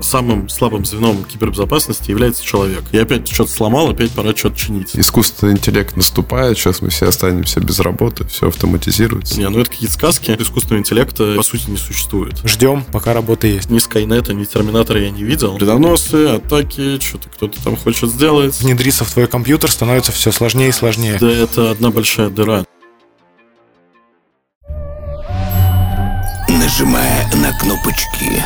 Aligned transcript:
самым 0.00 0.48
слабым 0.48 0.84
звеном 0.84 1.24
кибербезопасности 1.24 2.10
является 2.10 2.44
человек. 2.44 2.82
Я 2.92 3.02
опять 3.02 3.28
что-то 3.28 3.50
сломал, 3.50 3.90
опять 3.90 4.10
пора 4.12 4.34
что-то 4.34 4.56
чинить. 4.56 4.90
Искусственный 4.94 5.52
интеллект 5.52 5.96
наступает, 5.96 6.58
сейчас 6.58 6.82
мы 6.82 6.90
все 6.90 7.08
останемся 7.08 7.60
без 7.60 7.78
работы, 7.80 8.26
все 8.26 8.48
автоматизируется. 8.48 9.38
Не, 9.38 9.48
ну 9.48 9.60
это 9.60 9.70
какие-то 9.70 9.94
сказки. 9.94 10.36
Искусственного 10.38 10.80
интеллекта, 10.80 11.34
по 11.36 11.42
сути, 11.42 11.70
не 11.70 11.76
существует. 11.76 12.40
Ждем, 12.44 12.84
пока 12.84 13.12
работа 13.12 13.46
есть. 13.46 13.70
Ни 13.70 13.78
Скайнета, 13.78 14.34
ни 14.34 14.44
Терминатора 14.44 15.00
я 15.00 15.10
не 15.10 15.24
видел. 15.24 15.54
Вредоносы, 15.56 16.26
атаки, 16.26 16.98
что-то 17.00 17.28
кто-то 17.28 17.62
там 17.62 17.76
хочет 17.76 18.10
сделать. 18.10 18.60
Внедриться 18.60 19.04
в 19.04 19.10
твой 19.10 19.26
компьютер 19.26 19.70
становится 19.70 20.12
все 20.12 20.32
сложнее 20.32 20.68
и 20.68 20.72
сложнее. 20.72 21.18
Да, 21.20 21.30
это 21.30 21.70
одна 21.70 21.90
большая 21.90 22.28
дыра. 22.30 22.64
Нажимая 26.48 27.30
на 27.34 27.52
кнопочки. 27.58 28.42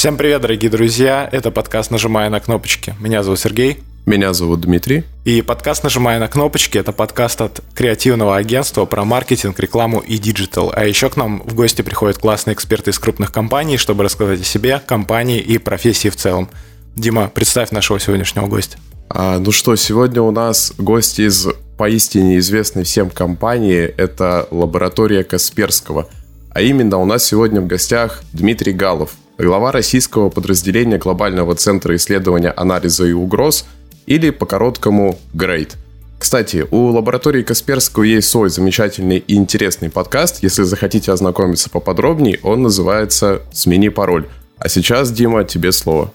Всем 0.00 0.16
привет, 0.16 0.40
дорогие 0.40 0.70
друзья! 0.70 1.28
Это 1.30 1.50
подкаст 1.50 1.90
«Нажимая 1.90 2.30
на 2.30 2.40
кнопочки». 2.40 2.94
Меня 3.00 3.22
зовут 3.22 3.38
Сергей. 3.38 3.80
Меня 4.06 4.32
зовут 4.32 4.62
Дмитрий. 4.62 5.04
И 5.26 5.42
подкаст 5.42 5.84
«Нажимая 5.84 6.18
на 6.18 6.26
кнопочки»— 6.26 6.78
это 6.78 6.92
подкаст 6.92 7.42
от 7.42 7.60
креативного 7.74 8.34
агентства 8.34 8.86
про 8.86 9.04
маркетинг, 9.04 9.60
рекламу 9.60 9.98
и 9.98 10.16
диджитал. 10.16 10.72
А 10.74 10.86
еще 10.86 11.10
к 11.10 11.18
нам 11.18 11.42
в 11.44 11.54
гости 11.54 11.82
приходят 11.82 12.16
классные 12.16 12.54
эксперты 12.54 12.92
из 12.92 12.98
крупных 12.98 13.30
компаний, 13.30 13.76
чтобы 13.76 14.02
рассказать 14.02 14.40
о 14.40 14.44
себе, 14.44 14.80
компании 14.86 15.38
и 15.38 15.58
профессии 15.58 16.08
в 16.08 16.16
целом. 16.16 16.48
Дима, 16.96 17.28
представь 17.28 17.70
нашего 17.70 18.00
сегодняшнего 18.00 18.46
гостя. 18.46 18.78
А, 19.10 19.38
ну 19.38 19.52
что, 19.52 19.76
сегодня 19.76 20.22
у 20.22 20.30
нас 20.30 20.72
гость 20.78 21.20
из 21.20 21.46
поистине 21.76 22.38
известной 22.38 22.84
всем 22.84 23.10
компании. 23.10 23.82
Это 23.82 24.48
лаборатория 24.50 25.24
Касперского. 25.24 26.08
А 26.52 26.62
именно 26.62 26.96
у 26.96 27.04
нас 27.04 27.22
сегодня 27.22 27.60
в 27.60 27.66
гостях 27.66 28.22
Дмитрий 28.32 28.72
Галов, 28.72 29.10
глава 29.40 29.72
российского 29.72 30.28
подразделения 30.28 30.98
Глобального 30.98 31.54
центра 31.54 31.96
исследования 31.96 32.50
анализа 32.50 33.06
и 33.06 33.12
угроз, 33.12 33.64
или 34.06 34.30
по-короткому 34.30 35.18
GREAT. 35.34 35.76
Кстати, 36.18 36.66
у 36.70 36.88
лаборатории 36.88 37.42
Касперского 37.42 38.02
есть 38.02 38.28
свой 38.28 38.50
замечательный 38.50 39.16
и 39.16 39.34
интересный 39.34 39.88
подкаст. 39.88 40.42
Если 40.42 40.64
захотите 40.64 41.12
ознакомиться 41.12 41.70
поподробнее, 41.70 42.38
он 42.42 42.62
называется 42.62 43.40
«Смени 43.52 43.88
пароль». 43.88 44.26
А 44.58 44.68
сейчас, 44.68 45.10
Дима, 45.10 45.44
тебе 45.44 45.72
слово. 45.72 46.12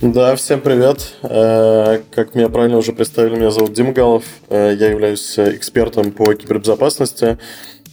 Да, 0.00 0.36
всем 0.36 0.60
привет. 0.60 1.14
Э, 1.22 2.00
как 2.14 2.36
меня 2.36 2.48
правильно 2.48 2.76
уже 2.76 2.92
представили, 2.92 3.36
меня 3.36 3.50
зовут 3.50 3.72
Дима 3.72 3.92
Галов. 3.92 4.24
Э, 4.48 4.76
я 4.78 4.90
являюсь 4.90 5.38
экспертом 5.38 6.12
по 6.12 6.34
кибербезопасности. 6.34 7.38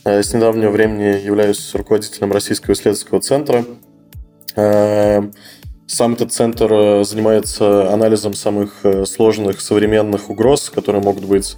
Э, 0.03 0.23
с 0.23 0.33
недавнего 0.33 0.71
времени 0.71 1.23
являюсь 1.23 1.73
руководителем 1.75 2.31
Российского 2.31 2.73
исследовательского 2.73 3.21
центра. 3.21 3.65
Э, 4.55 5.21
сам 5.85 6.13
этот 6.13 6.33
центр 6.33 6.71
э, 6.71 7.03
занимается 7.03 7.91
анализом 7.93 8.33
самых 8.33 8.83
сложных 9.05 9.61
современных 9.61 10.29
угроз, 10.29 10.69
которые 10.69 11.03
могут 11.03 11.25
быть 11.25 11.57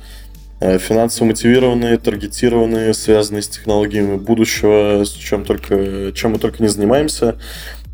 финансово 0.59 1.27
мотивированные, 1.27 1.97
таргетированные, 1.97 2.94
связанные 2.94 3.41
с 3.41 3.49
технологиями 3.49 4.16
будущего, 4.16 5.03
с 5.03 5.11
чем, 5.11 5.44
только, 5.44 6.14
чем 6.14 6.31
мы 6.31 6.39
только 6.39 6.64
не 6.64 6.69
занимаемся. 6.69 7.36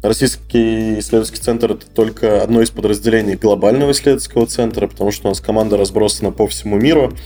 Российский 0.03 0.99
исследовательский 0.99 1.41
центр– 1.41 1.71
это 1.73 1.87
только 1.87 2.43
одно 2.43 2.61
из 2.61 2.69
подразделений 2.69 3.37
глобального 3.37 3.89
исследовательского 3.91 4.45
центра, 4.45 4.85
потому 4.85 5.11
что 5.11 5.27
у 5.27 5.31
нас 5.31 5.41
команда 5.41 5.77
разбросана 5.77 6.31
по 6.31 6.47
всему 6.47 6.77
миру– 6.77 7.11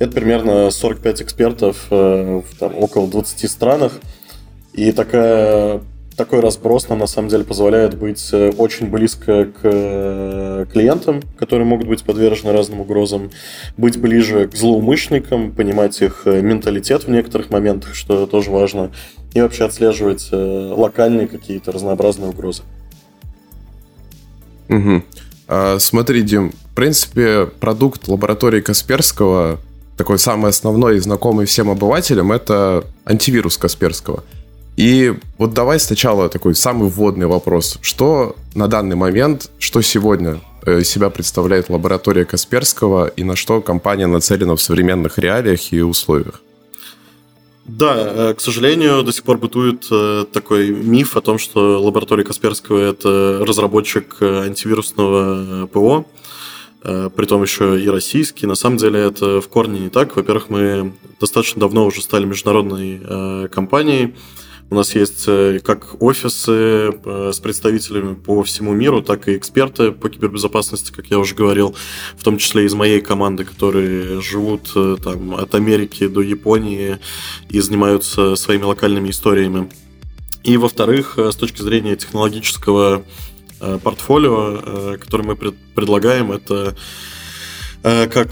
это 0.00 0.12
примерно 0.12 0.70
45 0.70 1.22
экспертов 1.22 1.86
э, 1.90 2.40
в 2.40 2.58
там, 2.58 2.74
около 2.76 3.06
20 3.06 3.50
странах. 3.50 3.92
И 4.72 4.92
такая, 4.92 5.82
такой 6.16 6.40
разброс 6.40 6.88
нам 6.88 7.00
на 7.00 7.06
самом 7.06 7.28
деле 7.28 7.44
позволяет 7.44 7.98
быть 7.98 8.30
э, 8.32 8.50
очень 8.56 8.86
близко 8.88 9.44
к 9.44 9.60
э, 9.62 10.66
клиентам, 10.72 11.20
которые 11.38 11.66
могут 11.66 11.86
быть 11.86 12.02
подвержены 12.02 12.52
разным 12.52 12.80
угрозам, 12.80 13.30
быть 13.76 14.00
ближе 14.00 14.48
к 14.48 14.56
злоумышленникам, 14.56 15.52
понимать 15.52 16.00
их 16.00 16.22
менталитет 16.24 17.04
в 17.04 17.10
некоторых 17.10 17.50
моментах, 17.50 17.94
что 17.94 18.26
тоже 18.26 18.50
важно, 18.50 18.92
и 19.34 19.42
вообще 19.42 19.66
отслеживать 19.66 20.30
локальные 20.32 21.28
какие-то 21.28 21.72
разнообразные 21.72 22.30
угрозы. 22.30 22.62
Угу. 24.70 25.02
А, 25.48 25.78
смотри, 25.78 26.22
Дим, 26.22 26.52
в 26.52 26.74
принципе, 26.74 27.44
продукт 27.44 28.08
лаборатории 28.08 28.62
Касперского 28.62 29.60
такой 30.00 30.18
самый 30.18 30.48
основной 30.48 30.96
и 30.96 30.98
знакомый 30.98 31.44
всем 31.44 31.68
обывателям, 31.68 32.32
это 32.32 32.84
антивирус 33.04 33.58
Касперского. 33.58 34.24
И 34.78 35.12
вот 35.36 35.52
давай 35.52 35.78
сначала 35.78 36.30
такой 36.30 36.54
самый 36.54 36.88
вводный 36.88 37.26
вопрос. 37.26 37.78
Что 37.82 38.34
на 38.54 38.66
данный 38.66 38.96
момент, 38.96 39.50
что 39.58 39.82
сегодня 39.82 40.40
э, 40.64 40.84
себя 40.84 41.10
представляет 41.10 41.68
лаборатория 41.68 42.24
Касперского 42.24 43.08
и 43.08 43.24
на 43.24 43.36
что 43.36 43.60
компания 43.60 44.06
нацелена 44.06 44.56
в 44.56 44.62
современных 44.62 45.18
реалиях 45.18 45.70
и 45.70 45.82
условиях? 45.82 46.40
Да, 47.66 47.94
э, 47.98 48.34
к 48.34 48.40
сожалению, 48.40 49.02
до 49.02 49.12
сих 49.12 49.24
пор 49.24 49.36
бытует 49.36 49.86
э, 49.90 50.24
такой 50.32 50.70
миф 50.70 51.14
о 51.14 51.20
том, 51.20 51.38
что 51.38 51.78
лаборатория 51.82 52.24
Касперского– 52.24 52.78
это 52.92 53.44
разработчик 53.46 54.16
антивирусного 54.22 55.66
ПО, 55.66 56.06
Э, 56.82 57.10
при 57.14 57.26
том 57.26 57.42
еще 57.42 57.80
и 57.80 57.88
российский. 57.88 58.46
На 58.46 58.54
самом 58.54 58.78
деле 58.78 59.00
это 59.00 59.40
в 59.40 59.48
корне 59.48 59.80
не 59.80 59.90
так. 59.90 60.16
Во-первых, 60.16 60.48
мы 60.48 60.92
достаточно 61.20 61.60
давно 61.60 61.86
уже 61.86 62.00
стали 62.00 62.24
международной 62.24 63.00
э, 63.02 63.48
компанией. 63.48 64.14
У 64.70 64.76
нас 64.76 64.94
есть 64.94 65.24
э, 65.26 65.60
как 65.62 66.00
офисы 66.00 66.92
с 67.04 67.38
представителями 67.40 68.14
по 68.14 68.42
всему 68.44 68.72
миру, 68.72 69.02
так 69.02 69.28
и 69.28 69.36
эксперты 69.36 69.92
по 69.92 70.08
кибербезопасности, 70.08 70.92
как 70.92 71.08
я 71.08 71.18
уже 71.18 71.34
говорил, 71.34 71.74
в 72.16 72.22
том 72.22 72.38
числе 72.38 72.64
из 72.64 72.72
моей 72.74 73.00
команды, 73.00 73.44
которые 73.44 74.20
живут 74.22 74.72
там, 75.02 75.34
от 75.34 75.54
Америки 75.54 76.06
до 76.06 76.22
Японии 76.22 76.98
и 77.50 77.60
занимаются 77.60 78.36
своими 78.36 78.62
локальными 78.62 79.10
историями. 79.10 79.68
И, 80.44 80.56
во-вторых, 80.56 81.18
с 81.18 81.36
точки 81.36 81.60
зрения 81.60 81.96
технологического 81.96 83.02
Э, 83.02 83.02
портфолио, 83.82 84.94
э, 84.94 84.98
которое 84.98 85.24
мы 85.24 85.36
предлагаем, 85.36 86.32
это 86.32 86.74
э, 87.82 88.08
как 88.08 88.30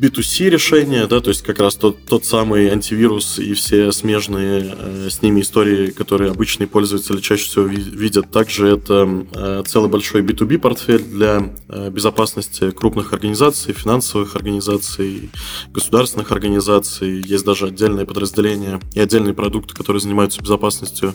B2C 0.00 0.48
решение, 0.48 1.06
да, 1.06 1.20
то 1.20 1.28
есть 1.28 1.42
как 1.42 1.60
раз 1.60 1.74
тот, 1.74 2.06
тот 2.06 2.24
самый 2.24 2.70
антивирус 2.70 3.38
и 3.38 3.52
все 3.52 3.92
смежные 3.92 4.74
э, 4.78 5.08
с 5.10 5.20
ними 5.20 5.42
истории, 5.42 5.90
которые 5.90 6.30
обычные 6.30 6.66
пользователи 6.66 7.20
чаще 7.20 7.44
всего 7.44 7.66
видят. 7.66 8.30
Также 8.30 8.68
это 8.68 9.26
э, 9.34 9.62
целый 9.66 9.90
большой 9.90 10.22
B2B 10.22 10.58
портфель 10.58 11.02
для 11.02 11.52
э, 11.68 11.90
безопасности 11.90 12.70
крупных 12.70 13.12
организаций, 13.12 13.74
финансовых 13.74 14.36
организаций, 14.36 15.30
государственных 15.68 16.32
организаций. 16.32 17.20
Есть 17.20 17.44
даже 17.44 17.66
отдельные 17.66 18.06
подразделения 18.06 18.80
и 18.94 19.00
отдельные 19.00 19.34
продукты, 19.34 19.74
которые 19.74 20.00
занимаются 20.00 20.40
безопасностью 20.40 21.14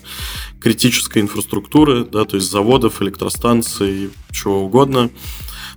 критической 0.62 1.24
инфраструктуры, 1.24 2.06
да, 2.06 2.26
то 2.26 2.36
есть 2.36 2.52
заводов, 2.52 3.02
электростанций, 3.02 4.12
чего 4.32 4.64
угодно. 4.64 5.10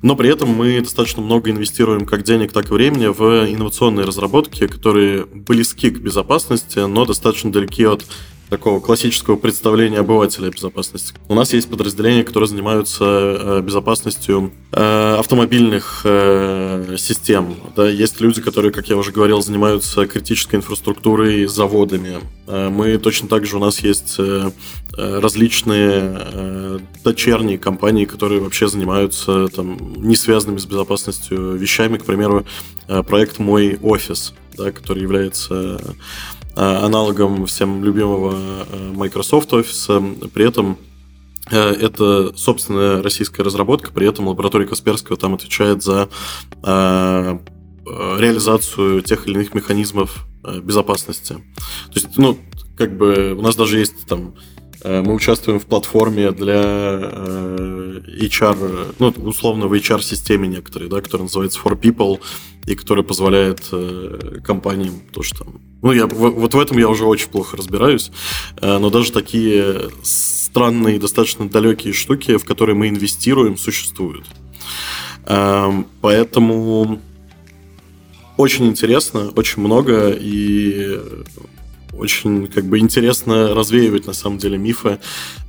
Но 0.03 0.17
при 0.17 0.31
этом 0.31 0.49
мы 0.51 0.81
достаточно 0.81 1.23
много 1.23 1.51
инвестируем 1.51 2.07
как 2.07 2.23
денег, 2.23 2.53
так 2.53 2.71
и 2.71 2.75
времени 2.75 3.07
в 3.07 3.51
инновационные 3.53 4.07
разработки, 4.07 4.67
которые 4.67 5.25
близки 5.25 5.91
к 5.91 5.99
безопасности, 5.99 6.79
но 6.81 7.05
достаточно 7.05 7.51
далеки 7.51 7.85
от 7.85 8.05
такого 8.49 8.81
классического 8.81 9.37
представления 9.37 9.99
обывателя 9.99 10.51
безопасности. 10.51 11.15
У 11.29 11.35
нас 11.35 11.53
есть 11.53 11.69
подразделения, 11.69 12.25
которые 12.25 12.49
занимаются 12.49 13.05
э, 13.05 13.61
безопасностью 13.63 14.53
э, 14.73 15.17
автомобильных 15.19 16.03
э, 16.05 16.97
систем. 16.99 17.57
Да, 17.77 17.89
есть 17.89 18.21
люди, 18.21 18.41
которые, 18.41 18.73
как 18.73 18.89
я 18.89 18.97
уже 18.97 19.13
говорил, 19.13 19.43
занимаются 19.43 20.07
критической 20.07 20.59
инфраструктурой, 20.59 21.47
заводами. 21.47 22.19
Мы 22.47 22.97
точно 22.99 23.29
так 23.29 23.45
же, 23.45 23.57
у 23.57 23.61
нас 23.61 23.81
есть 23.81 24.19
различные 24.97 26.81
дочерние 27.05 27.59
компании, 27.59 28.05
которые 28.07 28.41
вообще 28.41 28.69
занимаются 28.69 29.49
там, 29.49 29.77
не 29.97 30.17
связанными 30.17 30.59
с 30.59 30.65
безопасностью 30.65 31.57
вещами. 31.57 31.99
К 31.99 32.05
примеру, 32.05 32.47
проект 33.07 33.39
«Мой 33.39 33.79
офис», 33.83 34.35
да, 34.57 34.73
который 34.73 35.03
является 35.03 35.81
аналогом 36.61 37.47
всем 37.47 37.85
любимого 37.85 38.35
э, 38.35 38.93
Microsoft 38.95 39.53
Office. 39.53 40.29
При 40.31 40.47
этом 40.47 40.79
э, 41.51 41.59
это 41.59 42.37
собственная 42.37 43.03
российская 43.03 43.43
разработка, 43.43 43.93
при 43.93 44.09
этом 44.09 44.29
лаборатория 44.29 44.67
Касперского 44.67 45.17
там 45.17 45.35
отвечает 45.35 45.83
за 45.83 46.09
реализацию 47.87 49.01
тех 49.01 49.27
или 49.27 49.37
иных 49.37 49.55
механизмов 49.55 50.27
безопасности. 50.63 51.35
То 51.35 51.95
есть, 51.95 52.19
ну, 52.19 52.37
как 52.77 52.95
бы 52.99 53.33
у 53.33 53.41
нас 53.41 53.57
даже 53.57 53.79
есть 53.79 54.07
там 54.07 54.35
Э, 54.35 54.58
мы 54.85 55.15
участвуем 55.15 55.59
в 55.59 55.67
платформе 55.67 56.31
для 56.31 56.61
э, 56.63 58.01
HR, 58.23 58.95
ну, 58.99 59.09
условно, 59.09 59.67
в 59.67 59.73
HR-системе 59.73 60.49
некоторые, 60.49 60.89
да, 60.89 61.01
которая 61.01 61.25
называется 61.25 61.61
For 61.65 61.79
People, 61.79 62.21
и 62.67 62.75
которая 62.75 63.05
позволяет 63.05 63.61
э, 63.73 64.41
компаниям 64.45 65.01
то, 65.13 65.23
что. 65.23 65.47
Ну, 65.83 65.93
я, 65.93 66.07
вот 66.07 66.55
в 66.55 66.59
этом 66.59 66.79
я 66.79 66.89
уже 66.89 67.05
очень 67.05 67.29
плохо 67.29 67.57
разбираюсь, 67.57 68.11
но 68.61 68.91
даже 68.91 69.13
такие 69.13 69.91
странные, 70.03 70.99
достаточно 70.99 71.49
далекие 71.49 71.93
штуки, 71.93 72.37
в 72.37 72.45
которые 72.45 72.75
мы 72.75 72.89
инвестируем, 72.89 73.57
существуют. 73.57 74.25
Эм, 75.27 75.87
поэтому 76.01 77.01
очень 78.37 78.67
интересно, 78.67 79.31
очень 79.37 79.63
много, 79.63 80.11
и 80.11 81.01
очень 81.93 82.47
как 82.47 82.65
бы 82.65 82.79
интересно 82.79 83.55
развеивать 83.55 84.07
на 84.07 84.13
самом 84.13 84.39
деле 84.39 84.59
мифы 84.59 84.99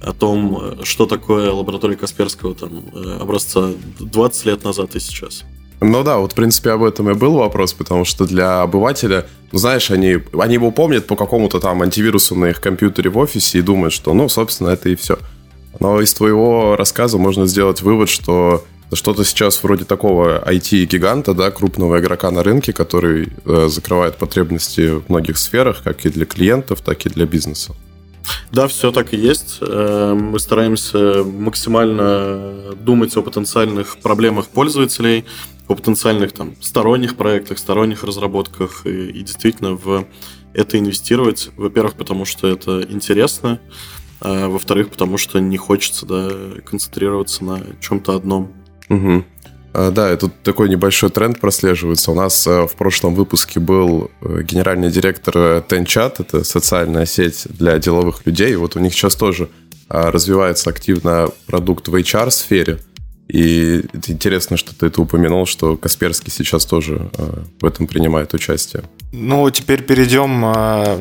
о 0.02 0.14
том, 0.14 0.84
что 0.84 1.06
такое 1.06 1.52
лаборатория 1.52 1.96
Касперского 1.96 2.56
там 2.56 2.84
э, 2.94 3.18
образца 3.22 3.72
20 4.00 4.46
лет 4.46 4.64
назад 4.64 4.96
и 4.96 5.00
сейчас. 5.00 5.44
Ну 5.82 6.04
да, 6.04 6.18
вот 6.18 6.34
в 6.34 6.36
принципе 6.36 6.72
об 6.72 6.84
этом 6.84 7.10
и 7.10 7.14
был 7.14 7.36
вопрос, 7.36 7.74
потому 7.74 8.04
что 8.04 8.26
для 8.26 8.62
обывателя, 8.62 9.28
ну 9.52 9.60
знаешь, 9.60 9.92
они, 9.92 10.18
они 10.38 10.56
его 10.56 10.72
помнят 10.72 11.08
по 11.08 11.16
какому-то 11.16 11.60
там 11.60 11.82
антивирусу 11.82 12.36
на 12.36 12.50
их 12.50 12.60
компьютере 12.60 13.10
в 13.10 13.18
офисе 13.18 13.60
и 13.60 13.62
думают, 13.62 13.94
что 13.94 14.14
ну, 14.14 14.28
собственно, 14.28 14.70
это 14.70 14.90
и 14.90 14.96
все. 14.96 15.18
Но 15.80 16.02
из 16.02 16.14
твоего 16.14 16.76
рассказа 16.76 17.18
можно 17.18 17.46
сделать 17.46 17.82
вывод, 17.82 18.10
что 18.10 18.66
что-то 18.94 19.24
сейчас 19.24 19.62
вроде 19.64 19.86
такого 19.86 20.44
IT-гиганта, 20.46 21.34
да, 21.34 21.52
крупного 21.52 22.00
игрока 22.00 22.32
на 22.32 22.44
рынке, 22.44 22.74
который 22.74 23.30
э, 23.46 23.68
закрывает 23.70 24.18
потребности 24.18 25.00
в 25.00 25.10
многих 25.10 25.38
сферах, 25.38 25.84
как 25.84 26.06
и 26.06 26.10
для 26.10 26.26
клиентов, 26.26 26.82
так 26.82 27.06
и 27.06 27.10
для 27.10 27.26
бизнеса. 27.26 27.76
Да, 28.52 28.68
все 28.68 28.92
так 28.92 29.14
и 29.14 29.18
есть. 29.18 29.58
Э, 29.62 30.14
мы 30.14 30.40
стараемся 30.40 31.24
максимально 31.24 32.76
думать 32.76 33.16
о 33.16 33.22
потенциальных 33.22 33.98
проблемах 33.98 34.48
пользователей, 34.48 35.26
о 35.68 35.76
потенциальных 35.76 36.32
там, 36.32 36.56
сторонних 36.62 37.16
проектах, 37.16 37.60
сторонних 37.60 38.04
разработках 38.04 38.86
и, 38.86 39.10
и 39.10 39.22
действительно 39.22 39.74
в 39.74 40.06
это 40.54 40.80
инвестировать. 40.80 41.52
Во-первых, 41.56 41.94
потому 41.94 42.26
что 42.26 42.48
это 42.48 42.82
интересно, 42.90 43.60
а 44.20 44.48
во-вторых, 44.48 44.90
потому 44.90 45.18
что 45.18 45.40
не 45.40 45.58
хочется 45.58 46.06
да, 46.06 46.30
концентрироваться 46.66 47.44
на 47.44 47.62
чем-то 47.82 48.16
одном. 48.16 48.54
Угу. 48.90 49.24
Да, 49.74 50.14
и 50.14 50.18
тут 50.18 50.34
такой 50.42 50.68
небольшой 50.68 51.10
тренд 51.10 51.40
прослеживается. 51.40 52.12
У 52.12 52.16
нас 52.16 52.48
э, 52.48 52.66
в 52.66 52.76
прошлом 52.76 53.14
выпуске 53.14 53.60
был 53.60 54.10
э, 54.22 54.42
генеральный 54.42 54.90
директор 54.90 55.36
TenChat, 55.36 56.16
это 56.20 56.44
социальная 56.44 57.06
сеть 57.06 57.46
для 57.50 57.78
деловых 57.78 58.26
людей. 58.26 58.56
Вот 58.56 58.76
у 58.76 58.80
них 58.80 58.94
сейчас 58.94 59.16
тоже 59.16 59.50
а, 59.88 60.12
развивается 60.12 60.72
активно 60.72 61.30
продукт 61.46 61.88
в 61.88 61.96
HR-сфере. 61.96 62.80
И 63.28 63.86
интересно, 64.08 64.58
что 64.58 64.76
ты 64.76 64.88
это 64.88 65.02
упомянул, 65.04 65.46
что 65.46 65.78
Касперский 65.78 66.32
сейчас 66.32 66.66
тоже 66.66 67.12
э, 67.16 67.44
в 67.62 67.66
этом 67.66 67.86
принимает 67.86 68.34
участие. 68.34 68.84
Ну, 69.12 69.48
теперь 69.52 69.84
перейдем, 69.84 70.42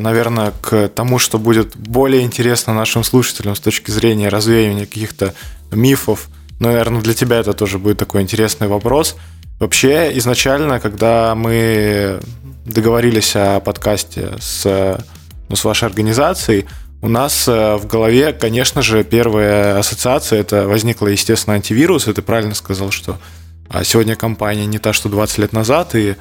наверное, 0.02 0.52
к 0.60 0.88
тому, 0.88 1.18
что 1.18 1.38
будет 1.38 1.74
более 1.74 2.22
интересно 2.22 2.74
нашим 2.74 3.02
слушателям 3.02 3.56
с 3.56 3.60
точки 3.60 3.90
зрения 3.90 4.28
развеивания 4.28 4.84
каких-то 4.84 5.34
мифов 5.72 6.28
Наверное, 6.58 7.00
для 7.00 7.14
тебя 7.14 7.38
это 7.38 7.52
тоже 7.52 7.78
будет 7.78 7.98
такой 7.98 8.22
интересный 8.22 8.68
вопрос. 8.68 9.16
Вообще, 9.60 10.16
изначально, 10.18 10.80
когда 10.80 11.34
мы 11.34 12.20
договорились 12.64 13.34
о 13.34 13.60
подкасте 13.60 14.30
с, 14.40 14.98
ну, 15.48 15.56
с 15.56 15.64
вашей 15.64 15.84
организацией, 15.84 16.66
у 17.00 17.08
нас 17.08 17.46
э, 17.46 17.76
в 17.76 17.86
голове, 17.86 18.32
конечно 18.32 18.82
же, 18.82 19.04
первая 19.04 19.78
ассоциация, 19.78 20.40
это 20.40 20.66
возникла, 20.66 21.08
естественно, 21.08 21.54
антивирус, 21.54 22.08
и 22.08 22.12
ты 22.12 22.22
правильно 22.22 22.54
сказал, 22.54 22.90
что 22.90 23.18
а, 23.68 23.84
сегодня 23.84 24.16
компания 24.16 24.66
не 24.66 24.78
та, 24.78 24.92
что 24.92 25.08
20 25.08 25.38
лет 25.38 25.52
назад, 25.52 25.94
и 25.94 26.16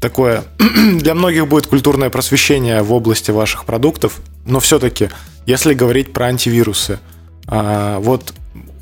такое 0.00 0.44
для 0.94 1.14
многих 1.14 1.46
будет 1.46 1.66
культурное 1.66 2.08
просвещение 2.08 2.82
в 2.82 2.92
области 2.92 3.30
ваших 3.30 3.66
продуктов, 3.66 4.20
но 4.46 4.60
все-таки, 4.60 5.10
если 5.44 5.74
говорить 5.74 6.12
про 6.12 6.26
антивирусы, 6.26 7.00
а, 7.46 7.98
вот 7.98 8.32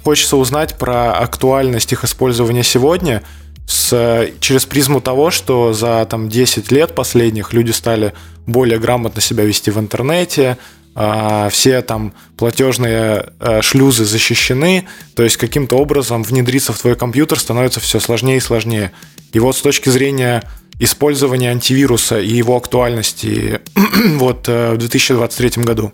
хочется 0.04 0.36
узнать 0.36 0.76
про 0.78 1.12
актуальность 1.12 1.92
их 1.92 2.04
использования 2.04 2.62
сегодня 2.62 3.22
с, 3.66 4.28
через 4.40 4.66
призму 4.66 5.00
того, 5.00 5.30
что 5.30 5.72
за 5.72 6.04
там, 6.06 6.28
10 6.28 6.70
лет 6.72 6.94
последних 6.94 7.52
люди 7.52 7.70
стали 7.70 8.12
более 8.46 8.78
грамотно 8.78 9.20
себя 9.20 9.44
вести 9.44 9.70
в 9.70 9.78
интернете, 9.78 10.58
а, 10.94 11.48
все 11.48 11.80
там 11.80 12.12
платежные 12.36 13.30
а, 13.38 13.62
шлюзы 13.62 14.04
защищены, 14.04 14.86
то 15.14 15.22
есть 15.22 15.36
каким-то 15.36 15.76
образом 15.76 16.22
внедриться 16.22 16.72
в 16.72 16.78
твой 16.78 16.96
компьютер 16.96 17.38
становится 17.38 17.80
все 17.80 18.00
сложнее 18.00 18.36
и 18.36 18.40
сложнее. 18.40 18.92
И 19.32 19.38
вот 19.38 19.56
с 19.56 19.62
точки 19.62 19.88
зрения 19.88 20.42
использования 20.78 21.50
антивируса 21.50 22.20
и 22.20 22.32
его 22.34 22.56
актуальности 22.56 23.60
вот 24.16 24.48
э, 24.48 24.72
в 24.72 24.78
2023 24.78 25.62
году, 25.62 25.92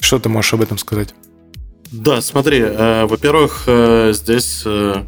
что 0.00 0.18
ты 0.18 0.28
можешь 0.28 0.54
об 0.54 0.62
этом 0.62 0.78
сказать? 0.78 1.14
Да, 1.92 2.20
смотри, 2.20 2.58
э, 2.60 3.06
во-первых, 3.06 3.64
э, 3.66 4.12
здесь 4.12 4.62
э, 4.64 5.04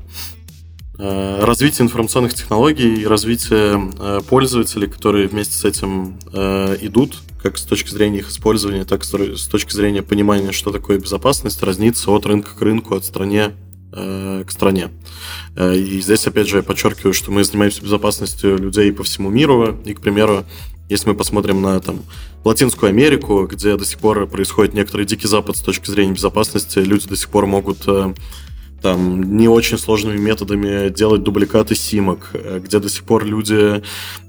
э, 0.98 1.44
развитие 1.44 1.84
информационных 1.84 2.34
технологий 2.34 3.02
и 3.02 3.06
развитие 3.06 3.92
э, 3.98 4.20
пользователей, 4.28 4.88
которые 4.88 5.28
вместе 5.28 5.54
с 5.54 5.64
этим 5.64 6.18
э, 6.32 6.76
идут, 6.82 7.18
как 7.42 7.58
с 7.58 7.62
точки 7.62 7.90
зрения 7.90 8.18
их 8.18 8.30
использования, 8.30 8.84
так 8.84 9.02
и 9.02 9.36
с 9.36 9.46
точки 9.46 9.72
зрения 9.72 10.02
понимания, 10.02 10.52
что 10.52 10.70
такое 10.70 10.98
безопасность, 10.98 11.62
разнится 11.62 12.10
от 12.10 12.26
рынка 12.26 12.50
к 12.56 12.62
рынку, 12.62 12.94
от 12.94 13.04
стране 13.04 13.52
э, 13.92 14.44
к 14.46 14.50
стране. 14.50 14.90
Э, 15.56 15.74
и 15.76 16.00
здесь, 16.00 16.26
опять 16.26 16.48
же, 16.48 16.58
я 16.58 16.62
подчеркиваю, 16.62 17.12
что 17.12 17.32
мы 17.32 17.42
занимаемся 17.44 17.82
безопасностью 17.82 18.56
людей 18.56 18.92
по 18.92 19.02
всему 19.02 19.30
миру. 19.30 19.76
И, 19.84 19.94
к 19.94 20.00
примеру, 20.00 20.44
если 20.88 21.10
мы 21.10 21.14
посмотрим 21.14 21.60
на 21.60 21.80
там, 21.80 22.00
Латинскую 22.44 22.88
Америку, 22.90 23.46
где 23.50 23.76
до 23.76 23.84
сих 23.84 23.98
пор 23.98 24.26
происходит 24.26 24.74
некоторый 24.74 25.06
дикий 25.06 25.28
запад 25.28 25.56
с 25.56 25.60
точки 25.60 25.90
зрения 25.90 26.12
безопасности, 26.12 26.78
люди 26.78 27.08
до 27.08 27.16
сих 27.16 27.28
пор 27.28 27.46
могут 27.46 27.86
э, 27.86 28.14
там 28.80 29.36
не 29.36 29.48
очень 29.48 29.76
сложными 29.76 30.18
методами 30.18 30.88
делать 30.88 31.22
дубликаты 31.22 31.74
симок, 31.74 32.30
э, 32.32 32.60
где 32.64 32.78
до 32.78 32.88
сих 32.88 33.04
пор 33.04 33.24
люди, 33.26 33.82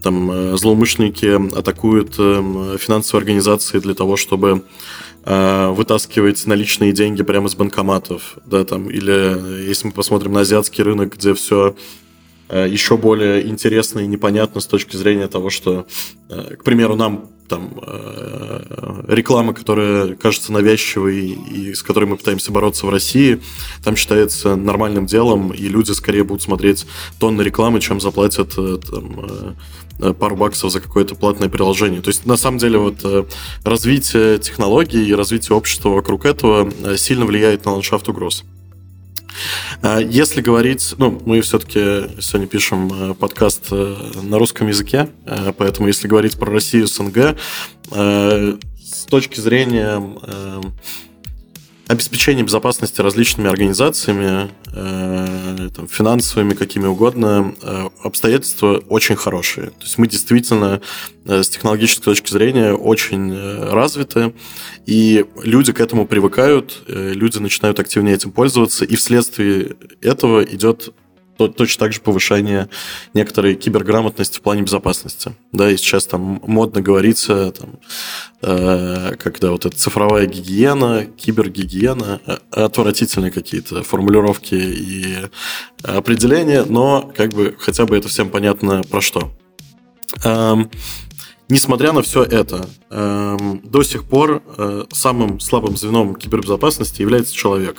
там, 0.03 0.31
э, 0.31 0.57
злоумышленники 0.57 1.57
атакуют 1.57 2.15
финансовые 2.15 3.21
организации 3.21 3.79
для 3.79 3.94
того, 3.94 4.17
чтобы 4.17 4.63
вытаскивать 5.25 6.47
наличные 6.47 6.94
деньги 6.94 7.21
прямо 7.23 7.50
из 7.50 7.53
банкоматов, 7.53 8.38
да, 8.45 8.63
там, 8.63 8.89
или 8.89 9.67
если 9.67 9.88
мы 9.88 9.94
посмотрим 9.94 10.31
на 10.31 10.39
азиатский 10.39 10.81
рынок, 10.81 11.17
где 11.17 11.33
все 11.33 11.75
еще 12.56 12.98
более 12.98 13.48
интересно 13.48 14.00
и 14.00 14.07
непонятно 14.07 14.60
с 14.60 14.66
точки 14.66 14.96
зрения 14.96 15.28
того, 15.28 15.50
что, 15.50 15.86
э, 16.30 16.56
к 16.56 16.63
примеру, 16.63 16.96
нам 16.96 17.30
там 17.48 17.80
э, 17.81 19.04
реклама, 19.07 19.54
которая 19.54 20.16
кажется 20.16 20.51
навязчивой 20.54 21.30
и 21.30 21.74
с 21.74 21.81
которой 21.81 22.06
мы 22.06 22.18
пытаемся 22.18 22.51
бороться 22.51 22.86
в 22.86 22.89
России, 22.89 23.41
там 23.84 23.96
считается 23.96 24.56
нормальным 24.56 25.06
делом, 25.08 25.51
и 25.51 25.68
люди 25.68 25.91
скорее 25.91 26.24
будут 26.24 26.44
смотреть 26.44 26.86
тонны 27.20 27.41
рекламы, 27.41 27.82
чем 27.82 28.00
заплатят 28.00 28.56
там, 28.56 29.56
пару 30.20 30.36
баксов 30.36 30.72
за 30.72 30.79
какое-то 30.79 31.15
платное 31.15 31.50
приложение. 31.50 32.01
То 32.01 32.10
есть, 32.10 32.27
на 32.27 32.38
самом 32.38 32.60
деле, 32.60 32.77
вот 32.77 33.03
развитие 33.63 34.38
технологий 34.38 35.08
и 35.08 35.13
развитие 35.15 35.58
общества 35.58 35.89
вокруг 35.89 36.25
этого 36.25 36.72
сильно 36.98 37.25
влияет 37.25 37.65
на 37.65 37.72
ландшафт 37.72 38.08
угроз. 38.10 38.44
А 39.81 40.00
если 40.00 40.41
говорить, 40.41 40.96
ну, 40.98 41.22
мы 41.25 41.41
все-таки 41.41 42.22
сегодня 42.22 42.48
пишем 42.48 43.12
э, 43.12 43.13
подкаст 43.13 43.67
э, 43.72 43.96
на 44.22 44.38
русском 44.38 44.67
языке, 44.67 45.10
э, 45.25 45.53
поэтому 45.58 45.88
если 45.88 46.08
говорить 46.08 46.38
про 46.38 46.51
Россию, 46.51 46.88
СНГ, 46.88 47.38
с 47.91 49.05
точки 49.10 49.39
зрения 49.39 50.00
обеспечение 51.89 52.46
безопасности 52.46 53.01
различными 53.01 53.50
организациями, 53.50 54.51
э, 54.72 55.69
там, 55.75 55.88
финансовыми, 55.88 56.53
какими 56.53 56.86
угодно, 56.86 57.55
э, 57.63 57.89
обстоятельства 58.03 58.84
очень 58.89 59.15
хорошие. 59.15 59.72
То 59.72 59.81
есть 59.81 59.98
мы 59.98 60.08
действительно 60.08 60.81
э, 61.25 61.41
с 61.41 61.50
технологической 61.50 62.03
точки 62.03 62.31
зрения 62.31 62.74
очень 62.74 63.34
э, 63.34 63.72
развиты, 63.72 64.36
и 64.86 65.25
люди 65.41 65.74
к 65.74 65.79
этому 65.81 66.05
привыкают, 66.05 66.84
э, 66.88 67.13
люди 67.15 67.39
начинают 67.39 67.79
активнее 67.79 68.13
этим 68.13 68.31
пользоваться, 68.31 68.86
и 68.86 68.96
вследствие 68.96 69.75
этого 70.00 70.43
идет 70.43 70.93
точно 71.48 71.86
так 71.86 71.93
же 71.93 72.01
повышение 72.01 72.69
некоторой 73.13 73.55
киберграмотности 73.55 74.38
в 74.38 74.41
плане 74.41 74.63
безопасности. 74.63 75.34
Да, 75.51 75.72
и 75.72 75.77
сейчас 75.77 76.05
там 76.05 76.41
модно 76.46 76.81
говорится, 76.81 77.51
там, 77.51 77.79
э, 78.41 79.15
когда 79.17 79.51
вот 79.51 79.65
эта 79.65 79.75
цифровая 79.75 80.25
гигиена, 80.25 81.05
кибергигиена, 81.05 82.22
э, 82.25 82.38
отвратительные 82.51 83.31
какие-то 83.31 83.84
формулировки 83.84 84.55
и 84.55 85.15
определения, 85.84 86.65
но 86.65 87.12
как 87.15 87.34
бы 87.34 87.55
хотя 87.58 87.86
бы 87.86 87.98
это 87.98 88.08
всем 88.10 88.29
понятно 88.29 88.81
про 88.89 89.01
что. 89.01 89.31
Эм, 90.24 90.69
несмотря 91.50 91.91
на 91.91 92.01
все 92.01 92.24
это, 92.24 92.67
эм, 92.89 93.62
до 93.63 93.84
сих 93.84 94.03
пор 94.03 94.41
э, 94.58 94.86
самым 94.91 95.39
слабым 95.39 95.77
звеном 95.77 96.15
кибербезопасности 96.15 97.01
является 97.01 97.34
человек. 97.34 97.77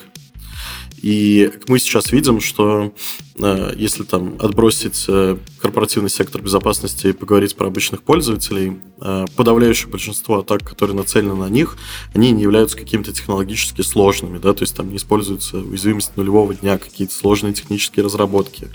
И 1.03 1.51
мы 1.67 1.79
сейчас 1.79 2.13
видим, 2.13 2.41
что 2.41 2.93
э, 3.39 3.73
если 3.77 4.03
там 4.03 4.37
отбросить 4.39 5.07
э, 5.09 5.39
корпоративный 5.59 6.11
сектор 6.11 6.43
безопасности 6.43 7.09
и 7.09 7.13
поговорить 7.13 7.57
про 7.57 7.69
обычных 7.69 8.03
пользователей, 8.03 8.79
э, 9.01 9.25
подавляющее 9.35 9.89
большинство 9.89 10.41
атак, 10.41 10.63
которые 10.63 10.97
нацелены 10.97 11.35
на 11.35 11.49
них, 11.49 11.79
они 12.15 12.33
не 12.33 12.43
являются 12.43 12.77
какими-то 12.77 13.13
технологически 13.13 13.81
сложными, 13.81 14.39
да, 14.39 14.53
то 14.53 14.63
есть 14.63 14.77
там 14.77 14.91
не 14.91 14.97
используется 14.97 15.59
уязвимость 15.59 16.17
нулевого 16.17 16.55
дня, 16.55 16.77
какие-то 16.77 17.15
сложные 17.15 17.55
технические 17.55 18.05
разработки, 18.05 18.69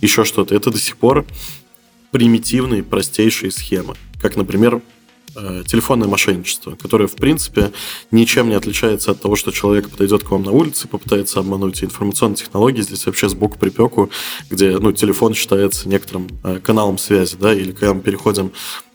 еще 0.00 0.24
что-то. 0.24 0.54
Это 0.54 0.70
до 0.70 0.78
сих 0.78 0.96
пор 0.96 1.26
примитивные, 2.12 2.84
простейшие 2.84 3.50
схемы, 3.50 3.96
как, 4.20 4.36
например, 4.36 4.82
телефонное 5.34 6.08
мошенничество, 6.08 6.76
которое, 6.76 7.06
в 7.06 7.16
принципе, 7.16 7.72
ничем 8.10 8.48
не 8.48 8.54
отличается 8.54 9.12
от 9.12 9.20
того, 9.20 9.36
что 9.36 9.50
человек 9.50 9.88
подойдет 9.88 10.22
к 10.24 10.30
вам 10.30 10.42
на 10.42 10.52
улице, 10.52 10.88
попытается 10.88 11.40
обмануть. 11.40 11.82
информационные 11.82 12.36
технологии 12.36 12.82
здесь 12.82 13.06
вообще 13.06 13.28
сбоку 13.28 13.58
припеку, 13.58 14.10
где 14.50 14.78
ну, 14.78 14.92
телефон 14.92 15.34
считается 15.34 15.88
некоторым 15.88 16.28
э, 16.44 16.60
каналом 16.62 16.98
связи, 16.98 17.36
да, 17.40 17.54
или 17.54 17.72
когда 17.72 17.94
мы 17.94 18.00
переходим 18.00 18.52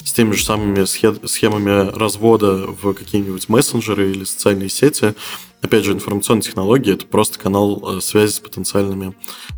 с 0.07 0.13
теми 0.13 0.31
же 0.33 0.43
самыми 0.43 0.85
схемами 1.27 1.89
развода 1.97 2.67
в 2.67 2.93
какие-нибудь 2.93 3.49
мессенджеры 3.49 4.11
или 4.11 4.23
социальные 4.23 4.69
сети. 4.69 5.13
Опять 5.61 5.83
же, 5.83 5.91
информационные 5.91 6.43
технологии– 6.43 6.93
это 6.95 7.05
просто 7.05 7.39
канал 7.39 7.97
э, 7.97 8.01
связи 8.01 8.31
с 8.31 8.39
потенциальными 8.39 9.15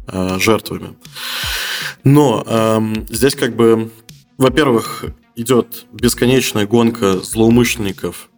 э, 0.08 0.40
жертвами. 0.40 0.96
Но 2.04 2.44
э, 2.48 2.80
здесь 3.10 3.36
как 3.36 3.56
бы, 3.56 3.92
во-первых, 4.38 5.06
идет 5.40 5.86
бесконечная 5.94 6.68
гонка 6.68 7.20
злоумышленников 7.20 8.30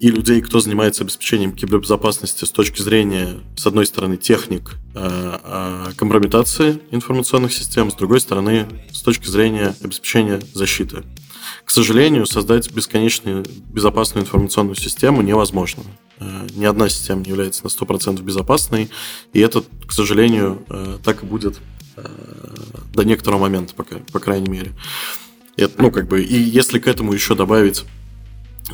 и 0.00 0.10
людей, 0.10 0.42
кто 0.42 0.60
занимается 0.60 1.04
обеспечением 1.04 1.52
кибербезопасности 1.52 2.44
с 2.44 2.50
точки 2.50 2.82
зрения, 2.82 3.40
с 3.56 3.66
одной 3.66 3.86
стороны, 3.86 4.16
техник 4.16 4.74
э, 4.94 5.38
э, 5.44 5.92
компрометации 5.96 6.80
информационных 6.90 7.52
систем, 7.52 7.90
с 7.90 7.94
другой 7.94 8.20
стороны, 8.20 8.66
с 8.92 9.00
точки 9.00 9.28
зрения 9.28 9.74
обеспечения 9.80 10.40
защиты. 10.52 11.04
К 11.64 11.70
сожалению, 11.70 12.26
создать 12.26 12.70
бесконечную 12.72 13.44
безопасную 13.72 14.24
информационную 14.24 14.76
систему 14.76 15.22
невозможно. 15.22 15.84
Э, 16.18 16.48
ни 16.54 16.64
одна 16.64 16.88
система 16.88 17.22
не 17.22 17.30
является 17.30 17.64
на 17.64 17.68
100% 17.68 18.20
безопасной, 18.22 18.90
и 19.32 19.40
это, 19.40 19.62
к 19.86 19.92
сожалению, 19.92 20.66
так 21.04 21.22
и 21.22 21.26
будет 21.26 21.60
до 22.94 23.04
некоторого 23.04 23.42
момента, 23.42 23.74
пока, 23.74 23.96
по 24.12 24.18
крайней 24.18 24.48
мере. 24.48 24.72
Это, 25.56 25.82
ну, 25.82 25.90
как 25.90 26.08
бы, 26.08 26.22
и 26.22 26.36
если 26.36 26.78
к 26.78 26.86
этому 26.86 27.12
еще 27.12 27.34
добавить 27.34 27.84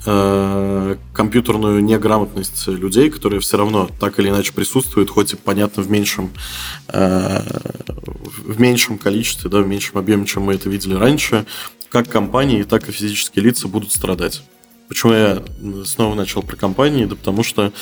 э, 0.06 0.96
компьютерную 1.12 1.82
неграмотность 1.82 2.66
людей, 2.68 3.10
которые 3.10 3.40
все 3.40 3.56
равно 3.56 3.90
так 3.98 4.18
или 4.20 4.28
иначе 4.28 4.52
присутствуют, 4.52 5.10
хоть 5.10 5.32
и 5.32 5.36
понятно 5.36 5.82
в 5.82 5.90
меньшем, 5.90 6.30
э, 6.88 7.40
в 8.44 8.60
меньшем 8.60 8.98
количестве, 8.98 9.50
да, 9.50 9.60
в 9.60 9.66
меньшем 9.66 9.98
объеме, 9.98 10.26
чем 10.26 10.44
мы 10.44 10.54
это 10.54 10.68
видели 10.68 10.94
раньше, 10.94 11.46
как 11.88 12.08
компании, 12.08 12.62
так 12.62 12.88
и 12.88 12.92
физические 12.92 13.44
лица 13.44 13.66
будут 13.66 13.92
страдать. 13.92 14.42
Почему 14.88 15.12
я 15.12 15.42
снова 15.84 16.14
начал 16.14 16.42
про 16.42 16.56
компании? 16.56 17.04
Да 17.04 17.16
потому 17.16 17.42
что 17.42 17.72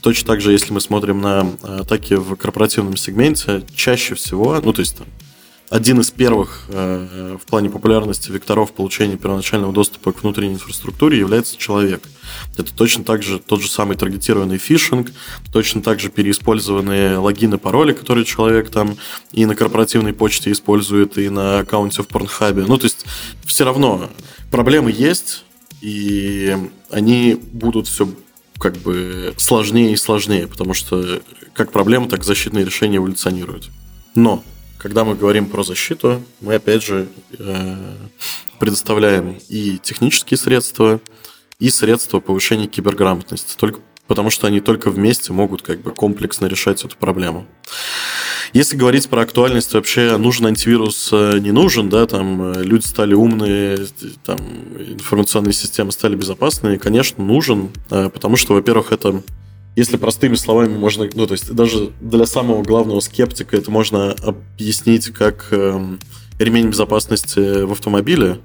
точно 0.00 0.28
так 0.28 0.40
же, 0.40 0.52
если 0.52 0.72
мы 0.72 0.80
смотрим 0.80 1.20
на 1.20 1.50
атаки 1.62 2.14
в 2.14 2.36
корпоративном 2.36 2.96
сегменте, 2.96 3.62
чаще 3.74 4.14
всего, 4.14 4.60
ну 4.60 4.72
то 4.72 4.80
есть 4.80 4.98
там 4.98 5.06
один 5.70 6.00
из 6.00 6.10
первых 6.10 6.66
э, 6.68 7.36
в 7.40 7.46
плане 7.46 7.70
популярности 7.70 8.30
векторов 8.30 8.72
получения 8.72 9.16
первоначального 9.16 9.72
доступа 9.72 10.12
к 10.12 10.22
внутренней 10.22 10.54
инфраструктуре 10.54 11.18
является 11.18 11.56
человек. 11.56 12.02
Это 12.56 12.72
точно 12.72 13.02
так 13.02 13.22
же 13.22 13.38
тот 13.38 13.60
же 13.62 13.68
самый 13.68 13.96
таргетированный 13.96 14.58
фишинг, 14.58 15.12
точно 15.52 15.82
так 15.82 16.00
же 16.00 16.10
переиспользованные 16.10 17.16
логины, 17.16 17.58
пароли, 17.58 17.92
которые 17.92 18.24
человек 18.24 18.70
там 18.70 18.96
и 19.32 19.46
на 19.46 19.56
корпоративной 19.56 20.12
почте 20.12 20.52
использует, 20.52 21.18
и 21.18 21.28
на 21.28 21.60
аккаунте 21.60 22.02
в 22.02 22.08
Порнхабе. 22.08 22.64
Ну, 22.66 22.76
то 22.76 22.84
есть 22.84 23.04
все 23.44 23.64
равно 23.64 24.10
проблемы 24.50 24.92
есть, 24.92 25.44
и 25.80 26.56
они 26.90 27.38
будут 27.52 27.88
все 27.88 28.08
как 28.58 28.76
бы 28.76 29.34
сложнее 29.36 29.92
и 29.92 29.96
сложнее, 29.96 30.46
потому 30.46 30.74
что 30.74 31.20
как 31.52 31.72
проблема, 31.72 32.08
так 32.08 32.24
защитные 32.24 32.64
решения 32.64 32.98
эволюционируют. 32.98 33.70
Но 34.14 34.44
когда 34.84 35.02
мы 35.02 35.14
говорим 35.14 35.46
про 35.46 35.62
защиту, 35.62 36.22
мы 36.42 36.56
опять 36.56 36.84
же 36.84 37.08
э, 37.38 37.76
предоставляем 38.58 39.38
и 39.48 39.78
технические 39.78 40.36
средства, 40.36 41.00
и 41.58 41.70
средства 41.70 42.20
повышения 42.20 42.66
киберграмотности, 42.66 43.56
только 43.56 43.80
потому 44.06 44.28
что 44.28 44.46
они 44.46 44.60
только 44.60 44.90
вместе 44.90 45.32
могут 45.32 45.62
как 45.62 45.80
бы 45.80 45.90
комплексно 45.90 46.44
решать 46.44 46.84
эту 46.84 46.98
проблему. 46.98 47.46
Если 48.52 48.76
говорить 48.76 49.08
про 49.08 49.22
актуальность, 49.22 49.72
вообще 49.72 50.18
нужен 50.18 50.44
антивирус, 50.48 51.08
э, 51.12 51.38
не 51.38 51.50
нужен, 51.50 51.88
да, 51.88 52.06
там 52.06 52.52
э, 52.52 52.62
люди 52.62 52.84
стали 52.84 53.14
умные, 53.14 53.86
там 54.22 54.36
информационные 54.78 55.54
системы 55.54 55.92
стали 55.92 56.14
безопасные, 56.14 56.78
конечно, 56.78 57.24
нужен, 57.24 57.70
потому 57.88 58.36
что, 58.36 58.52
во-первых, 58.52 58.92
это 58.92 59.22
если 59.76 59.96
простыми 59.96 60.34
словами 60.34 60.76
можно, 60.76 61.08
ну, 61.14 61.26
то 61.26 61.32
есть 61.32 61.52
даже 61.52 61.92
для 62.00 62.26
самого 62.26 62.62
главного 62.62 63.00
скептика 63.00 63.56
это 63.56 63.70
можно 63.70 64.12
объяснить 64.12 65.08
как 65.10 65.48
э, 65.50 65.96
ремень 66.38 66.68
безопасности 66.68 67.62
в 67.62 67.72
автомобиле, 67.72 68.40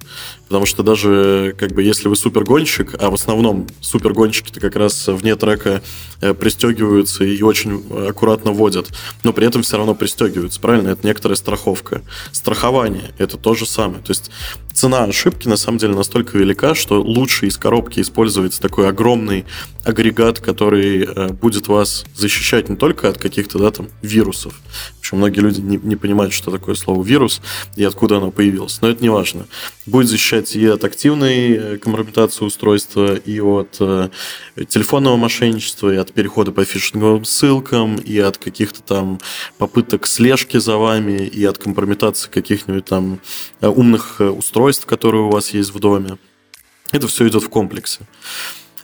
потому 0.48 0.66
что 0.66 0.84
даже 0.84 1.56
как 1.58 1.72
бы 1.72 1.84
если 1.84 2.08
вы 2.08 2.16
супергонщик, 2.16 2.96
а 3.00 3.10
в 3.10 3.16
основном 3.16 3.68
супергонщики-то 3.82 4.60
как 4.60 4.76
раз 4.76 5.08
вне 5.08 5.36
трека 5.36 5.82
э, 6.22 6.34
пристегиваются 6.34 7.24
и 7.24 7.42
очень 7.42 7.84
аккуратно 8.08 8.52
водят, 8.52 8.90
но 9.24 9.34
при 9.34 9.48
этом 9.48 9.64
все 9.64 9.78
равно 9.78 9.96
пристегиваются, 9.96 10.60
правильно? 10.60 10.90
Это 10.90 11.06
некоторая 11.06 11.36
страховка. 11.36 12.02
Страхование– 12.32 13.12
это 13.18 13.38
то 13.38 13.56
же 13.56 13.66
самое. 13.66 14.02
То 14.04 14.12
есть 14.12 14.30
цена 14.74 15.04
ошибки 15.04 15.48
на 15.48 15.58
самом 15.58 15.78
деле 15.78 15.96
настолько 15.96 16.38
велика, 16.38 16.76
что 16.76 17.02
лучше 17.02 17.48
из 17.48 17.58
коробки 17.58 18.00
использовать 18.00 18.60
такой 18.60 18.88
огромный 18.88 19.46
агрегат, 19.84 20.40
который 20.40 21.04
э, 21.04 21.30
будет 21.30 21.68
вас 21.68 22.06
защищать 22.16 22.70
не 22.70 22.76
только 22.76 23.10
от 23.10 23.18
каких-то 23.18 23.58
да, 23.60 23.72
там, 23.72 23.90
вирусов. 24.02 24.54
Причем 25.10 25.18
многие 25.18 25.40
люди 25.40 25.62
не, 25.62 25.78
не 25.78 25.96
понимают, 25.96 26.34
что 26.34 26.52
такое 26.52 26.76
слово 26.76 27.04
вирус 27.04 27.42
и 27.76 27.84
откуда 27.84 28.18
оно 28.18 28.32
появилось. 28.32 28.80
Но 28.82 28.90
это 28.90 29.02
не 29.02 29.10
важно. 29.10 29.48
Будет 29.86 30.08
защищать 30.08 30.56
и 30.56 30.66
от 30.68 30.84
активной 30.84 31.52
э, 31.54 31.78
компрометации 31.78 32.46
устройства, 32.46 33.16
и 33.16 33.40
от 33.40 33.78
э, 33.80 34.10
телефонного 34.68 35.18
мошенничества, 35.18 35.94
и 35.94 35.98
от 35.98 36.14
перехода 36.14 36.52
по 36.52 36.64
фишинговым 36.64 37.26
ссылкам, 37.26 37.96
и 37.96 38.20
от 38.20 38.38
каких-то 38.38 38.84
там 38.84 39.20
попыток 39.58 40.06
слежки 40.06 40.58
за 40.58 40.78
вами, 40.78 41.26
и 41.26 41.44
от 41.46 41.58
компрометации 41.58 42.30
каких-нибудь 42.30 42.86
там 42.86 43.20
э, 43.62 43.68
умных 43.68 44.20
устройств 44.20 44.60
устройств, 44.60 44.86
которые 44.86 45.24
у 45.24 45.30
вас 45.30 45.54
есть 45.54 45.74
в 45.74 45.80
доме. 45.80 46.18
Это 46.92 47.08
все 47.08 47.28
идет 47.28 47.44
в 47.44 47.50
комплексе. 47.50 48.00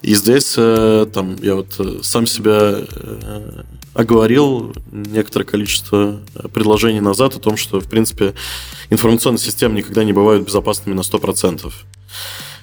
И 0.01 0.15
здесь 0.15 0.55
э, 0.57 1.07
там, 1.13 1.35
я 1.41 1.55
вот 1.55 1.79
э, 1.79 1.99
сам 2.03 2.27
себя 2.27 2.75
э, 2.79 3.63
оговорил 3.95 4.75
некоторое 4.91 5.45
количество 5.45 6.19
предложений 6.53 7.01
назад 7.01 7.35
о 7.35 7.39
том, 7.39 7.57
что, 7.57 7.79
в 7.79 7.89
принципе, 7.89 8.35
информационные 8.89 9.39
системы 9.39 9.77
никогда 9.77 10.03
не 10.03 10.13
бывают 10.13 10.45
безопасными 10.45 10.95
на 10.95 11.01
100%. 11.01 11.71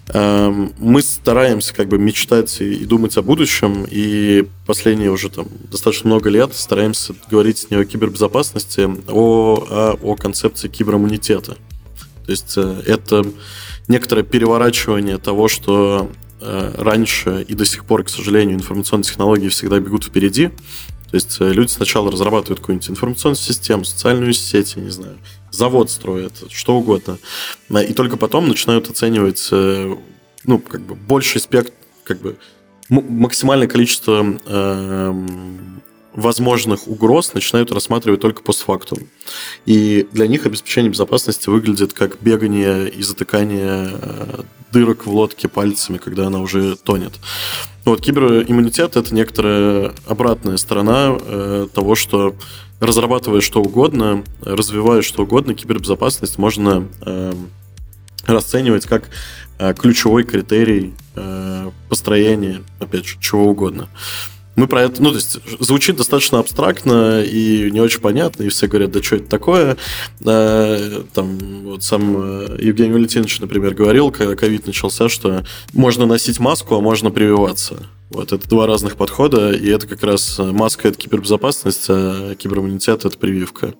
Эм, 0.08 0.72
мы 0.78 1.00
стараемся 1.00 1.72
как 1.74 1.88
бы 1.88 1.96
мечтать 1.96 2.60
и 2.60 2.84
думать 2.84 3.16
о 3.16 3.22
будущем, 3.22 3.86
и 3.88 4.44
последние 4.66 5.10
уже 5.10 5.30
там 5.30 5.46
достаточно 5.70 6.08
много 6.08 6.28
лет 6.28 6.54
стараемся 6.54 7.14
говорить 7.30 7.68
не 7.70 7.76
о 7.76 7.84
кибербезопасности, 7.84 8.80
а 8.82 9.12
о, 9.12 9.66
а 9.70 9.98
о 10.02 10.16
концепции 10.16 10.68
кибериммунитета. 10.68 11.56
То 12.26 12.30
есть 12.30 12.54
э, 12.56 12.82
это 12.86 13.24
некоторое 13.88 14.22
переворачивание 14.22 15.18
того, 15.18 15.48
что 15.48 16.10
э, 16.40 16.74
раньше 16.76 17.44
и 17.48 17.54
до 17.54 17.64
сих 17.64 17.84
пор, 17.84 18.04
к 18.04 18.08
сожалению, 18.08 18.56
информационные 18.56 19.04
технологии 19.04 19.48
всегда 19.48 19.78
бегут 19.78 20.04
впереди. 20.04 20.50
То 21.12 21.16
есть 21.16 21.36
э, 21.40 21.52
люди 21.52 21.70
сначала 21.70 22.10
разрабатывают 22.10 22.58
какую-нибудь 22.58 22.90
информационную 22.90 23.36
систему, 23.36 23.84
социальную 23.84 24.32
сеть, 24.32 24.74
я 24.74 24.82
не 24.82 24.90
знаю, 24.90 25.18
завод 25.52 25.90
строят, 25.90 26.32
что 26.50 26.74
угодно. 26.74 27.18
И 27.70 27.92
только 27.92 28.16
потом 28.16 28.48
начинают 28.48 28.90
оценивать 28.90 29.48
ну, 30.44 30.58
как 30.58 30.80
бы 30.80 30.96
больший 30.96 31.40
спектр, 31.40 31.72
как 32.04 32.20
бы 32.20 32.36
максимальное 32.88 33.68
количество 33.68 34.24
эм, 34.46 35.82
возможных 36.14 36.88
угроз 36.88 37.34
начинают 37.34 37.72
рассматривать 37.72 38.20
только 38.20 38.42
постфактум. 38.42 38.98
И 39.64 40.06
для 40.12 40.26
них 40.26 40.46
обеспечение 40.46 40.90
безопасности 40.90 41.48
выглядит 41.48 41.92
как 41.92 42.20
бегание 42.20 42.88
и 42.88 43.02
затыкание 43.02 43.90
э, 43.92 44.42
дырок 44.72 45.06
в 45.06 45.10
лодке 45.14 45.48
пальцами, 45.48 45.98
когда 45.98 46.26
она 46.26 46.40
уже 46.40 46.76
тонет. 46.76 47.14
Вот 47.84 48.00
кибериммунитет 48.00 48.96
это 48.96 49.14
некоторая 49.14 49.92
обратная 50.06 50.56
сторона 50.58 51.16
э, 51.18 51.68
того, 51.74 51.94
что 51.94 52.34
разрабатывая 52.80 53.40
что 53.40 53.62
угодно, 53.62 54.24
развивая 54.42 55.02
что 55.02 55.22
угодно, 55.22 55.54
кибербезопасность 55.54 56.38
можно 56.38 56.88
э, 57.00 57.32
расценивать 58.26 58.86
как 58.86 59.08
ключевой 59.78 60.24
критерий 60.24 60.92
построения, 61.88 62.62
опять 62.80 63.06
же, 63.06 63.16
чего 63.20 63.46
угодно 63.50 63.88
мы 64.54 64.66
про 64.66 64.82
это, 64.82 65.02
ну, 65.02 65.10
то 65.10 65.16
есть, 65.16 65.38
звучит 65.60 65.96
достаточно 65.96 66.38
абстрактно 66.38 67.22
и 67.22 67.70
не 67.70 67.80
очень 67.80 68.00
понятно, 68.00 68.42
и 68.42 68.48
все 68.48 68.66
говорят, 68.66 68.90
да 68.90 69.02
что 69.02 69.16
это 69.16 69.28
такое. 69.28 69.76
Там 70.22 71.38
вот 71.64 71.82
сам 71.82 72.16
э, 72.16 72.58
Евгений 72.60 72.92
Валентинович, 72.92 73.40
например, 73.40 73.74
говорил, 73.74 74.10
когда 74.10 74.36
ковид 74.36 74.66
начался, 74.66 75.08
что 75.08 75.44
можно 75.72 76.04
носить 76.04 76.38
маску, 76.38 76.74
а 76.74 76.80
можно 76.80 77.10
прививаться. 77.10 77.86
Вот, 78.10 78.30
это 78.30 78.46
два 78.46 78.66
разных 78.66 78.96
подхода, 78.96 79.52
и 79.52 79.70
это 79.70 79.86
как 79.86 80.02
раз 80.02 80.38
э, 80.38 80.42
маска– 80.44 80.88
это 80.88 80.98
кибербезопасность, 80.98 81.86
а 81.88 82.34
кибериммунитет– 82.34 83.04
это 83.06 83.16
прививка. 83.16 83.72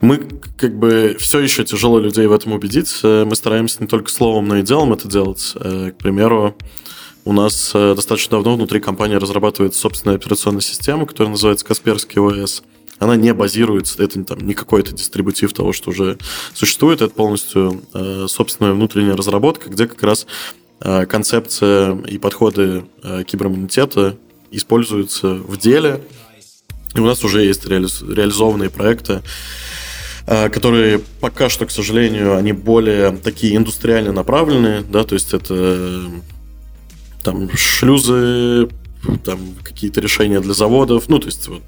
Мы 0.00 0.26
как 0.56 0.74
бы 0.78 1.16
все 1.18 1.40
еще 1.40 1.64
тяжело 1.64 1.98
людей 1.98 2.26
в 2.26 2.32
этом 2.32 2.52
убедить. 2.52 3.00
Мы 3.02 3.36
стараемся 3.36 3.76
не 3.80 3.88
только 3.88 4.10
словом, 4.10 4.48
но 4.48 4.56
и 4.56 4.62
делом 4.62 4.94
это 4.94 5.06
делать. 5.06 5.52
К 5.54 5.94
примеру, 5.98 6.56
у 7.24 7.32
нас 7.32 7.70
э, 7.74 7.94
достаточно 7.94 8.38
давно 8.38 8.56
внутри 8.56 8.80
компании 8.80 9.14
разрабатывается 9.16 9.80
собственная 9.80 10.16
операционная 10.16 10.60
система, 10.60 11.06
которая 11.06 11.30
называется 11.30 11.64
Касперский 11.64 12.20
ОС. 12.20 12.62
Она 12.98 13.16
не 13.16 13.32
базируется, 13.32 14.02
это 14.02 14.22
там, 14.24 14.40
не 14.40 14.54
какой-то 14.54 14.92
дистрибутив 14.92 15.52
того, 15.52 15.72
что 15.72 15.90
уже 15.90 16.18
существует, 16.54 17.00
это 17.00 17.12
полностью 17.14 17.82
э, 17.94 18.26
собственная 18.28 18.72
внутренняя 18.72 19.16
разработка, 19.16 19.70
где 19.70 19.86
как 19.86 20.02
раз 20.02 20.26
э, 20.80 21.06
концепция 21.06 21.96
и 22.02 22.18
подходы 22.18 22.84
э, 23.02 23.24
кибериммунитета 23.24 24.16
используются 24.50 25.34
в 25.34 25.56
деле. 25.58 26.00
И 26.94 27.00
у 27.00 27.06
нас 27.06 27.24
уже 27.24 27.44
есть 27.44 27.64
реали- 27.66 28.14
реализованные 28.14 28.68
проекты, 28.68 29.22
которые 30.26 31.00
пока 31.20 31.48
что, 31.48 31.66
к 31.66 31.70
сожалению, 31.70 32.36
они 32.36 32.52
более 32.52 33.10
такие 33.10 33.56
индустриально 33.56 34.12
направленные, 34.12 34.82
да, 34.82 35.02
то 35.02 35.14
есть 35.14 35.32
это 35.32 36.04
там 37.22 37.50
шлюзы, 37.54 38.68
там 39.24 39.38
какие-то 39.62 40.00
решения 40.00 40.40
для 40.40 40.54
заводов, 40.54 41.08
ну, 41.08 41.18
то 41.18 41.26
есть 41.26 41.48
вот 41.48 41.62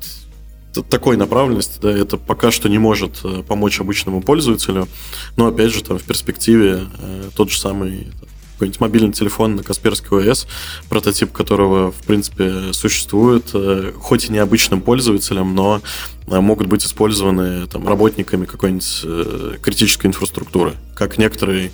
такой 0.83 1.17
направленности, 1.17 1.79
да, 1.81 1.91
это 1.91 2.17
пока 2.17 2.51
что 2.51 2.69
не 2.69 2.79
может 2.79 3.21
э, 3.23 3.43
помочь 3.47 3.81
обычному 3.81 4.23
пользователю, 4.23 4.89
но 5.37 5.47
опять 5.47 5.73
же 5.73 5.85
там 5.85 5.99
в 5.99 6.03
перспективе 6.03 6.87
э, 6.99 7.31
тот 7.37 7.51
же 7.51 7.59
самый 7.59 8.09
какой-нибудь 8.55 8.81
мобильный 8.81 9.13
телефон 9.13 9.57
на 9.57 9.63
Касперский 9.63 10.31
ОС, 10.31 10.47
прототип 10.89 11.33
которого, 11.33 11.91
в 11.91 12.03
принципе, 12.05 12.73
существует, 12.73 13.51
э, 13.55 13.93
хоть 13.97 14.27
и 14.27 14.33
необычным 14.33 14.81
пользователям, 14.81 15.55
но 15.55 15.81
могут 16.27 16.67
быть 16.67 16.85
использованы 16.85 17.67
там, 17.67 17.87
работниками 17.87 18.47
какой-нибудь 18.47 19.61
критической 19.61 20.09
инфраструктуры, 20.09 20.75
как 20.95 21.19
некоторый 21.19 21.73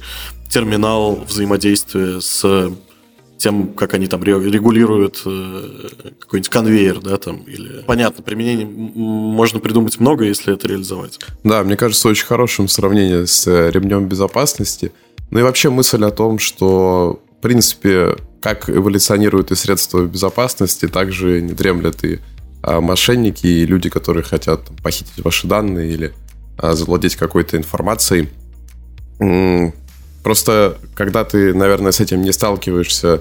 терминал 0.51 1.17
взаимодействия 1.17 2.21
с 2.21 2.73
тем, 3.40 3.73
как 3.73 3.94
они 3.94 4.06
там 4.06 4.23
регулируют 4.23 5.23
э, 5.25 5.88
какой-нибудь 6.20 6.49
конвейер, 6.50 7.00
да, 7.00 7.16
там, 7.16 7.38
или... 7.44 7.82
Понятно, 7.87 8.23
применений 8.23 8.64
можно 8.64 9.61
придумать 9.61 9.99
много, 9.99 10.25
если 10.25 10.54
это 10.54 10.68
реализовать. 10.68 11.18
Да, 11.42 11.64
мне 11.64 11.76
кажется, 11.76 12.09
очень 12.09 12.26
хорошим 12.26 12.68
сравнение 12.68 13.26
с 13.26 13.47
э, 13.47 13.70
ремнем 13.70 14.06
безопасности. 14.06 14.92
Ну 15.30 15.40
и 15.40 15.42
вообще 15.42 15.70
мысль 15.70 16.04
о 16.04 16.11
том, 16.11 16.38
что, 16.38 17.23
в 17.38 17.42
принципе, 17.42 18.16
как 18.40 18.68
эволюционируют 18.68 19.50
и 19.50 19.54
средства 19.54 20.04
безопасности, 20.04 20.87
также 20.87 21.40
не 21.40 21.52
дремлят 21.52 22.04
и 22.04 22.20
а, 22.62 22.80
мошенники, 22.80 23.47
и 23.47 23.66
люди, 23.66 23.88
которые 23.88 24.23
хотят 24.23 24.68
похитить 24.82 25.25
ваши 25.25 25.47
данные 25.47 25.92
или 25.92 26.12
а, 26.59 26.75
завладеть 26.75 27.16
какой-то 27.16 27.56
информацией. 27.56 28.28
Просто 30.23 30.77
когда 30.95 31.25
ты, 31.25 31.55
наверное, 31.55 31.93
с 31.93 32.00
этим 32.00 32.23
не 32.23 32.33
сталкиваешься 32.33 33.21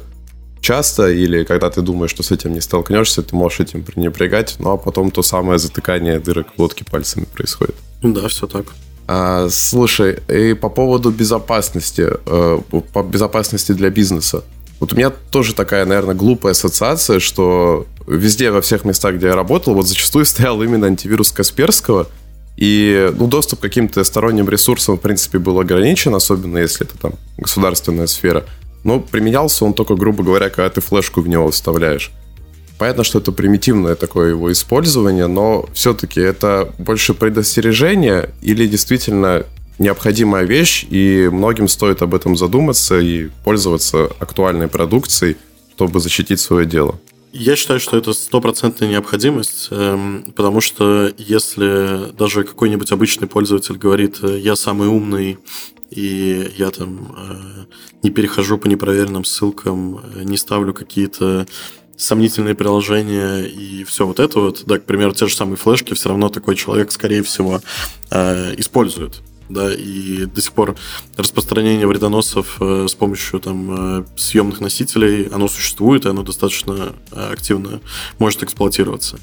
часто, 0.61 1.09
или 1.09 1.43
когда 1.43 1.69
ты 1.69 1.81
думаешь, 1.81 2.11
что 2.11 2.23
с 2.23 2.31
этим 2.31 2.53
не 2.53 2.61
столкнешься, 2.61 3.21
ты 3.23 3.35
можешь 3.35 3.61
этим 3.61 3.83
пренебрегать, 3.83 4.55
ну 4.59 4.71
а 4.71 4.77
потом 4.77 5.11
то 5.11 5.23
самое 5.23 5.59
затыкание 5.59 6.19
дырок 6.19 6.47
в 6.55 6.59
лодке 6.61 6.83
пальцами 6.85 7.25
происходит. 7.25 7.75
Да, 8.03 8.27
все 8.27 8.47
так. 8.47 8.65
А, 9.07 9.47
слушай, 9.49 10.19
и 10.27 10.53
по 10.53 10.69
поводу 10.69 11.09
безопасности, 11.09 12.09
э, 12.25 12.59
по 12.93 13.03
безопасности 13.03 13.71
для 13.71 13.89
бизнеса. 13.89 14.43
Вот 14.79 14.93
у 14.93 14.95
меня 14.95 15.09
тоже 15.09 15.55
такая, 15.55 15.85
наверное, 15.85 16.15
глупая 16.15 16.51
ассоциация, 16.51 17.19
что 17.19 17.87
везде, 18.07 18.51
во 18.51 18.61
всех 18.61 18.85
местах, 18.85 19.15
где 19.15 19.27
я 19.27 19.35
работал, 19.35 19.73
вот 19.73 19.87
зачастую 19.87 20.25
стоял 20.27 20.61
именно 20.61 20.87
антивирус 20.87 21.31
Касперского, 21.31 22.07
и 22.59 23.13
ну, 23.17 23.27
доступ 23.27 23.59
к 23.59 23.61
каким-то 23.61 24.03
сторонним 24.03 24.49
ресурсам, 24.49 24.97
в 24.97 24.99
принципе, 24.99 25.39
был 25.39 25.61
ограничен, 25.61 26.13
особенно 26.13 26.57
если 26.57 26.85
это 26.85 26.97
там 26.97 27.13
государственная 27.37 28.07
сфера. 28.07 28.45
Но 28.83 28.99
применялся 28.99 29.63
он 29.63 29.73
только, 29.73 29.95
грубо 29.95 30.23
говоря, 30.23 30.49
когда 30.49 30.69
ты 30.69 30.81
флешку 30.81 31.21
в 31.21 31.29
него 31.29 31.49
вставляешь. 31.51 32.11
Понятно, 32.77 33.05
что 33.05 33.19
это 33.19 33.31
примитивное 33.31 33.95
такое 33.95 34.31
его 34.31 34.51
использование, 34.51 35.27
но 35.27 35.69
все-таки 35.73 36.19
это 36.19 36.73
больше 36.77 37.13
предостережение 37.13 38.29
или 38.41 38.67
действительно 38.67 39.45
необходимая 39.77 40.43
вещь, 40.43 40.85
и 40.89 41.29
многим 41.31 41.69
стоит 41.69 42.01
об 42.01 42.13
этом 42.13 42.35
задуматься 42.35 42.99
и 42.99 43.29
пользоваться 43.45 44.09
актуальной 44.19 44.67
продукцией, 44.67 45.37
чтобы 45.75 46.01
защитить 46.01 46.41
свое 46.41 46.65
дело. 46.65 46.99
Я 47.31 47.55
считаю, 47.55 47.79
что 47.79 47.95
это 47.95 48.13
стопроцентная 48.13 48.89
необходимость, 48.89 49.67
эм, 49.69 50.33
потому 50.35 50.61
что 50.61 51.11
если 51.17 52.11
даже 52.13 52.43
какой-нибудь 52.43 52.91
обычный 52.91 53.27
пользователь 53.27 53.77
говорит, 53.77 54.17
э, 54.23 54.39
я 54.39 54.55
самый 54.55 54.87
умный, 54.87 55.37
и 55.91 56.51
я 56.57 56.71
там 56.71 57.15
э, 57.15 57.65
не 58.01 58.09
перехожу 58.09 58.57
по 58.57 58.67
непроверенным 58.67 59.25
ссылкам, 59.25 59.99
э, 60.15 60.23
не 60.23 60.37
ставлю 60.37 60.73
какие-то 60.73 61.45
сомнительные 61.97 62.55
приложения 62.55 63.43
и 63.43 63.83
все 63.83 64.07
вот 64.07 64.19
это 64.19 64.39
вот, 64.39 64.63
да, 64.65 64.79
к 64.79 64.85
примеру, 64.85 65.13
те 65.13 65.27
же 65.27 65.35
самые 65.35 65.57
флешки, 65.57 65.93
все 65.93 66.09
равно 66.09 66.29
такой 66.29 66.55
человек, 66.55 66.91
скорее 66.91 67.23
всего, 67.23 67.61
использует 68.09 69.21
да, 69.49 69.73
и 69.73 70.25
до 70.25 70.41
сих 70.41 70.53
пор 70.53 70.75
распространение 71.17 71.87
вредоносов 71.87 72.57
э, 72.61 72.87
с 72.87 72.93
помощью 72.93 73.39
там 73.39 73.99
э, 73.99 74.05
съемных 74.15 74.61
носителей, 74.61 75.23
оно 75.27 75.47
существует, 75.47 76.05
и 76.05 76.09
оно 76.09 76.23
достаточно 76.23 76.93
э, 77.11 77.31
активно 77.33 77.81
может 78.19 78.43
эксплуатироваться. 78.43 79.19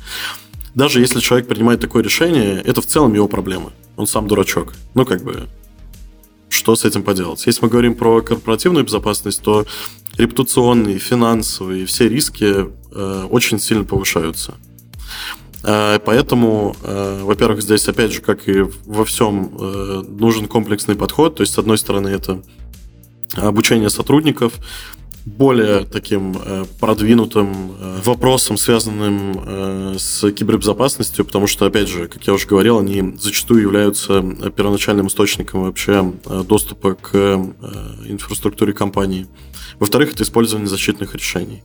Даже 0.75 1.01
если 1.01 1.21
человек 1.21 1.49
принимает 1.49 1.81
такое 1.81 2.03
решение, 2.03 2.61
это 2.61 2.83
в 2.83 2.87
целом 2.87 3.15
его 3.15 3.29
проблема. 3.29 3.73
Он 3.97 4.07
сам 4.07 4.29
дурачок. 4.29 4.75
Ну, 4.95 5.07
как 5.07 5.23
бы, 5.23 5.49
что 6.51 6.77
с 6.77 6.85
этим 6.85 7.03
поделать? 7.03 7.47
Если 7.47 7.65
мы 7.65 7.71
говорим 7.71 7.95
про 7.95 8.21
корпоративную 8.21 8.85
безопасность, 8.85 9.41
то 9.43 9.65
репутационные, 10.19 10.99
финансовые, 10.99 11.87
все 11.87 12.09
риски 12.09 12.67
э, 12.93 13.27
очень 13.31 13.59
сильно 13.59 13.85
повышаются. 13.85 14.55
Э, 15.67 15.99
поэтому, 15.99 16.77
э, 16.83 17.23
во-первых, 17.25 17.61
здесь, 17.61 17.89
опять 17.89 18.13
же, 18.13 18.21
как 18.21 18.49
и 18.49 18.65
во 18.87 19.05
всем, 19.05 19.51
э, 19.59 20.03
нужен 20.09 20.47
комплексный 20.47 20.95
подход. 20.95 21.35
То 21.35 21.43
есть, 21.43 21.55
с 21.55 21.59
одной 21.59 21.77
стороны, 21.77 22.09
это 22.09 22.41
обучение 23.35 23.91
сотрудников, 23.91 24.53
более 25.25 25.85
таким 25.85 26.37
продвинутым 26.79 27.73
вопросом, 28.05 28.57
связанным 28.57 29.99
с 29.99 30.31
кибербезопасностью, 30.31 31.25
потому 31.25 31.49
что, 31.49 31.67
опять 31.67 31.89
же, 31.89 32.07
как 32.07 32.25
я 32.29 32.33
уже 32.33 32.47
говорил, 32.47 32.79
они 32.79 33.17
зачастую 33.21 33.63
являются 33.63 34.23
первоначальным 34.57 35.09
источником 35.09 35.65
вообще 35.65 36.13
доступа 36.49 36.95
к 36.95 37.17
инфраструктуре 38.07 38.73
компании. 38.73 39.27
Во-вторых, 39.79 40.13
это 40.13 40.23
использование 40.23 40.69
защитных 40.69 41.15
решений. 41.15 41.63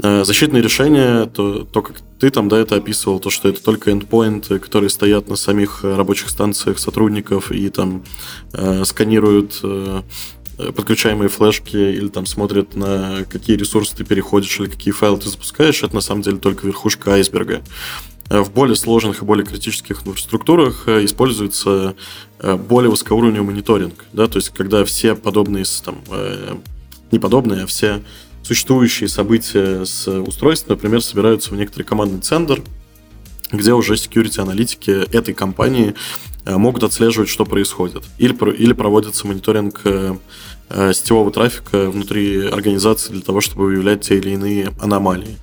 Э, 0.00 0.24
защитные 0.24 0.62
решения, 0.62 1.26
то, 1.26 1.64
то, 1.64 1.82
как 1.82 1.96
ты 2.20 2.30
там, 2.30 2.48
да, 2.48 2.58
это 2.58 2.76
описывал, 2.76 3.18
то, 3.18 3.30
что 3.30 3.48
это 3.48 3.62
только 3.62 3.90
эндпоинты, 3.90 4.58
которые 4.60 4.90
стоят 4.90 5.28
на 5.28 5.36
самих 5.36 5.82
рабочих 5.82 6.30
станциях 6.30 6.78
сотрудников 6.78 7.50
и 7.50 7.68
там 7.68 8.04
э, 8.52 8.84
сканируют 8.84 9.58
э, 9.62 10.02
подключаемые 10.56 11.28
флешки 11.28 11.76
или 11.76 12.08
там 12.08 12.26
смотрят 12.26 12.76
на 12.76 13.24
какие 13.28 13.56
ресурсы 13.56 13.96
ты 13.96 14.04
переходишь 14.04 14.60
или 14.60 14.68
какие 14.68 14.92
файлы 14.92 15.18
ты 15.18 15.28
запускаешь, 15.28 15.82
это 15.82 15.94
на 15.94 16.00
самом 16.00 16.22
деле 16.22 16.38
только 16.38 16.66
верхушка 16.66 17.14
айсберга. 17.14 17.62
Э, 18.30 18.40
в 18.40 18.52
более 18.52 18.76
сложных 18.76 19.22
и 19.22 19.24
более 19.24 19.46
критических 19.46 20.06
инфраструктурах 20.06 20.86
используется 20.88 21.96
более 22.68 22.90
высокоуровневый 22.90 23.48
мониторинг, 23.48 24.04
да, 24.12 24.28
то 24.28 24.36
есть 24.36 24.50
когда 24.50 24.84
все 24.84 25.16
подобные 25.16 25.64
там, 25.84 25.96
не 27.10 27.18
подобные, 27.18 27.64
а 27.64 27.66
все 27.66 28.02
существующие 28.42 29.08
события 29.08 29.84
с 29.84 30.08
устройством, 30.08 30.76
например, 30.76 31.02
собираются 31.02 31.50
в 31.50 31.56
некоторый 31.56 31.82
командный 31.82 32.20
центр, 32.20 32.62
где 33.52 33.72
уже 33.72 33.94
security-аналитики 33.94 34.90
этой 34.90 35.34
компании 35.34 35.94
э, 36.44 36.56
могут 36.56 36.82
отслеживать, 36.82 37.28
что 37.28 37.44
происходит. 37.44 38.04
Или, 38.18 38.34
или 38.56 38.72
проводится 38.72 39.26
мониторинг 39.26 39.80
э, 39.84 40.16
э, 40.70 40.92
сетевого 40.92 41.30
трафика 41.30 41.90
внутри 41.90 42.46
организации 42.46 43.12
для 43.12 43.22
того, 43.22 43.40
чтобы 43.40 43.66
выявлять 43.66 44.02
те 44.02 44.18
или 44.18 44.30
иные 44.30 44.72
аномалии. 44.80 45.36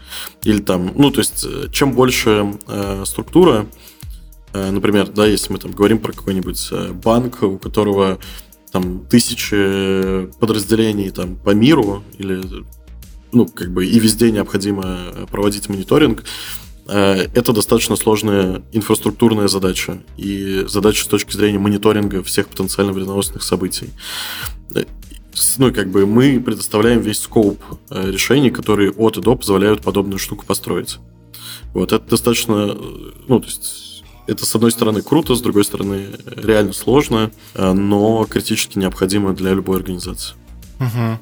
Или 0.44 0.62
там, 0.62 0.92
ну, 0.96 1.12
то 1.12 1.20
есть, 1.20 1.46
чем 1.72 1.94
больше 1.94 2.58
э, 2.68 3.04
структура, 3.06 3.66
э, 4.54 4.72
например, 4.72 5.08
да, 5.08 5.26
если 5.26 5.52
мы 5.52 5.60
там 5.60 5.72
говорим 5.72 6.00
про 6.00 6.14
какой-нибудь 6.14 6.72
банк, 7.04 7.42
у 7.42 7.58
которого 7.58 8.20
там 8.76 9.06
тысячи 9.06 10.26
подразделений 10.38 11.10
там 11.10 11.38
по 11.38 11.52
миру 11.52 12.04
или 12.18 12.42
ну, 13.32 13.46
как 13.46 13.72
бы 13.72 13.86
и 13.86 14.00
везде 14.00 14.32
необходимо 14.32 15.26
проводить 15.32 15.70
мониторинг, 15.70 16.26
э, 16.90 17.28
это 17.34 17.54
достаточно 17.54 17.96
сложная 17.96 18.64
инфраструктурная 18.74 19.48
задача 19.48 20.02
и 20.18 20.66
задача 20.68 21.06
с 21.06 21.08
точки 21.08 21.32
зрения 21.32 21.58
мониторинга 21.58 22.22
всех 22.22 22.50
потенциально 22.50 22.92
вредоносных 22.92 23.44
событий. 23.44 23.92
Э, 24.76 24.84
ну, 25.58 25.74
как 25.74 25.90
бы 25.90 26.06
мы 26.06 26.42
предоставляем 26.42 27.00
весь 27.00 27.22
скоп 27.22 27.58
э, 27.90 28.12
решений, 28.12 28.50
которые 28.50 28.92
от 28.92 29.16
и 29.16 29.22
до 29.22 29.38
позволяют 29.38 29.84
подобную 29.84 30.20
штуку 30.20 30.46
построить. 30.46 30.98
Вот, 31.74 31.94
это 31.94 32.06
достаточно, 32.10 32.76
ну, 33.28 33.40
то 33.40 33.46
есть 33.46 33.85
это, 34.28 34.46
с 34.46 34.56
одной 34.56 34.72
стороны, 34.72 35.02
круто, 35.02 35.36
с 35.36 35.42
другой 35.42 35.66
стороны, 35.66 36.08
реально 36.36 36.74
сложно, 36.74 37.32
но 37.56 38.26
критически 38.26 38.80
необходимо 38.80 39.34
для 39.34 39.52
любой 39.52 39.78
организации. 39.78 40.36
Угу. 40.80 41.20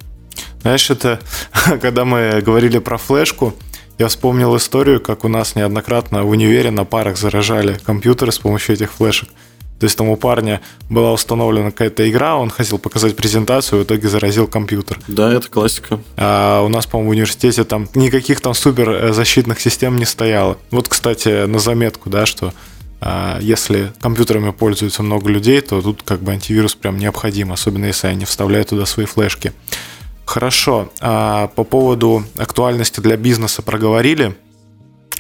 Знаешь, 0.62 0.90
это 0.90 1.20
когда 1.82 2.06
мы 2.06 2.42
говорили 2.42 2.80
про 2.80 2.98
флешку, 2.98 3.54
я 4.00 4.08
вспомнил 4.08 4.56
историю, 4.58 5.00
как 5.00 5.24
у 5.24 5.28
нас 5.28 5.56
неоднократно 5.56 6.24
в 6.24 6.30
универе 6.30 6.72
на 6.72 6.84
парах 6.84 7.18
заражали 7.18 7.80
компьютеры 7.86 8.32
с 8.32 8.40
помощью 8.40 8.76
этих 8.76 8.92
флешек. 8.92 9.30
То 9.80 9.86
есть 9.86 9.98
там 9.98 10.08
у 10.08 10.16
парня 10.16 10.62
была 10.90 11.12
установлена 11.12 11.72
какая-то 11.72 12.10
игра, 12.10 12.38
он 12.38 12.50
хотел 12.50 12.80
показать 12.80 13.18
презентацию, 13.18 13.82
в 13.82 13.84
итоге 13.84 14.08
заразил 14.08 14.48
компьютер. 14.48 15.00
Да, 15.10 15.34
это 15.34 15.50
классика. 15.50 16.00
А 16.16 16.62
у 16.62 16.70
нас, 16.70 16.86
по-моему, 16.86 17.10
в 17.10 17.12
университете 17.12 17.66
там 17.66 17.90
никаких 17.94 18.40
там 18.40 18.54
супер 18.54 18.90
э, 18.90 19.14
защитных 19.14 19.60
систем 19.60 19.98
не 19.98 20.06
стояло. 20.06 20.58
Вот, 20.72 20.88
кстати, 20.88 21.46
на 21.46 21.60
заметку, 21.60 22.10
да, 22.10 22.26
что 22.26 22.54
если 23.42 23.92
компьютерами 24.00 24.52
пользуется 24.52 25.04
много 25.04 25.30
людей, 25.30 25.62
то 25.62 25.82
тут 25.82 26.04
как 26.04 26.22
бы 26.22 26.32
антивирус 26.32 26.76
прям 26.76 26.98
необходим, 26.98 27.52
особенно 27.52 27.86
если 27.86 28.08
они 28.08 28.26
вставляют 28.26 28.70
туда 28.70 28.86
свои 28.86 29.06
флешки. 29.06 29.54
Хорошо. 30.26 30.90
А 31.02 31.48
по 31.48 31.64
поводу 31.64 32.24
актуальности 32.38 33.02
для 33.02 33.18
бизнеса 33.18 33.62
проговорили. 33.62 34.36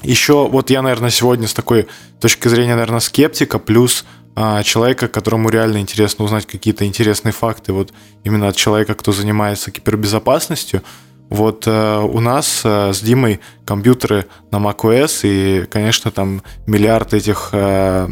Еще 0.01 0.47
вот 0.47 0.69
я, 0.69 0.81
наверное, 0.81 1.09
сегодня 1.09 1.47
с 1.47 1.53
такой 1.53 1.87
точки 2.19 2.47
зрения, 2.47 2.73
наверное, 2.73 2.99
скептика, 2.99 3.59
плюс 3.59 4.05
а, 4.35 4.63
человека, 4.63 5.07
которому 5.07 5.49
реально 5.49 5.77
интересно 5.77 6.25
узнать 6.25 6.45
какие-то 6.45 6.85
интересные 6.85 7.31
факты, 7.31 7.71
вот 7.71 7.93
именно 8.23 8.47
от 8.47 8.55
человека, 8.55 8.95
кто 8.95 9.11
занимается 9.11 9.71
кибербезопасностью. 9.71 10.81
Вот 11.29 11.63
э, 11.65 11.99
у 11.99 12.19
нас 12.19 12.61
э, 12.63 12.93
с 12.93 13.01
Димой 13.01 13.39
компьютеры 13.65 14.25
на 14.51 14.57
macOS, 14.57 15.21
и, 15.23 15.65
конечно, 15.65 16.11
там 16.11 16.43
миллиард 16.67 17.13
этих 17.13 17.49
э, 17.53 18.07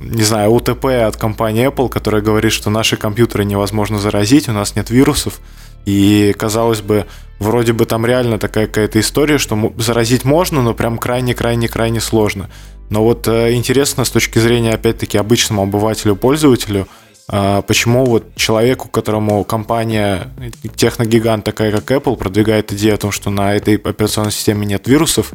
не 0.00 0.22
знаю, 0.22 0.50
УТП 0.50 0.86
от 1.06 1.16
компании 1.16 1.68
Apple, 1.68 1.88
которая 1.88 2.22
говорит, 2.22 2.52
что 2.52 2.70
наши 2.70 2.96
компьютеры 2.96 3.44
невозможно 3.44 3.98
заразить, 3.98 4.48
у 4.48 4.52
нас 4.52 4.74
нет 4.74 4.90
вирусов. 4.90 5.40
И, 5.84 6.34
казалось 6.38 6.80
бы, 6.80 7.06
вроде 7.38 7.72
бы 7.72 7.86
там 7.86 8.06
реально 8.06 8.38
такая 8.38 8.66
какая-то 8.66 9.00
история, 9.00 9.38
что 9.38 9.72
заразить 9.78 10.24
можно, 10.24 10.62
но 10.62 10.74
прям 10.74 10.98
крайне-крайне-крайне 10.98 12.00
сложно. 12.00 12.50
Но 12.90 13.02
вот 13.02 13.26
э, 13.28 13.54
интересно 13.54 14.04
с 14.04 14.10
точки 14.10 14.38
зрения, 14.38 14.72
опять-таки, 14.72 15.18
обычному 15.18 15.62
обывателю, 15.62 16.16
пользователю, 16.16 16.82
э, 16.82 17.01
почему 17.26 18.04
вот 18.04 18.34
человеку, 18.36 18.88
которому 18.88 19.44
компания, 19.44 20.28
техногигант 20.76 21.44
такая, 21.44 21.70
как 21.72 21.90
Apple, 21.90 22.16
продвигает 22.16 22.72
идею 22.72 22.94
о 22.94 22.98
том, 22.98 23.12
что 23.12 23.30
на 23.30 23.54
этой 23.54 23.76
операционной 23.76 24.32
системе 24.32 24.66
нет 24.66 24.86
вирусов, 24.86 25.32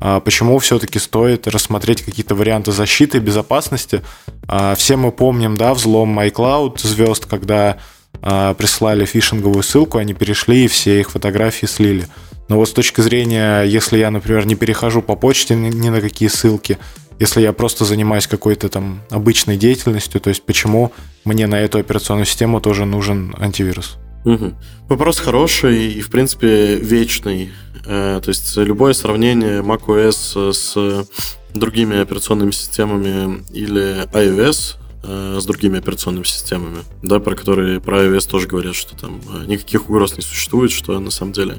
э, 0.00 0.20
почему 0.24 0.58
все-таки 0.58 0.98
стоит 0.98 1.46
рассмотреть 1.46 2.02
какие-то 2.02 2.34
варианты 2.34 2.72
защиты, 2.72 3.18
безопасности. 3.18 4.02
Э, 4.48 4.74
все 4.76 4.96
мы 4.96 5.12
помним, 5.12 5.56
да, 5.56 5.74
взлом 5.74 6.18
iCloud 6.20 6.78
звезд, 6.86 7.26
когда 7.26 7.78
а, 8.20 8.54
прислали 8.54 9.04
фишинговую 9.04 9.62
ссылку, 9.62 9.98
они 9.98 10.14
перешли 10.14 10.64
и 10.64 10.68
все 10.68 11.00
их 11.00 11.10
фотографии 11.10 11.66
слили. 11.66 12.06
Но 12.48 12.56
вот 12.56 12.68
с 12.68 12.72
точки 12.72 13.00
зрения, 13.00 13.62
если 13.62 13.98
я, 13.98 14.10
например, 14.10 14.46
не 14.46 14.54
перехожу 14.54 15.02
по 15.02 15.14
почте 15.14 15.54
ни 15.54 15.88
на 15.88 16.00
какие 16.00 16.28
ссылки, 16.28 16.78
если 17.18 17.40
я 17.40 17.52
просто 17.52 17.84
занимаюсь 17.84 18.26
какой-то 18.26 18.68
там 18.68 19.00
обычной 19.10 19.56
деятельностью, 19.56 20.20
то 20.20 20.28
есть 20.28 20.42
почему 20.42 20.92
мне 21.24 21.46
на 21.46 21.60
эту 21.60 21.78
операционную 21.78 22.26
систему 22.26 22.60
тоже 22.60 22.84
нужен 22.84 23.34
антивирус? 23.38 23.96
Угу. 24.24 24.54
Вопрос 24.88 25.18
хороший 25.18 25.92
и, 25.92 26.00
в 26.00 26.10
принципе, 26.10 26.76
вечный. 26.76 27.52
Э, 27.86 28.20
то 28.22 28.28
есть 28.28 28.56
любое 28.56 28.92
сравнение 28.92 29.62
macOS 29.62 30.52
с 30.52 31.06
другими 31.54 32.00
операционными 32.00 32.50
системами 32.50 33.42
или 33.52 34.04
iOS 34.12 34.76
Э, 35.04 35.38
с 35.40 35.46
другими 35.46 35.78
операционными 35.78 36.24
системами, 36.24 36.78
да, 37.02 37.20
про 37.20 37.36
которые 37.36 37.80
про 37.80 38.04
iOS 38.04 38.28
тоже 38.28 38.48
говорят, 38.48 38.74
что 38.74 38.96
там 38.96 39.20
э, 39.32 39.44
никаких 39.46 39.88
угроз 39.88 40.16
не 40.16 40.22
существует, 40.22 40.72
что 40.72 40.98
на 40.98 41.10
самом 41.10 41.32
деле 41.32 41.58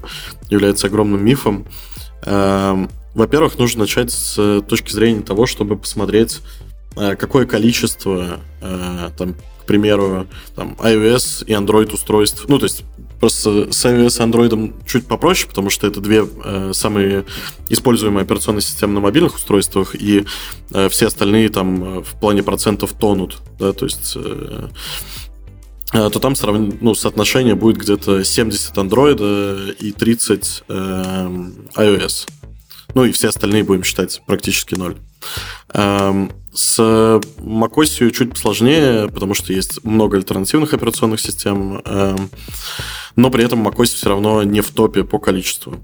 является 0.50 0.88
огромным 0.88 1.24
мифом. 1.24 1.66
Эм, 3.14 3.20
во-первых, 3.20 3.58
нужно 3.58 3.82
начать 3.82 4.12
с 4.12 4.62
точки 4.62 4.92
зрения 4.92 5.22
того, 5.22 5.46
чтобы 5.46 5.78
посмотреть, 5.78 6.40
э, 6.96 7.16
какое 7.16 7.46
количество 7.46 8.40
там 9.18 9.36
примеру, 9.70 10.26
там, 10.56 10.76
iOS 10.80 11.46
и 11.46 11.54
Android 11.54 11.94
устройств. 11.94 12.46
Ну, 12.48 12.58
то 12.58 12.66
есть 12.66 12.84
просто 13.20 13.72
с 13.72 13.86
iOS 13.86 14.18
и 14.18 14.28
Android 14.28 14.74
чуть 14.88 15.06
попроще, 15.06 15.48
потому 15.48 15.70
что 15.70 15.86
это 15.86 16.02
две 16.02 16.26
э, 16.44 16.72
самые 16.74 17.26
используемые 17.70 18.24
операционные 18.24 18.64
системы 18.64 18.94
на 18.96 19.00
мобильных 19.00 19.36
устройствах, 19.36 19.94
и 19.94 20.26
э, 20.72 20.90
все 20.90 21.06
остальные 21.06 21.50
там 21.50 21.84
э, 21.84 22.02
в 22.02 22.20
плане 22.20 22.42
процентов 22.42 22.94
тонут, 22.94 23.38
да, 23.60 23.72
то 23.72 23.86
есть 23.86 24.14
э, 24.16 24.70
э 25.94 26.10
то 26.10 26.20
там 26.20 26.36
сравн... 26.36 26.74
ну, 26.82 26.96
соотношение 26.96 27.54
будет 27.54 27.78
где-то 27.78 28.24
70 28.24 28.76
Android 28.76 29.76
и 29.76 29.92
30 29.92 30.64
э, 30.68 30.74
iOS. 31.76 32.28
Ну 32.96 33.06
и 33.06 33.12
все 33.12 33.30
остальные 33.30 33.64
будем 33.64 33.84
считать 33.84 34.22
практически 34.26 34.76
ноль. 34.76 34.96
Эм, 35.74 36.32
с 36.54 36.80
macOS 36.80 38.12
чуть 38.12 38.38
сложнее, 38.38 39.08
потому 39.10 39.34
что 39.34 39.54
есть 39.54 39.84
много 39.84 40.18
альтернативных 40.18 40.74
операционных 40.74 41.20
систем, 41.20 41.82
эм, 41.86 42.30
но 43.16 43.30
при 43.30 43.44
этом 43.44 43.68
macOS 43.68 43.86
все 43.86 44.10
равно 44.10 44.44
не 44.44 44.62
в 44.62 44.70
топе 44.72 45.04
по 45.04 45.20
количеству. 45.20 45.78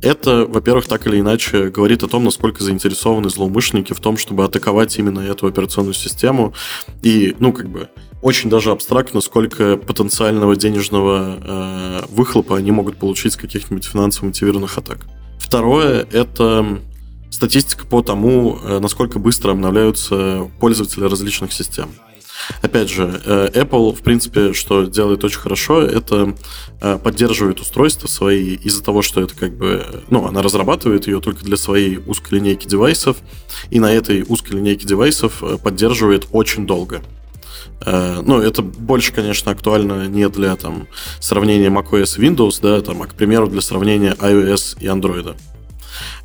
Это, 0.00 0.46
во-первых, 0.46 0.86
так 0.86 1.06
или 1.06 1.20
иначе 1.20 1.68
говорит 1.68 2.02
о 2.02 2.08
том, 2.08 2.24
насколько 2.24 2.64
заинтересованы 2.64 3.30
злоумышленники 3.30 3.92
в 3.92 4.00
том, 4.00 4.16
чтобы 4.16 4.44
атаковать 4.44 4.98
именно 4.98 5.20
эту 5.20 5.46
операционную 5.46 5.94
систему. 5.94 6.54
И, 7.02 7.36
ну, 7.38 7.52
как 7.52 7.68
бы, 7.68 7.88
очень 8.20 8.50
даже 8.50 8.72
абстрактно, 8.72 9.20
сколько 9.20 9.76
потенциального 9.76 10.56
денежного 10.56 11.38
э, 11.40 12.02
выхлопа 12.08 12.56
они 12.56 12.72
могут 12.72 12.96
получить 12.96 13.34
с 13.34 13.36
каких-нибудь 13.36 13.84
финансово 13.84 14.26
мотивированных 14.26 14.76
атак. 14.76 15.06
Второе– 15.52 16.06
это 16.12 16.80
статистика 17.28 17.84
по 17.86 18.00
тому, 18.00 18.58
э, 18.62 18.78
насколько 18.78 19.18
быстро 19.18 19.50
обновляются 19.50 20.50
пользователи 20.60 21.04
различных 21.04 21.52
систем. 21.52 21.90
Опять 22.62 22.88
же, 22.88 23.20
э, 23.26 23.50
Apple, 23.52 23.94
в 23.94 24.00
принципе, 24.00 24.54
что 24.54 24.84
делает 24.84 25.24
очень 25.24 25.40
хорошо, 25.40 25.82
это 25.82 26.34
э, 26.80 26.96
поддерживает 26.96 27.60
устройства 27.60 28.08
свои 28.08 28.54
из-за 28.54 28.82
того, 28.82 29.02
что 29.02 29.20
это 29.20 29.34
как 29.36 29.54
бы, 29.54 29.84
ну, 30.08 30.26
она 30.26 30.40
разрабатывает 30.40 31.06
ее 31.06 31.20
только 31.20 31.44
для 31.44 31.58
своей 31.58 31.98
узкой 31.98 32.36
линейки 32.36 32.66
девайсов, 32.66 33.18
и 33.68 33.78
на 33.78 33.92
этой 33.92 34.24
узкой 34.26 34.52
линейке 34.52 34.88
девайсов 34.88 35.42
поддерживает 35.62 36.28
очень 36.32 36.66
долго. 36.66 37.02
Ну, 37.84 38.40
это 38.40 38.62
больше, 38.62 39.12
конечно, 39.12 39.50
актуально 39.50 40.06
не 40.06 40.28
для 40.28 40.54
там, 40.54 40.86
сравнения 41.18 41.68
macOS 41.68 42.16
и 42.16 42.28
Windows, 42.28 42.60
да, 42.62 42.80
там, 42.80 43.02
а, 43.02 43.06
к 43.06 43.14
примеру, 43.14 43.48
для 43.48 43.60
сравнения 43.60 44.14
iOS 44.20 44.76
и 44.80 44.86
Android. 44.86 45.34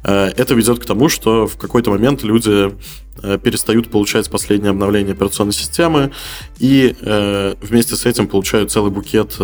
Э, 0.03 0.31
это 0.35 0.53
ведет 0.53 0.79
к 0.79 0.85
тому, 0.85 1.09
что 1.09 1.47
в 1.47 1.57
какой-то 1.57 1.91
момент 1.91 2.23
люди 2.23 2.75
э, 3.21 3.37
перестают 3.37 3.89
получать 3.89 4.29
последнее 4.29 4.71
обновление 4.71 5.13
операционной 5.13 5.53
системы 5.53 6.11
и 6.59 6.95
э, 6.99 7.55
вместе 7.61 7.95
с 7.95 8.05
этим 8.05 8.27
получают 8.27 8.71
целый 8.71 8.91
букет 8.91 9.37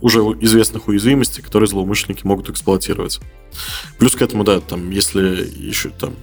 уже 0.00 0.18
известных 0.40 0.88
уязвимостей, 0.88 1.42
которые 1.42 1.68
злоумышленники 1.68 2.26
могут 2.26 2.50
эксплуатировать. 2.50 3.20
Плюс 3.98 4.16
к 4.16 4.22
этому, 4.22 4.42
да, 4.42 4.60
там, 4.60 4.90
если 4.90 5.48
еще 5.56 5.90
там... 5.90 6.14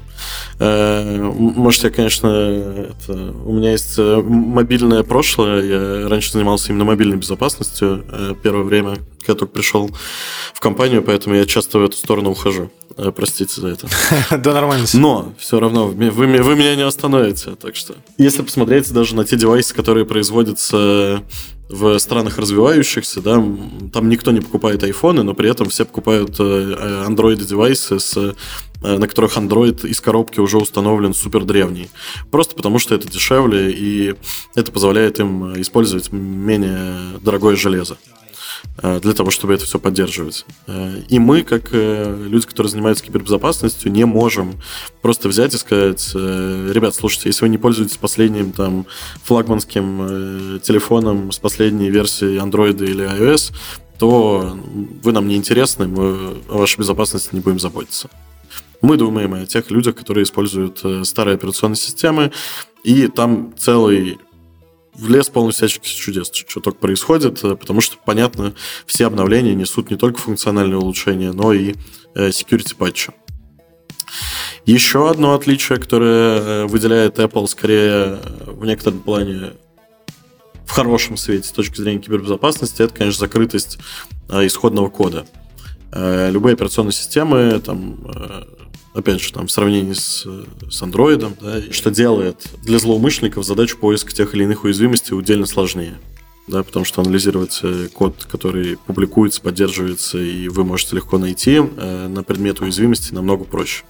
Э, 0.59 1.31
может, 1.33 1.83
я, 1.83 1.89
конечно, 1.89 2.27
это, 2.27 3.13
у 3.45 3.53
меня 3.53 3.71
есть 3.71 3.97
мобильное 3.97 5.03
прошлое, 5.03 5.63
я 5.63 6.09
раньше 6.09 6.33
занимался 6.33 6.69
именно 6.69 6.85
мобильной 6.85 7.17
безопасностью 7.17 8.05
э, 8.11 8.35
первое 8.41 8.63
время, 8.63 8.97
когда 9.19 9.39
только 9.39 9.53
пришел 9.53 9.89
в 10.53 10.59
компанию, 10.59 11.01
поэтому 11.01 11.35
я 11.35 11.45
часто 11.45 11.79
в 11.79 11.85
эту 11.85 11.97
сторону 11.97 12.31
ухожу. 12.31 12.71
Простите 13.15 13.61
за 13.61 13.69
это. 13.69 13.87
Да, 14.37 14.53
нормально. 14.53 14.85
Но 14.93 15.33
все 15.37 15.59
равно 15.59 15.87
вы, 15.87 16.09
вы 16.11 16.27
меня 16.55 16.75
не 16.75 16.81
остановите, 16.81 17.55
так 17.55 17.75
что. 17.75 17.95
Если 18.17 18.41
посмотреть 18.41 18.91
даже 18.91 19.15
на 19.15 19.23
те 19.23 19.37
девайсы, 19.37 19.73
которые 19.73 20.05
производятся 20.05 21.23
в 21.69 21.99
странах 21.99 22.39
развивающихся, 22.39 23.21
да, 23.21 23.35
там 23.93 24.09
никто 24.09 24.31
не 24.31 24.41
покупает 24.41 24.83
айфоны, 24.83 25.21
но 25.21 25.35
при 25.35 25.49
этом 25.49 25.69
все 25.69 25.85
покупают 25.85 26.35
э, 26.39 27.05
Android-девайсы, 27.07 27.99
с, 27.99 28.17
э, 28.17 28.33
на 28.81 29.07
которых 29.07 29.37
Android 29.37 29.87
из 29.87 30.01
коробки 30.01 30.39
уже 30.39 30.57
установлен 30.57 31.13
супер 31.13 31.45
древний. 31.45 31.89
Просто 32.31 32.55
потому, 32.55 32.79
что 32.79 32.95
это 32.95 33.07
дешевле, 33.07 33.71
и 33.71 34.15
это 34.55 34.71
позволяет 34.71 35.19
им 35.19 35.61
использовать 35.61 36.11
менее 36.11 37.19
дорогое 37.21 37.55
железо. 37.55 37.97
Э, 38.81 38.99
для 39.01 39.13
того, 39.13 39.29
чтобы 39.29 39.53
это 39.53 39.65
все 39.65 39.79
поддерживать. 39.79 40.45
Э, 40.67 41.01
и 41.09 41.19
мы, 41.19 41.43
как 41.43 41.69
э, 41.71 42.27
люди, 42.29 42.45
которые 42.45 42.71
занимаются 42.71 43.03
кибербезопасностью, 43.03 43.91
не 43.91 44.05
можем 44.05 44.55
просто 45.01 45.27
взять 45.27 45.53
и 45.53 45.57
сказать, 45.57 46.11
ребят, 46.13 46.95
слушайте, 46.95 47.29
если 47.29 47.45
вы 47.45 47.49
не 47.49 47.57
пользуетесь 47.57 47.97
последним 47.97 48.51
там 48.51 48.85
флагманским 49.23 50.59
телефоном 50.61 51.31
с 51.31 51.39
последней 51.39 51.89
версией 51.89 52.37
Android 52.39 52.83
или 52.83 53.05
iOS, 53.05 53.53
то 53.97 54.57
вы 55.03 55.11
нам 55.11 55.27
не 55.27 55.35
интересны, 55.35 55.87
мы 55.87 56.37
о 56.49 56.57
вашей 56.57 56.79
безопасности 56.79 57.29
не 57.33 57.41
будем 57.41 57.59
заботиться. 57.59 58.09
Мы 58.81 58.97
думаем 58.97 59.33
о 59.33 59.45
тех 59.45 59.71
людях, 59.71 59.95
которые 59.95 60.23
используют 60.23 60.83
старые 61.03 61.35
операционные 61.35 61.77
системы, 61.77 62.31
и 62.83 63.07
там 63.07 63.53
целый 63.57 64.19
в 64.99 65.09
лес 65.09 65.29
полный 65.29 65.53
всяческих 65.53 65.89
чудес, 65.89 66.29
что 66.33 66.59
только 66.59 66.79
происходит, 66.79 67.43
э, 67.43 67.55
потому 67.55 67.81
что, 67.81 67.97
понятно, 68.03 68.53
все 68.85 69.05
обновления 69.05 69.55
несут 69.55 69.89
не 69.89 69.97
только 69.97 70.19
функциональные 70.19 70.77
улучшения, 70.77 71.31
но 71.31 71.53
и 71.53 71.75
э, 72.15 72.29
security 72.29 72.75
патчи. 72.75 73.11
Еще 74.65 75.09
одно 75.09 75.33
отличие, 75.33 75.79
которое 75.79 76.39
э, 76.39 76.65
выделяет 76.65 77.19
Apple 77.19 77.47
скорее 77.47 78.19
в 78.45 78.65
некотором 78.65 78.99
плане 78.99 79.53
в 80.65 80.71
хорошем 80.71 81.17
свете 81.17 81.47
с 81.47 81.51
точки 81.51 81.81
зрения 81.81 81.99
кибербезопасности, 81.99 82.81
это, 82.83 82.93
конечно, 82.93 83.21
закрытость 83.21 83.79
исходного 84.29 84.89
кода. 84.89 85.25
Любые 85.91 86.53
операционные 86.53 86.91
системы, 86.93 87.59
там, 87.59 87.97
опять 88.93 89.21
же, 89.21 89.33
там, 89.33 89.47
в 89.47 89.51
сравнении 89.51 89.93
с, 89.93 90.25
с 90.25 90.81
Android, 90.81 91.33
да, 91.41 91.73
что 91.73 91.91
делает 91.91 92.47
для 92.63 92.79
злоумышленников 92.79 93.45
задачу 93.45 93.77
поиска 93.77 94.11
тех 94.11 94.33
или 94.35 94.43
иных 94.43 94.63
уязвимостей 94.63 95.13
удельно 95.13 95.45
сложнее. 95.45 95.99
Да, 96.47 96.63
потому 96.63 96.83
что 96.83 97.01
анализировать 97.01 97.59
э, 97.61 97.89
код, 97.93 98.25
который 98.27 98.75
публикуется, 98.77 99.39
поддерживается, 99.39 100.17
и 100.17 100.47
вы 100.47 100.63
можете 100.63 100.95
легко 100.95 101.19
найти 101.19 101.57
э, 101.57 102.07
на 102.07 102.23
предмет 102.23 102.59
уязвимости 102.59 103.13
намного 103.13 103.43
проще. 103.43 103.83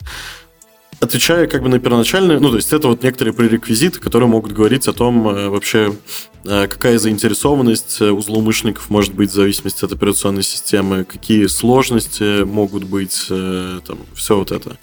Отвечая 1.00 1.48
как 1.48 1.64
бы 1.64 1.70
на 1.70 1.80
первоначальные, 1.80 2.40
ну, 2.40 2.50
то 2.50 2.58
есть 2.58 2.74
это 2.74 2.90
вот 2.90 3.04
некоторые 3.04 3.34
пререквизиты, 3.34 4.02
которые 4.02 4.28
могут 4.28 4.52
говорить 4.52 4.86
о 4.90 4.94
том 4.94 5.30
э, 5.30 5.48
вообще, 5.48 5.96
э, 6.44 6.68
какая 6.68 7.00
заинтересованность 7.00 8.02
у 8.02 8.20
злоумышленников 8.20 8.90
может 8.90 9.14
быть 9.14 9.32
в 9.32 9.34
зависимости 9.34 9.86
от 9.86 9.94
операционной 9.94 10.44
системы, 10.44 11.06
какие 11.06 11.48
сложности 11.48 12.44
могут 12.44 12.84
быть, 12.84 13.28
э, 13.30 13.80
там, 13.88 14.00
все 14.14 14.38
вот 14.38 14.52
это. 14.52 14.78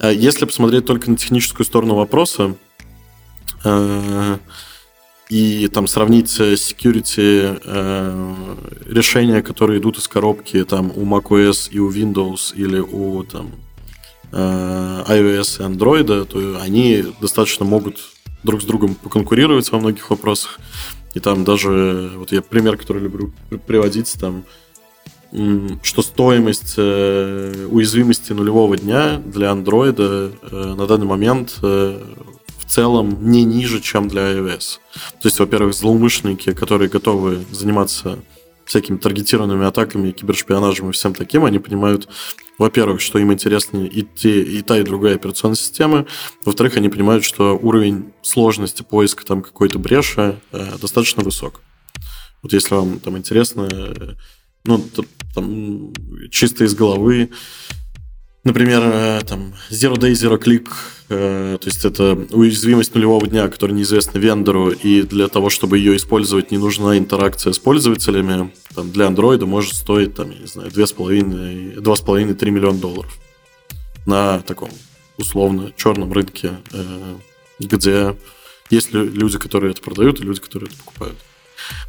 А 0.00 0.10
если 0.10 0.44
посмотреть 0.44 0.86
только 0.86 1.08
на 1.08 1.16
техническую 1.16 1.64
сторону 1.64 1.94
вопроса, 1.94 2.56
и 5.30 5.68
там 5.68 5.86
сравнить 5.86 6.38
security 6.38 7.58
решения, 8.92 9.40
которые 9.40 9.80
идут 9.80 9.96
из 9.96 10.06
коробки 10.06 10.62
там 10.64 10.92
у 10.94 11.06
macOS 11.06 11.70
и 11.70 11.78
у 11.78 11.90
Windows 11.90 12.54
или 12.54 12.78
у 12.78 13.22
там 13.22 13.52
Э, 13.52 13.73
iOS 14.34 15.60
и 15.60 15.62
Android, 15.62 16.24
то 16.24 16.60
они 16.60 17.04
достаточно 17.20 17.64
могут 17.64 17.98
друг 18.42 18.62
с 18.62 18.64
другом 18.64 18.94
поконкурировать 18.94 19.70
во 19.70 19.78
многих 19.78 20.10
вопросах. 20.10 20.58
И 21.14 21.20
там 21.20 21.44
даже, 21.44 22.10
вот 22.16 22.32
я 22.32 22.42
пример, 22.42 22.76
который 22.76 23.02
люблю 23.02 23.32
приводить, 23.66 24.12
там, 24.20 24.44
что 25.82 26.02
стоимость 26.02 26.74
э, 26.76 27.66
уязвимости 27.70 28.32
нулевого 28.32 28.76
дня 28.76 29.20
для 29.24 29.48
Android 29.48 29.96
э, 29.98 30.74
на 30.74 30.86
данный 30.86 31.06
момент 31.06 31.58
в 31.60 32.66
целом 32.66 33.30
не 33.30 33.44
ниже, 33.44 33.80
чем 33.80 34.08
для 34.08 34.32
iOS. 34.32 34.78
То 35.20 35.28
есть, 35.28 35.38
во-первых, 35.38 35.74
злоумышленники, 35.74 36.52
которые 36.52 36.88
готовы 36.88 37.44
заниматься 37.50 38.18
всякими 38.64 38.96
таргетированными 38.96 39.66
атаками, 39.66 40.12
кибершпионажем 40.12 40.90
и 40.90 40.92
всем 40.92 41.14
таким, 41.14 41.44
они 41.44 41.58
понимают, 41.58 42.08
во-первых, 42.58 43.00
что 43.00 43.18
им 43.18 43.32
интересны 43.32 43.86
и, 43.86 44.02
те, 44.02 44.42
и 44.42 44.62
та, 44.62 44.78
и 44.78 44.82
другая 44.82 45.16
операционная 45.16 45.56
система. 45.56 46.06
Во-вторых, 46.44 46.76
они 46.76 46.88
понимают, 46.88 47.24
что 47.24 47.58
уровень 47.60 48.12
сложности 48.22 48.82
поиска 48.82 49.24
там 49.24 49.42
какой-то 49.42 49.78
бреши 49.78 50.40
э, 50.52 50.78
достаточно 50.80 51.22
высок. 51.22 51.60
Вот 52.42 52.52
если 52.52 52.74
вам 52.74 53.00
там 53.00 53.16
интересно, 53.18 53.68
э, 53.70 54.14
ну, 54.64 54.84
там, 55.34 55.92
чисто 56.30 56.64
из 56.64 56.74
головы, 56.74 57.30
Например, 58.44 58.82
э, 58.84 59.20
там 59.26 59.54
Zero 59.70 59.94
Day, 59.94 60.12
Zero 60.12 60.38
Click, 60.38 60.68
э, 61.08 61.56
то 61.58 61.66
есть 61.66 61.82
это 61.84 62.12
уязвимость 62.30 62.94
нулевого 62.94 63.26
дня, 63.26 63.48
которая 63.48 63.74
неизвестна 63.74 64.18
вендору, 64.18 64.70
и 64.70 65.00
для 65.02 65.28
того, 65.28 65.48
чтобы 65.48 65.78
ее 65.78 65.96
использовать, 65.96 66.50
не 66.50 66.58
нужна 66.58 66.98
интеракция 66.98 67.54
с 67.54 67.58
пользователями. 67.58 68.52
Там, 68.74 68.92
для 68.92 69.06
Android 69.06 69.42
может 69.46 69.72
стоить, 69.74 70.14
там, 70.14 70.30
я 70.30 70.38
не 70.38 70.46
знаю, 70.46 70.70
2,5-3 70.70 72.50
миллиона 72.50 72.78
долларов 72.78 73.18
на 74.04 74.40
таком 74.40 74.68
условно 75.16 75.72
черном 75.76 76.12
рынке, 76.12 76.52
э, 76.72 77.16
где 77.60 78.14
есть 78.68 78.92
люди, 78.92 79.38
которые 79.38 79.70
это 79.70 79.80
продают, 79.80 80.20
и 80.20 80.24
люди, 80.24 80.40
которые 80.40 80.68
это 80.68 80.76
покупают. 80.76 81.16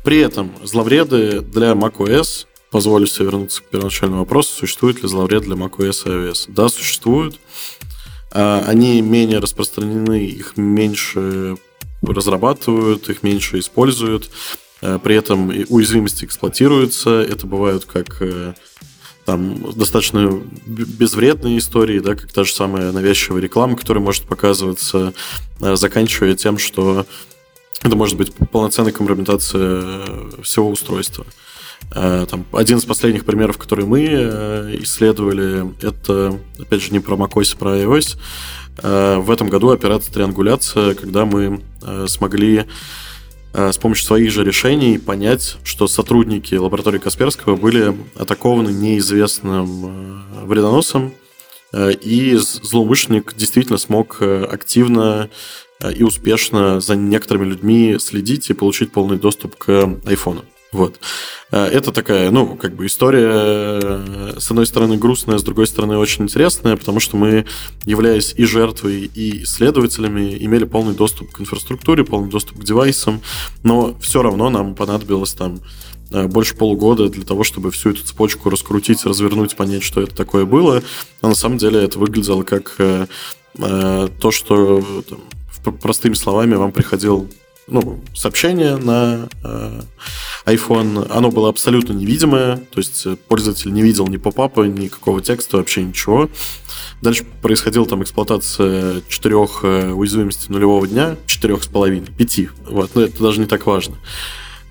При 0.06 0.20
этом 0.20 0.52
зловреды 0.64 1.42
для 1.42 1.74
macOS 1.74 2.46
позволю 2.72 3.08
себе 3.08 3.26
вернуться 3.26 3.62
к 3.62 3.66
первоначальному 3.66 4.22
вопросу, 4.22 4.54
существует 4.60 5.02
ли 5.02 5.08
зловред 5.08 5.44
для 5.44 5.56
macOS 5.56 6.04
и 6.06 6.10
iOS. 6.10 6.46
Да, 6.48 6.70
существуют. 6.70 7.40
А, 8.32 8.64
они 8.68 9.02
менее 9.02 9.40
распространены, 9.40 10.26
их 10.26 10.58
меньше 10.58 11.58
разрабатывают, 12.02 13.10
их 13.10 13.24
меньше 13.24 13.60
используют. 13.60 14.30
А, 14.82 15.00
при 15.00 15.16
этом 15.16 15.50
уязвимости 15.70 16.26
эксплуатируются. 16.26 17.22
Это 17.22 17.48
бывают 17.48 17.86
как 17.86 18.22
э, 18.22 18.54
там 19.26 19.72
достаточно 19.74 20.42
безвредные 20.66 21.58
истории, 21.58 22.00
да, 22.00 22.16
как 22.16 22.32
та 22.32 22.44
же 22.44 22.54
самая 22.54 22.92
навязчивая 22.92 23.42
реклама, 23.42 23.78
которая 23.78 24.04
может 24.04 24.24
показываться, 24.26 25.14
а, 25.62 25.76
заканчивая 25.76 26.36
тем, 26.36 26.58
что 26.58 27.06
это 27.84 27.96
может 27.96 28.18
быть 28.18 28.34
полноценная 28.52 28.92
компрометация 28.92 29.82
э, 29.82 30.30
всего 30.44 30.70
устройства. 30.70 31.26
Э, 31.26 31.45
там, 31.92 32.46
один 32.52 32.78
из 32.78 32.86
последних 32.86 33.26
примеров, 33.26 33.58
которые 33.58 33.86
мы 33.86 34.06
э, 34.06 34.78
исследовали, 34.82 35.66
это, 35.82 36.38
опять 36.60 36.82
же, 36.82 36.92
не 36.92 37.00
про 37.00 37.16
macOS, 37.16 37.54
а 37.54 37.58
про 37.58 37.78
iOS. 37.78 38.18
Э, 38.84 39.18
в 39.20 39.32
этом 39.32 39.50
году 39.50 39.70
операция 39.70 40.14
триангуляция, 40.14 40.96
когда 40.96 41.26
мы 41.26 41.62
смогли 42.08 42.66
с 43.54 43.78
помощью 43.78 44.06
своих 44.06 44.32
же 44.32 44.44
решений 44.44 44.98
понять, 44.98 45.56
что 45.64 45.88
сотрудники 45.88 46.56
лаборатории 46.56 46.98
Касперского 46.98 47.56
были 47.56 47.96
атакованы 48.16 48.70
неизвестным 48.70 50.26
вредоносом, 50.46 51.14
и 51.74 52.36
злоумышленник 52.36 53.34
действительно 53.38 53.78
смог 53.78 54.22
активно 54.22 55.30
и 55.96 56.04
успешно 56.04 56.82
за 56.82 56.98
некоторыми 56.98 57.46
людьми 57.46 57.96
следить 57.98 58.50
и 58.50 58.54
получить 58.54 58.92
полный 58.92 59.18
доступ 59.18 59.56
к 59.56 60.00
айфону. 60.06 60.44
Вот. 60.76 61.00
Э, 61.52 61.68
это 61.68 61.94
такая, 61.94 62.32
ну, 62.32 62.58
как 62.58 62.76
бы 62.76 62.86
история, 62.86 63.30
э, 63.32 64.34
с 64.38 64.52
одной 64.52 64.66
стороны, 64.66 64.98
грустная, 64.98 65.38
с 65.38 65.44
другой 65.44 65.68
стороны, 65.68 65.98
очень 65.98 66.26
интересная, 66.26 66.76
потому 66.76 67.00
что 67.00 67.16
мы, 67.16 67.46
являясь 67.86 68.34
и 68.36 68.44
жертвой, 68.44 69.10
и 69.16 69.44
исследователями, 69.44 70.36
имели 70.38 70.66
полный 70.66 70.94
доступ 70.94 71.32
к 71.32 71.40
инфраструктуре, 71.40 72.04
полный 72.04 72.30
доступ 72.30 72.60
к 72.60 72.64
девайсам, 72.66 73.22
но 73.64 73.96
все 74.02 74.22
равно 74.22 74.50
нам 74.50 74.76
понадобилось 74.76 75.32
там 75.32 75.62
э, 76.12 76.28
больше 76.28 76.58
полугода 76.58 77.08
для 77.08 77.24
того, 77.24 77.46
чтобы 77.46 77.72
всю 77.72 77.92
эту 77.92 78.04
цепочку 78.04 78.50
раскрутить, 78.50 79.06
развернуть, 79.06 79.56
понять, 79.56 79.84
что 79.84 80.02
это 80.02 80.14
такое 80.14 80.44
было. 80.44 80.84
А 81.22 81.30
на 81.30 81.36
самом 81.36 81.58
деле 81.58 81.82
это 81.82 81.98
выглядело 82.00 82.44
как 82.44 82.76
то, 83.58 84.32
что 84.32 84.84
там, 85.08 85.78
простыми 85.78 86.16
словами 86.16 86.56
вам 86.56 86.74
приходил 86.74 87.30
ну, 87.68 88.00
сообщение 88.14 88.78
на 88.78 89.28
э, 89.44 89.82
iPhone, 90.46 91.08
оно 91.10 91.32
было 91.32 91.50
абсолютно 91.50 91.94
невидимое, 91.94 92.58
то 92.58 92.78
есть 92.78 93.06
э, 93.06 93.16
пользователь 93.28 93.74
не 93.74 93.82
видел 93.82 94.08
ни 94.08 94.18
попапа, 94.18 94.62
никакого 94.62 95.22
текста, 95.22 95.58
вообще 95.58 95.84
ничего. 95.84 96.30
Дальше 97.02 97.26
происходила 97.42 97.86
там 97.86 98.04
эксплуатация 98.04 99.02
четырех 99.10 99.62
э, 99.64 99.92
уязвимостей 99.92 100.48
нулевого 100.50 100.88
дня, 100.88 101.18
четырех 101.26 101.64
с 101.64 101.68
половиной, 101.68 102.08
пяти, 102.08 102.50
вот, 102.70 102.92
но 102.94 103.02
это 103.02 103.22
даже 103.22 103.40
не 103.40 103.48
так 103.48 103.66
важно. 103.66 103.96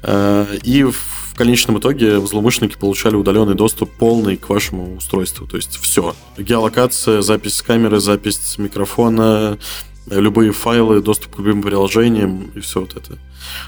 Э, 0.02 0.46
и 0.62 0.84
в 0.84 1.36
конечном 1.36 1.78
итоге 1.78 2.24
злоумышленники 2.24 2.78
получали 2.78 3.16
удаленный 3.16 3.56
доступ 3.56 3.90
полный 3.90 4.36
к 4.36 4.48
вашему 4.48 4.96
устройству, 4.96 5.48
то 5.48 5.56
есть 5.56 5.78
все. 5.78 6.14
Геолокация, 6.38 7.22
запись 7.22 7.56
с 7.56 7.62
камеры, 7.62 7.98
запись 7.98 8.40
с 8.40 8.58
микрофона, 8.58 9.58
любые 10.06 10.52
файлы, 10.52 11.00
доступ 11.00 11.36
к 11.36 11.38
любым 11.38 11.62
приложениям 11.62 12.50
и 12.54 12.60
все 12.60 12.80
вот 12.80 12.96
это. 12.96 13.18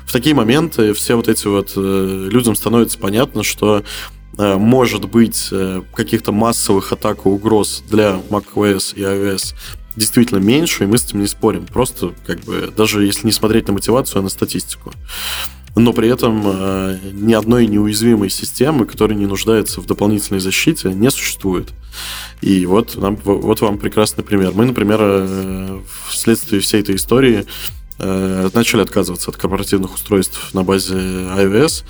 В 0.07 0.13
такие 0.13 0.35
моменты 0.35 0.93
все 0.93 1.15
вот 1.15 1.29
эти 1.29 1.47
вот 1.47 1.73
э, 1.77 2.29
людям 2.31 2.55
становится 2.55 2.99
понятно, 2.99 3.43
что 3.43 3.83
э, 4.39 4.57
может 4.57 5.09
быть 5.09 5.49
э, 5.51 5.83
каких-то 5.95 6.33
массовых 6.33 6.93
атак 6.93 7.27
и 7.27 7.29
угроз 7.29 7.83
для 7.89 8.21
macOS 8.31 8.95
и 8.95 9.01
iOS 9.01 9.55
действительно 9.97 10.39
меньше, 10.39 10.85
и 10.85 10.87
мы 10.87 10.99
с 10.99 11.07
этим 11.07 11.21
не 11.21 11.27
спорим. 11.27 11.67
Просто, 11.67 12.13
как 12.27 12.41
бы, 12.41 12.73
даже 12.77 13.05
если 13.05 13.27
не 13.27 13.33
смотреть 13.33 13.67
на 13.67 13.73
мотивацию, 13.73 14.21
а 14.21 14.23
на 14.23 14.29
статистику. 14.29 14.93
Но 15.77 15.93
при 15.93 16.09
этом 16.09 16.43
э, 16.45 16.99
ни 17.13 17.35
одной 17.35 17.67
неуязвимой 17.67 18.31
системы, 18.31 18.87
которая 18.87 19.17
не 19.17 19.27
нуждается 19.27 19.83
в 19.83 19.87
дополнительной 19.87 20.41
защите, 20.41 20.89
не 20.89 21.11
существует. 21.11 21.69
И 22.41 22.65
вот, 22.65 22.97
нам, 22.97 23.17
вот 23.17 23.61
вам 23.61 23.77
прекрасный 23.77 24.25
пример. 24.25 24.53
Мы, 24.55 24.65
например, 24.65 24.99
э, 25.03 25.81
вследствие 26.09 26.63
всей 26.63 26.81
этой 26.81 26.97
истории 26.97 27.45
э, 27.99 28.49
начали 28.55 28.81
отказываться 28.81 29.31
от 29.31 29.37
корпоративных 29.37 29.95
устройств 29.95 30.55
на 30.55 30.63
базе 30.63 30.95
iOS, 30.95 31.85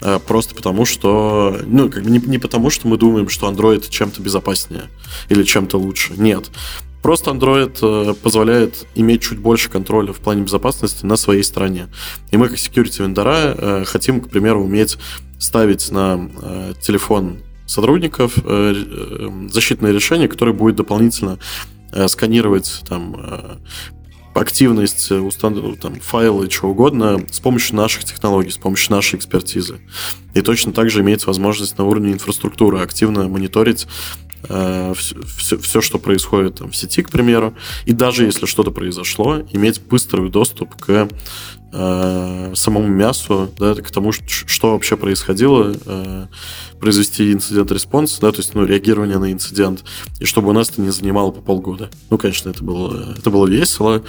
э, 0.00 0.18
просто 0.26 0.56
потому 0.56 0.84
что, 0.84 1.60
ну, 1.64 1.88
как 1.90 2.02
бы 2.02 2.10
не, 2.10 2.18
не 2.18 2.38
потому, 2.38 2.70
что 2.70 2.88
мы 2.88 2.96
думаем, 2.96 3.28
что 3.28 3.48
Android 3.48 3.88
чем-то 3.88 4.20
безопаснее 4.20 4.84
или 5.28 5.44
чем-то 5.44 5.78
лучше. 5.78 6.14
Нет. 6.16 6.50
Просто 7.08 7.30
Android 7.30 7.78
э, 7.80 8.12
позволяет 8.12 8.86
иметь 8.94 9.22
чуть 9.22 9.38
больше 9.38 9.70
контроля 9.70 10.12
в 10.12 10.18
плане 10.18 10.42
безопасности 10.42 11.06
на 11.06 11.16
своей 11.16 11.42
стороне. 11.42 11.88
И 12.30 12.36
мы, 12.36 12.50
как 12.50 12.58
security 12.58 13.02
вендора, 13.02 13.54
э, 13.56 13.84
хотим, 13.86 14.20
к 14.20 14.28
примеру, 14.28 14.62
уметь 14.62 14.98
ставить 15.38 15.90
на 15.90 16.28
э, 16.42 16.74
телефон 16.82 17.38
сотрудников 17.64 18.34
защитное 19.50 19.92
решение, 19.92 20.28
которое 20.28 20.52
будет 20.52 20.76
дополнительно 20.76 21.38
сканировать 22.08 22.82
там, 22.86 23.16
активность, 24.34 25.10
там, 25.40 26.00
файлы, 26.00 26.48
чего 26.48 26.70
угодно 26.70 27.20
с 27.30 27.40
помощью 27.40 27.76
наших 27.76 28.04
технологий, 28.04 28.50
с 28.50 28.58
помощью 28.58 28.92
нашей 28.92 29.16
экспертизы. 29.16 29.80
И 30.34 30.42
точно 30.42 30.72
так 30.72 30.90
же 30.90 31.00
имеется 31.00 31.26
возможность 31.26 31.78
на 31.78 31.84
уровне 31.84 32.12
инфраструктуры 32.12 32.80
активно 32.80 33.28
мониторить 33.28 33.86
э, 34.48 34.94
все, 34.94 35.58
все, 35.58 35.80
что 35.80 35.98
происходит 35.98 36.56
там, 36.56 36.70
в 36.70 36.76
сети, 36.76 37.02
к 37.02 37.10
примеру, 37.10 37.54
и 37.84 37.92
даже 37.92 38.24
если 38.24 38.46
что-то 38.46 38.70
произошло, 38.70 39.42
иметь 39.52 39.80
быстрый 39.82 40.28
доступ 40.30 40.74
к 40.76 41.08
э, 41.72 42.52
самому 42.54 42.88
мясу, 42.88 43.50
да, 43.58 43.74
к 43.74 43.90
тому, 43.90 44.12
что 44.12 44.72
вообще 44.72 44.96
происходило, 44.96 45.74
э, 45.84 46.26
произвести 46.80 47.32
инцидент-респонс, 47.32 48.18
да, 48.20 48.32
то 48.32 48.38
есть 48.38 48.54
ну, 48.54 48.64
реагирование 48.64 49.18
на 49.18 49.32
инцидент, 49.32 49.84
и 50.20 50.24
чтобы 50.24 50.50
у 50.50 50.52
нас 50.52 50.70
это 50.70 50.80
не 50.80 50.90
занимало 50.90 51.30
по 51.30 51.40
полгода. 51.40 51.90
Ну, 52.10 52.18
конечно, 52.18 52.50
это 52.50 52.64
было, 52.64 53.14
это 53.18 53.30
было 53.30 53.46
весело, 53.46 54.02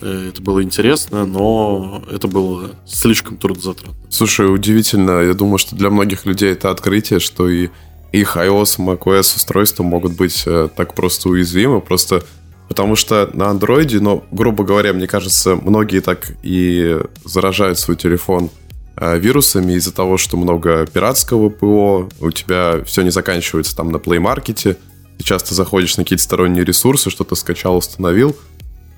э, 0.00 0.28
это 0.30 0.42
было 0.42 0.62
интересно, 0.62 1.26
но 1.26 2.02
это 2.10 2.28
было 2.28 2.70
слишком 2.86 3.36
трудозатратно. 3.36 3.94
Слушай, 4.08 4.52
удивительно. 4.52 5.22
Я 5.22 5.34
думаю, 5.34 5.58
что 5.58 5.76
для 5.76 5.90
многих 5.90 6.26
людей 6.26 6.52
это 6.52 6.70
открытие, 6.70 7.20
что 7.20 7.48
и 7.48 7.68
их 8.12 8.36
iOS, 8.36 8.78
macOS 8.78 9.36
устройства 9.36 9.82
могут 9.82 10.12
быть 10.12 10.42
э, 10.46 10.68
так 10.76 10.94
просто 10.94 11.30
уязвимы, 11.30 11.80
просто 11.80 12.22
потому 12.68 12.94
что 12.94 13.28
на 13.32 13.48
андроиде, 13.48 14.00
ну, 14.00 14.24
грубо 14.30 14.64
говоря, 14.64 14.92
мне 14.92 15.06
кажется, 15.06 15.56
многие 15.56 16.00
так 16.00 16.32
и 16.42 16.98
заражают 17.24 17.78
свой 17.78 17.96
телефон 17.96 18.50
э, 18.96 19.18
вирусами 19.18 19.72
из-за 19.72 19.94
того, 19.94 20.18
что 20.18 20.36
много 20.36 20.86
пиратского 20.86 21.48
ПО, 21.48 22.08
у 22.20 22.30
тебя 22.30 22.84
все 22.84 23.02
не 23.02 23.10
заканчивается 23.10 23.74
там 23.74 23.90
на 23.90 23.96
Play 23.96 24.18
Market, 24.18 24.76
ты 25.18 25.24
часто 25.24 25.54
заходишь 25.54 25.96
на 25.96 26.04
какие-то 26.04 26.22
сторонние 26.22 26.64
ресурсы, 26.64 27.08
что-то 27.08 27.34
скачал, 27.34 27.78
установил, 27.78 28.36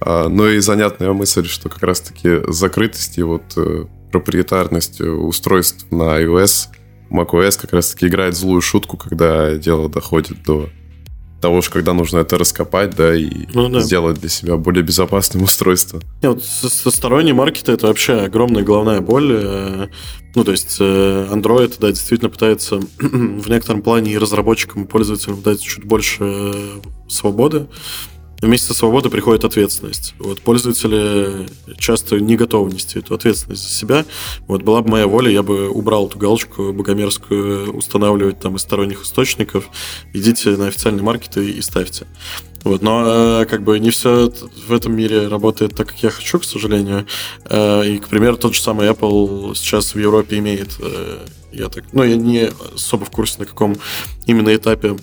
э, 0.00 0.28
но 0.28 0.48
и 0.48 0.58
занятная 0.58 1.12
мысль, 1.12 1.46
что 1.46 1.68
как 1.68 1.84
раз-таки 1.84 2.40
закрытость 2.48 3.18
и 3.18 3.22
вот 3.22 3.42
проприетарность 4.10 5.00
устройств 5.00 5.86
на 5.92 6.20
iOS– 6.20 6.66
macOS 7.10 7.60
как 7.60 7.72
раз-таки 7.72 8.06
играет 8.06 8.34
злую 8.34 8.60
шутку, 8.60 8.96
когда 8.96 9.54
дело 9.56 9.88
доходит 9.88 10.42
до 10.42 10.68
того, 11.44 11.60
что 11.60 11.72
когда 11.74 11.92
нужно 11.92 12.20
это 12.20 12.38
раскопать, 12.38 12.96
да, 12.96 13.14
и 13.14 13.28
ну, 13.52 13.68
да. 13.68 13.80
сделать 13.80 14.18
для 14.18 14.30
себя 14.30 14.56
более 14.56 14.82
безопасным 14.82 15.42
устройство. 15.42 16.00
Нет, 16.22 16.32
вот 16.32 16.42
со, 16.42 16.70
со 16.70 16.90
стороны 16.90 17.34
маркета 17.34 17.72
это 17.72 17.88
вообще 17.88 18.14
огромная 18.14 18.62
головная 18.62 19.02
боль. 19.02 19.30
Э, 19.30 19.88
ну, 20.34 20.42
то 20.42 20.52
есть 20.52 20.78
э, 20.80 21.28
Android, 21.30 21.74
да, 21.78 21.90
действительно 21.90 22.30
пытается 22.30 22.76
в 22.98 23.50
некотором 23.50 23.82
плане 23.82 24.12
и 24.12 24.16
разработчикам, 24.18 24.84
и 24.84 24.86
пользователям 24.86 25.42
дать 25.42 25.60
чуть 25.60 25.84
больше 25.84 26.24
э, 26.24 26.52
свободы. 27.08 27.66
Вместе 28.40 28.68
со 28.68 28.74
свободой 28.74 29.10
приходит 29.10 29.44
ответственность. 29.44 30.14
Вот 30.18 30.40
пользователи 30.40 31.48
часто 31.78 32.20
не 32.20 32.36
готовы 32.36 32.72
нести 32.72 32.98
эту 32.98 33.14
ответственность 33.14 33.62
за 33.62 33.70
себя. 33.70 34.04
Вот 34.46 34.62
была 34.62 34.82
бы 34.82 34.90
моя 34.90 35.06
воля, 35.06 35.30
я 35.30 35.42
бы 35.42 35.68
убрал 35.70 36.08
эту 36.08 36.18
галочку 36.18 36.72
богомерзкую 36.72 37.72
устанавливать 37.74 38.40
там 38.40 38.56
из 38.56 38.62
сторонних 38.62 39.02
источников. 39.02 39.68
Идите 40.12 40.50
на 40.50 40.66
официальные 40.66 41.02
маркеты 41.02 41.50
и 41.50 41.62
ставьте. 41.62 42.06
Вот, 42.64 42.80
но 42.80 43.42
э, 43.42 43.44
как 43.44 43.62
бы 43.62 43.78
не 43.78 43.90
все 43.90 44.32
в 44.66 44.72
этом 44.72 44.96
мире 44.96 45.28
работает 45.28 45.74
так, 45.76 45.88
как 45.88 46.02
я 46.02 46.10
хочу, 46.10 46.38
к 46.40 46.44
сожалению. 46.44 47.06
Э, 47.44 47.86
и, 47.86 47.98
к 47.98 48.08
примеру, 48.08 48.38
тот 48.38 48.54
же 48.54 48.62
самый 48.62 48.88
Apple 48.88 49.54
сейчас 49.54 49.94
в 49.94 49.98
Европе 49.98 50.38
имеет, 50.38 50.76
э, 50.80 51.26
я 51.52 51.68
так, 51.68 51.84
ну, 51.92 52.02
я 52.02 52.16
не 52.16 52.50
особо 52.74 53.04
в 53.04 53.10
курсе, 53.10 53.36
на 53.38 53.44
каком 53.44 53.76
именно 54.24 54.54
этапе 54.54 54.96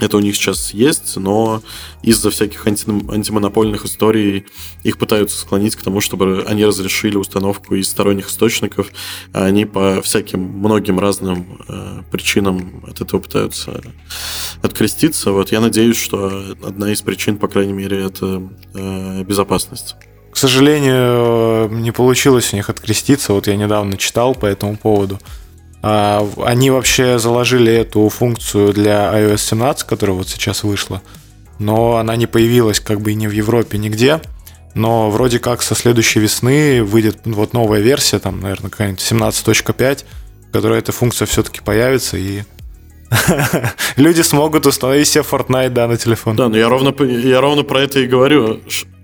это 0.00 0.16
у 0.16 0.20
них 0.20 0.34
сейчас 0.34 0.74
есть, 0.74 1.16
но 1.16 1.62
из-за 2.02 2.30
всяких 2.30 2.66
анти 2.66 2.84
антимонопольных 2.88 3.84
историй 3.84 4.44
их 4.82 4.98
пытаются 4.98 5.38
склонить 5.38 5.76
к 5.76 5.82
тому, 5.82 6.00
чтобы 6.00 6.44
они 6.48 6.64
разрешили 6.64 7.16
установку 7.16 7.76
из 7.76 7.88
сторонних 7.88 8.28
источников, 8.28 8.90
а 9.32 9.44
они 9.44 9.66
по 9.66 10.02
всяким 10.02 10.40
многим 10.40 10.98
разным 10.98 11.60
э, 11.68 12.02
причинам 12.10 12.84
от 12.88 13.00
этого 13.00 13.20
пытаются 13.20 13.82
откреститься. 14.62 15.30
Вот 15.30 15.52
я 15.52 15.60
надеюсь, 15.60 15.96
что 15.96 16.56
одна 16.64 16.92
из 16.92 17.00
причин, 17.02 17.38
по 17.38 17.46
крайней 17.46 17.72
мере, 17.72 18.04
это 18.04 18.42
э, 18.74 19.22
безопасность. 19.22 19.94
К 20.32 20.36
сожалению, 20.36 21.68
не 21.70 21.92
получилось 21.92 22.52
у 22.52 22.56
них 22.56 22.68
откреститься. 22.68 23.32
Вот 23.32 23.46
я 23.46 23.54
недавно 23.54 23.96
читал 23.96 24.34
по 24.34 24.46
этому 24.46 24.76
поводу. 24.76 25.20
А, 25.86 26.26
они 26.46 26.70
вообще 26.70 27.18
заложили 27.18 27.70
эту 27.70 28.08
функцию 28.08 28.72
для 28.72 29.12
iOS 29.12 29.36
17, 29.36 29.86
которая 29.86 30.16
вот 30.16 30.30
сейчас 30.30 30.64
вышла, 30.64 31.02
но 31.58 31.98
она 31.98 32.16
не 32.16 32.26
появилась 32.26 32.80
как 32.80 33.02
бы 33.02 33.12
и 33.12 33.14
не 33.14 33.28
в 33.28 33.32
Европе 33.32 33.76
нигде. 33.76 34.22
Но 34.72 35.10
вроде 35.10 35.38
как 35.40 35.60
со 35.60 35.74
следующей 35.74 36.20
весны 36.20 36.82
выйдет 36.82 37.18
вот 37.26 37.52
новая 37.52 37.80
версия, 37.80 38.18
там, 38.18 38.40
наверное, 38.40 38.70
какая-нибудь 38.70 39.02
17.5, 39.02 40.04
в 40.48 40.52
которой 40.52 40.78
эта 40.78 40.90
функция 40.90 41.26
все-таки 41.26 41.60
появится, 41.60 42.16
и 42.16 42.44
люди 43.96 44.22
смогут 44.22 44.64
установить 44.64 45.08
себе 45.08 45.22
Fortnite, 45.22 45.68
да, 45.68 45.86
на 45.86 45.98
телефон. 45.98 46.34
Да, 46.34 46.48
но 46.48 46.56
я 46.56 46.70
ровно, 46.70 46.94
я 47.04 47.42
ровно 47.42 47.62
про 47.62 47.82
это 47.82 48.00
и 48.00 48.06
говорю, 48.06 48.60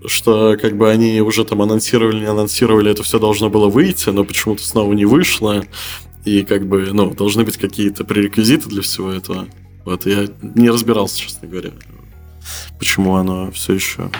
что 0.07 0.57
как 0.59 0.75
бы 0.75 0.89
они 0.89 1.21
уже 1.21 1.45
там 1.45 1.61
анонсировали, 1.61 2.21
не 2.21 2.25
анонсировали, 2.25 2.89
это 2.89 3.03
все 3.03 3.19
должно 3.19 3.51
было 3.51 3.69
выйти, 3.69 4.09
но 4.09 4.23
почему-то 4.23 4.63
снова 4.63 4.93
не 4.93 5.05
вышло. 5.05 5.63
И 6.25 6.43
как 6.43 6.67
бы, 6.67 6.89
ну, 6.91 7.11
должны 7.11 7.43
быть 7.43 7.57
какие-то 7.57 8.03
пререквизиты 8.03 8.69
для 8.69 8.81
всего 8.81 9.11
этого. 9.11 9.47
Вот 9.85 10.05
я 10.05 10.27
не 10.41 10.69
разбирался, 10.69 11.17
честно 11.17 11.47
говоря, 11.47 11.71
почему 12.77 13.15
оно 13.15 13.51
все 13.51 13.73
еще 13.73 14.11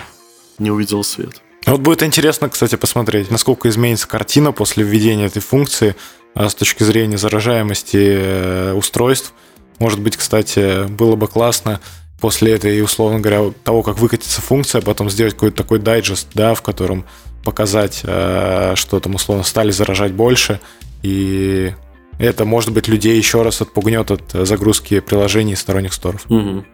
не 0.58 0.70
увидело 0.70 1.02
свет. 1.02 1.40
Вот 1.66 1.80
будет 1.80 2.02
интересно, 2.02 2.48
кстати, 2.48 2.74
посмотреть, 2.74 3.30
насколько 3.30 3.68
изменится 3.68 4.08
картина 4.08 4.50
после 4.50 4.82
введения 4.82 5.26
этой 5.26 5.40
функции 5.40 5.94
а, 6.34 6.48
с 6.48 6.54
точки 6.56 6.82
зрения 6.82 7.18
заражаемости 7.18 7.98
э, 8.00 8.72
устройств. 8.72 9.32
Может 9.78 10.00
быть, 10.00 10.16
кстати, 10.16 10.88
было 10.88 11.14
бы 11.14 11.28
классно 11.28 11.80
после 12.20 12.52
этой, 12.52 12.82
условно 12.82 13.20
говоря, 13.20 13.52
того, 13.64 13.82
как 13.82 13.98
выкатится 13.98 14.40
функция, 14.40 14.80
потом 14.80 15.08
сделать 15.08 15.34
какой-то 15.34 15.56
такой 15.56 15.78
дайджест, 15.78 16.28
да, 16.34 16.54
в 16.54 16.62
котором 16.62 17.04
показать, 17.44 17.96
что 17.96 19.00
там 19.02 19.16
условно 19.16 19.42
стали 19.42 19.72
заражать 19.72 20.12
больше, 20.12 20.60
и 21.02 21.72
это, 22.18 22.44
может 22.44 22.72
быть, 22.72 22.88
людей 22.88 23.16
еще 23.16 23.42
раз 23.42 23.60
отпугнет 23.60 24.10
от 24.10 24.22
загрузки 24.46 25.00
приложений 25.00 25.56
сторонних 25.56 25.92
сторов. 25.92 26.24
Угу. 26.28 26.64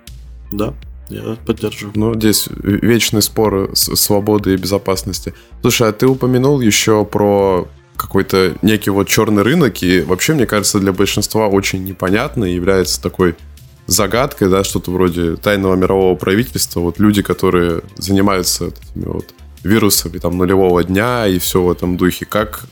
Да, 0.53 0.75
я 1.09 1.37
поддерживаю. 1.47 1.93
Ну, 1.95 2.15
здесь 2.15 2.49
вечный 2.63 3.23
спор 3.23 3.71
свободы 3.75 4.55
и 4.55 4.57
безопасности. 4.57 5.35
Слушай, 5.61 5.89
а 5.89 5.93
ты 5.93 6.07
упомянул 6.07 6.61
еще 6.61 7.05
про 7.05 7.69
какой-то 7.97 8.55
некий 8.63 8.91
вот 8.91 9.09
черный 9.09 9.43
рынок, 9.43 9.83
и 9.83 10.03
вообще, 10.03 10.35
мне 10.35 10.47
кажется, 10.47 10.79
для 10.79 10.93
большинства 10.93 11.49
очень 11.49 11.85
непонятно 11.85 12.45
и 12.45 12.55
является 12.55 13.03
такой 13.03 13.35
загадкой, 13.87 14.49
да, 14.49 14.65
что-то 14.65 14.91
вроде 14.91 15.37
тайного 15.37 15.75
мирового 15.75 16.15
правительства, 16.15 16.81
вот 16.81 16.99
люди, 16.99 17.23
которые 17.23 17.81
занимаются 17.97 18.67
этими 18.67 19.07
вот 19.07 19.35
вирусами 19.65 20.19
там 20.19 20.37
нулевого 20.37 20.85
дня 20.85 21.27
и 21.27 21.39
все 21.39 21.63
в 21.63 21.71
этом 21.71 21.97
духе. 21.97 22.25
Как 22.27 22.67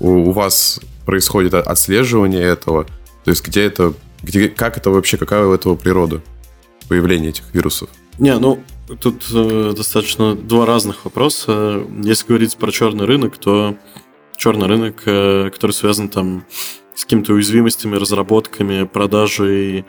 у, 0.00 0.08
у 0.08 0.32
вас 0.32 0.80
происходит 1.04 1.54
отслеживание 1.54 2.42
этого? 2.42 2.84
То 3.24 3.30
есть 3.30 3.46
где 3.46 3.64
это, 3.64 3.94
где, 4.22 4.48
как 4.48 4.76
это 4.76 4.90
вообще, 4.90 5.16
какая 5.16 5.46
у 5.46 5.52
этого 5.52 5.76
природа? 5.76 6.20
Появление 6.88 7.30
этих 7.30 7.44
вирусов? 7.54 7.88
Не, 8.18 8.38
ну, 8.38 8.62
тут 9.00 9.24
э, 9.32 9.72
достаточно 9.76 10.34
два 10.34 10.66
разных 10.66 11.04
вопроса. 11.04 11.84
Если 12.02 12.26
говорить 12.26 12.56
про 12.56 12.70
черный 12.70 13.06
рынок, 13.06 13.38
то 13.38 13.76
черный 14.36 14.66
рынок, 14.66 15.02
э, 15.06 15.50
который 15.50 15.72
связан 15.72 16.08
там 16.08 16.44
с 16.94 17.04
какими-то 17.04 17.32
уязвимостями, 17.32 17.96
разработками, 17.96 18.84
продажей 18.84 19.86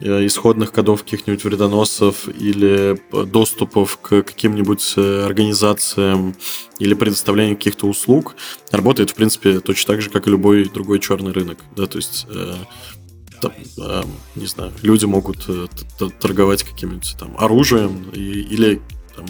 исходных 0.00 0.72
кодов 0.72 1.02
каких-нибудь 1.02 1.44
вредоносов 1.44 2.28
или 2.28 3.00
доступов 3.26 3.98
к 3.98 4.22
каким-нибудь 4.22 4.94
э, 4.96 5.24
организациям 5.24 6.36
или 6.78 6.94
предоставление 6.94 7.56
каких-то 7.56 7.86
услуг 7.86 8.36
работает, 8.70 9.10
в 9.10 9.14
принципе, 9.14 9.60
точно 9.60 9.94
так 9.94 10.02
же, 10.02 10.10
как 10.10 10.26
и 10.26 10.30
любой 10.30 10.68
другой 10.68 11.00
черный 11.00 11.32
рынок. 11.32 11.58
Да, 11.76 11.86
то 11.86 11.98
есть 11.98 12.26
э, 12.30 12.54
там, 13.40 13.52
э, 13.78 14.02
не 14.36 14.46
знаю, 14.46 14.72
люди 14.82 15.04
могут 15.04 15.44
э, 15.48 15.66
торговать 16.20 16.62
каким-нибудь 16.62 17.16
там 17.18 17.36
оружием 17.38 18.10
и, 18.12 18.20
или 18.20 18.80
там, 19.18 19.26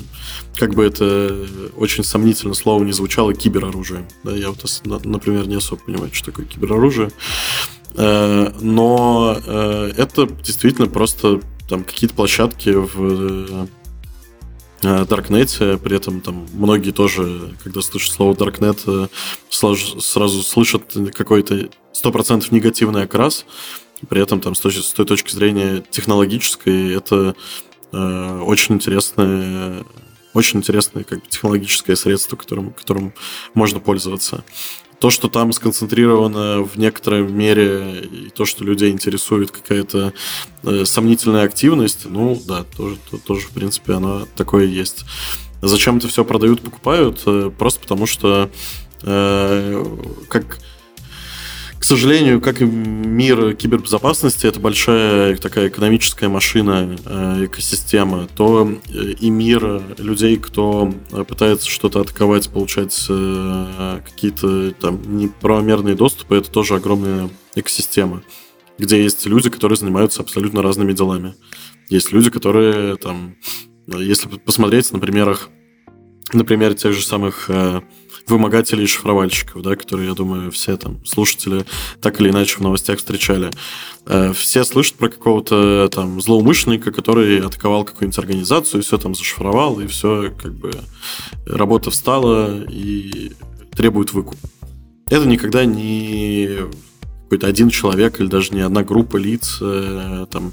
как 0.55 0.75
бы 0.75 0.85
это 0.85 1.47
очень 1.77 2.05
сомнительно 2.05 2.53
слово 2.53 2.85
не 2.85 2.93
звучало, 2.93 3.33
кибероружием. 3.33 4.07
Да, 4.23 4.33
я 4.33 4.51
вот, 4.51 4.65
например, 5.05 5.47
не 5.47 5.57
особо 5.57 5.81
понимаю, 5.83 6.11
что 6.13 6.27
такое 6.27 6.45
кибероружие. 6.45 7.11
Э, 7.99 8.53
но 8.61 9.37
э, 9.45 9.93
это 9.97 10.27
действительно 10.27 10.87
просто 10.87 11.41
там 11.69 11.83
какие-то 11.83 12.15
площадки 12.15 12.71
в 12.71 13.69
Даркнете, 14.81 15.77
при 15.77 15.97
этом 15.97 16.21
там 16.21 16.47
многие 16.53 16.93
тоже, 16.93 17.53
когда 17.65 17.83
слышат 17.83 18.13
слово 18.13 18.35
Darknet, 18.35 19.11
сразу 19.51 20.43
слышат 20.43 20.97
какой-то 21.13 21.69
100% 21.93 22.47
негативный 22.53 23.03
окрас, 23.03 23.45
при 24.09 24.23
этом 24.23 24.41
там 24.41 24.55
с 24.55 24.61
той, 24.61 24.73
с 24.73 24.93
той 24.93 25.05
точки 25.05 25.33
зрения 25.35 25.83
технологической 25.91 26.95
это 26.95 27.35
э, 27.93 28.41
очень 28.45 28.77
интересное 28.77 29.85
очень 30.35 30.61
интересное 30.61 31.03
как 31.03 31.21
бы, 31.23 31.29
технологическое 31.29 31.97
средство, 31.97 32.37
которым, 32.37 32.73
которым 32.73 33.13
можно 33.55 33.81
пользоваться. 33.81 34.45
То, 35.01 35.11
что 35.11 35.29
там 35.29 35.53
сконцентрировано 35.53 36.63
в 36.63 36.77
некоторой 36.77 37.23
мере, 37.23 38.01
и 38.01 38.31
то, 38.31 38.45
что 38.45 38.65
людей 38.65 38.91
интересует 38.91 39.51
какая-то 39.51 40.13
э, 40.65 40.85
сомнительная 40.85 41.45
активность, 41.45 42.05
ну 42.05 42.41
да, 42.47 42.65
тоже, 42.65 42.97
то, 43.11 43.19
тоже, 43.19 43.47
в 43.47 43.51
принципе, 43.51 43.95
оно 43.95 44.27
такое 44.37 44.67
есть. 44.67 45.05
Зачем 45.63 45.99
это 45.99 46.09
все 46.09 46.25
продают, 46.25 46.63
покупают? 46.63 47.23
Э, 47.27 47.51
просто 47.57 47.81
потому 47.81 48.07
что 48.07 48.51
э, 49.03 49.85
как 50.29 50.59
к 51.79 51.85
сожалению, 51.85 52.41
как 52.41 52.61
и 52.61 52.65
мир 52.65 53.55
кибербезопасности, 53.55 54.47
это 54.47 54.59
большая 54.59 55.37
такая 55.37 55.69
экономическая 55.69 56.29
машина, 56.29 56.97
э, 57.05 57.45
экосистема, 57.45 58.27
то 58.37 58.69
э, 58.89 59.13
и 59.21 59.31
мир 59.31 59.83
людей, 59.99 60.39
кто 60.39 60.93
пытается 61.29 61.69
что-то 61.71 62.01
атаковать, 62.01 62.49
получать 62.49 63.07
э, 63.09 64.01
какие-то 64.05 64.73
там 64.73 65.19
неправомерные 65.19 65.95
доступы, 65.95 66.37
это 66.37 66.51
тоже 66.51 66.75
огромная 66.75 67.31
экосистема, 67.55 68.23
где 68.77 69.01
есть 69.01 69.25
люди, 69.27 69.49
которые 69.49 69.77
занимаются 69.77 70.23
абсолютно 70.23 70.63
разными 70.63 70.93
делами. 70.93 71.37
Есть 71.89 72.13
люди, 72.13 72.29
которые 72.29 72.97
там, 72.97 73.37
если 73.87 74.29
посмотреть 74.29 74.93
на 74.93 74.99
примерах, 74.99 75.49
на 76.33 76.45
примере 76.45 76.75
тех 76.75 76.93
же 76.93 77.07
самых 77.07 77.49
вымогателей 78.29 78.85
и 78.85 78.87
шифровальщиков, 78.87 79.63
да, 79.63 79.77
которые, 79.77 80.09
я 80.09 80.15
думаю, 80.15 80.51
все 80.51 80.77
там 80.77 81.05
слушатели 81.05 81.65
так 82.01 82.21
или 82.21 82.31
иначе 82.31 82.57
в 82.57 82.61
новостях 82.61 82.99
встречали. 82.99 83.51
Э, 84.07 84.33
все 84.33 84.65
слышат 84.65 84.97
про 84.97 85.09
какого-то 85.09 85.89
там 85.93 86.21
злоумышленника, 86.21 86.93
который 86.93 87.41
атаковал 87.41 87.85
какую-нибудь 87.85 88.19
организацию, 88.19 88.81
и 88.81 88.85
все 88.85 88.99
там 88.99 89.15
зашифровал, 89.15 89.81
и 89.81 89.87
все 89.87 90.33
как 90.41 90.55
бы 90.55 90.71
работа 91.47 91.91
встала 91.91 92.65
и 92.65 93.33
требует 93.77 94.13
выкуп. 94.13 94.37
Это 95.11 95.27
никогда 95.27 95.65
не 95.65 96.69
какой-то 97.29 97.47
один 97.47 97.69
человек 97.69 98.21
или 98.21 98.27
даже 98.27 98.55
не 98.55 98.61
одна 98.63 98.83
группа 98.83 99.19
лиц. 99.19 99.59
Э, 99.61 100.27
там, 100.31 100.53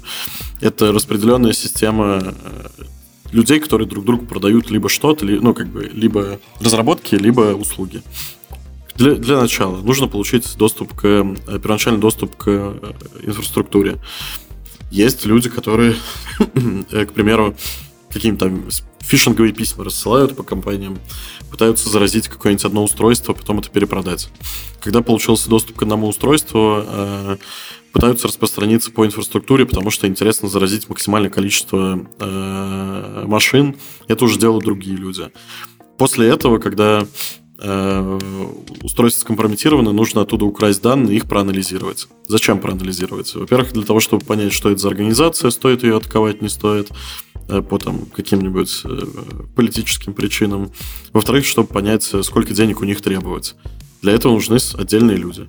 это 0.60 0.92
распределенная 0.92 1.54
система 1.54 2.22
э, 2.22 2.84
людей, 3.32 3.60
которые 3.60 3.88
друг 3.88 4.04
другу 4.04 4.26
продают 4.26 4.70
либо 4.70 4.88
что-то, 4.88 5.24
ну, 5.24 5.54
как 5.54 5.68
бы, 5.68 5.90
либо 5.92 6.38
разработки, 6.60 7.14
либо 7.14 7.54
услуги. 7.54 8.02
Для, 8.96 9.14
для 9.14 9.40
начала 9.40 9.76
нужно 9.76 10.08
получить 10.08 10.56
доступ 10.56 10.94
к, 10.94 11.04
э, 11.04 11.58
первоначальный 11.58 12.00
доступ 12.00 12.34
к 12.36 12.44
э, 12.48 12.92
инфраструктуре. 13.22 13.98
Есть 14.90 15.26
люди, 15.26 15.50
которые, 15.50 15.96
э, 16.90 17.04
к 17.04 17.12
примеру, 17.12 17.54
какие-то 18.10 18.50
фишинговые 19.00 19.52
письма 19.52 19.84
рассылают 19.84 20.34
по 20.34 20.42
компаниям, 20.42 20.98
пытаются 21.50 21.90
заразить 21.90 22.28
какое-нибудь 22.28 22.64
одно 22.64 22.82
устройство, 22.84 23.34
потом 23.34 23.58
это 23.58 23.68
перепродать. 23.70 24.30
Когда 24.80 25.02
получился 25.02 25.48
доступ 25.48 25.76
к 25.76 25.82
одному 25.82 26.08
устройству, 26.08 27.38
пытаются 27.96 28.28
распространиться 28.28 28.92
по 28.92 29.06
инфраструктуре, 29.06 29.64
потому 29.64 29.88
что 29.88 30.06
интересно 30.06 30.50
заразить 30.50 30.86
максимальное 30.90 31.30
количество 31.30 32.06
э, 32.18 33.24
машин. 33.26 33.74
Это 34.06 34.26
уже 34.26 34.38
делают 34.38 34.66
другие 34.66 34.98
люди. 34.98 35.30
После 35.96 36.28
этого, 36.28 36.58
когда 36.58 37.06
э, 37.58 38.18
устройство 38.82 39.20
скомпрометировано, 39.20 39.92
нужно 39.92 40.20
оттуда 40.20 40.44
украсть 40.44 40.82
данные 40.82 41.14
и 41.14 41.16
их 41.16 41.24
проанализировать. 41.24 42.06
Зачем 42.28 42.58
проанализировать? 42.58 43.34
Во-первых, 43.34 43.72
для 43.72 43.84
того, 43.84 44.00
чтобы 44.00 44.26
понять, 44.26 44.52
что 44.52 44.68
это 44.68 44.78
за 44.78 44.88
организация, 44.88 45.50
стоит 45.50 45.82
ее 45.82 45.96
атаковать, 45.96 46.42
не 46.42 46.50
стоит 46.50 46.90
э, 47.48 47.62
по 47.62 47.78
там, 47.78 48.04
каким-нибудь 48.14 48.82
э, 48.84 49.06
политическим 49.56 50.12
причинам. 50.12 50.70
Во-вторых, 51.14 51.46
чтобы 51.46 51.68
понять, 51.68 52.12
сколько 52.24 52.52
денег 52.52 52.82
у 52.82 52.84
них 52.84 53.00
требовать. 53.00 53.54
Для 54.02 54.12
этого 54.12 54.34
нужны 54.34 54.58
отдельные 54.74 55.16
люди. 55.16 55.48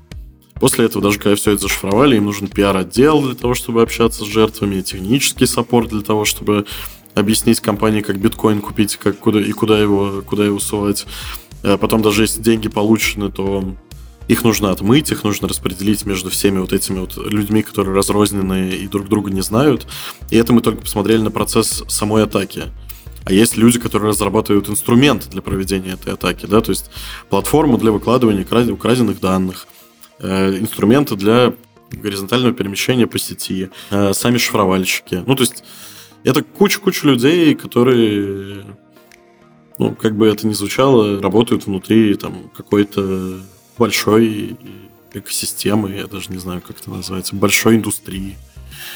После 0.60 0.86
этого, 0.86 1.03
даже 1.03 1.20
когда 1.20 1.36
все 1.36 1.51
это 1.51 1.64
зашифровали, 1.64 2.18
им 2.18 2.26
нужен 2.26 2.47
пиар-отдел 2.47 3.22
для 3.22 3.36
того, 3.36 3.53
чтобы 3.53 3.82
общаться 3.82 4.24
с 4.24 4.28
жертвами, 4.28 4.82
технический 4.82 5.45
саппорт 5.45 5.89
для 5.89 6.01
того, 6.01 6.26
чтобы 6.26 6.66
объяснить 7.14 7.60
компании, 7.60 8.01
как 8.01 8.20
биткоин 8.20 8.62
купить, 8.62 8.95
как 8.97 9.20
куда 9.20 9.39
и 9.39 9.51
куда 9.51 9.80
его, 9.80 10.24
куда 10.26 10.45
его 10.45 10.60
сувать. 10.60 11.05
А 11.64 11.78
потом 11.78 12.01
даже 12.01 12.24
если 12.24 12.41
деньги 12.41 12.68
получены, 12.70 13.32
то 13.32 13.64
их 14.28 14.43
нужно 14.43 14.72
отмыть, 14.72 15.12
их 15.12 15.24
нужно 15.24 15.47
распределить 15.47 16.05
между 16.05 16.30
всеми 16.30 16.60
вот 16.60 16.74
этими 16.74 16.99
вот 16.99 17.18
людьми, 17.18 17.62
которые 17.62 17.95
разрознены 17.95 18.70
и 18.70 18.88
друг 18.88 19.08
друга 19.08 19.32
не 19.32 19.41
знают. 19.41 19.88
И 20.30 20.38
это 20.38 20.53
мы 20.53 20.62
только 20.62 20.82
посмотрели 20.82 21.22
на 21.22 21.32
процесс 21.32 21.84
самой 21.88 22.24
атаки. 22.24 22.64
А 23.26 23.34
есть 23.34 23.58
люди, 23.58 23.80
которые 23.80 24.10
разрабатывают 24.10 24.70
инструменты 24.70 25.30
для 25.30 25.41
проведения 25.41 25.93
этой 25.93 26.14
атаки, 26.14 26.45
да, 26.45 26.62
то 26.62 26.72
есть 26.72 26.89
платформу 27.30 27.78
для 27.78 27.91
выкладывания 27.91 28.45
украденных 28.72 29.20
данных, 29.20 29.68
Э, 29.68 29.76
инструменты 30.20 31.15
для 31.15 31.53
горизонтального 31.91 32.53
перемещения 32.53 33.07
по 33.07 33.20
сети, 33.20 33.70
э, 33.91 34.13
сами 34.13 34.38
шифровальщики. 34.38 35.24
Ну, 35.26 35.36
то 35.36 35.43
есть 35.43 35.63
это 36.24 36.43
куча-куча 36.43 37.07
людей, 37.07 37.55
которые, 37.55 38.65
ну, 39.78 39.95
как 39.95 40.15
бы 40.18 40.28
это 40.28 40.47
ни 40.47 40.53
звучало, 40.53 41.22
работают 41.22 41.65
внутри 41.65 42.15
там 42.15 42.49
какой-то 42.55 43.39
большой 43.78 44.57
экосистемы, 45.13 45.91
я 45.91 46.07
даже 46.07 46.32
не 46.32 46.38
знаю, 46.38 46.61
как 46.61 46.80
это 46.80 46.89
называется, 46.89 47.36
большой 47.36 47.78
индустрии. 47.78 48.36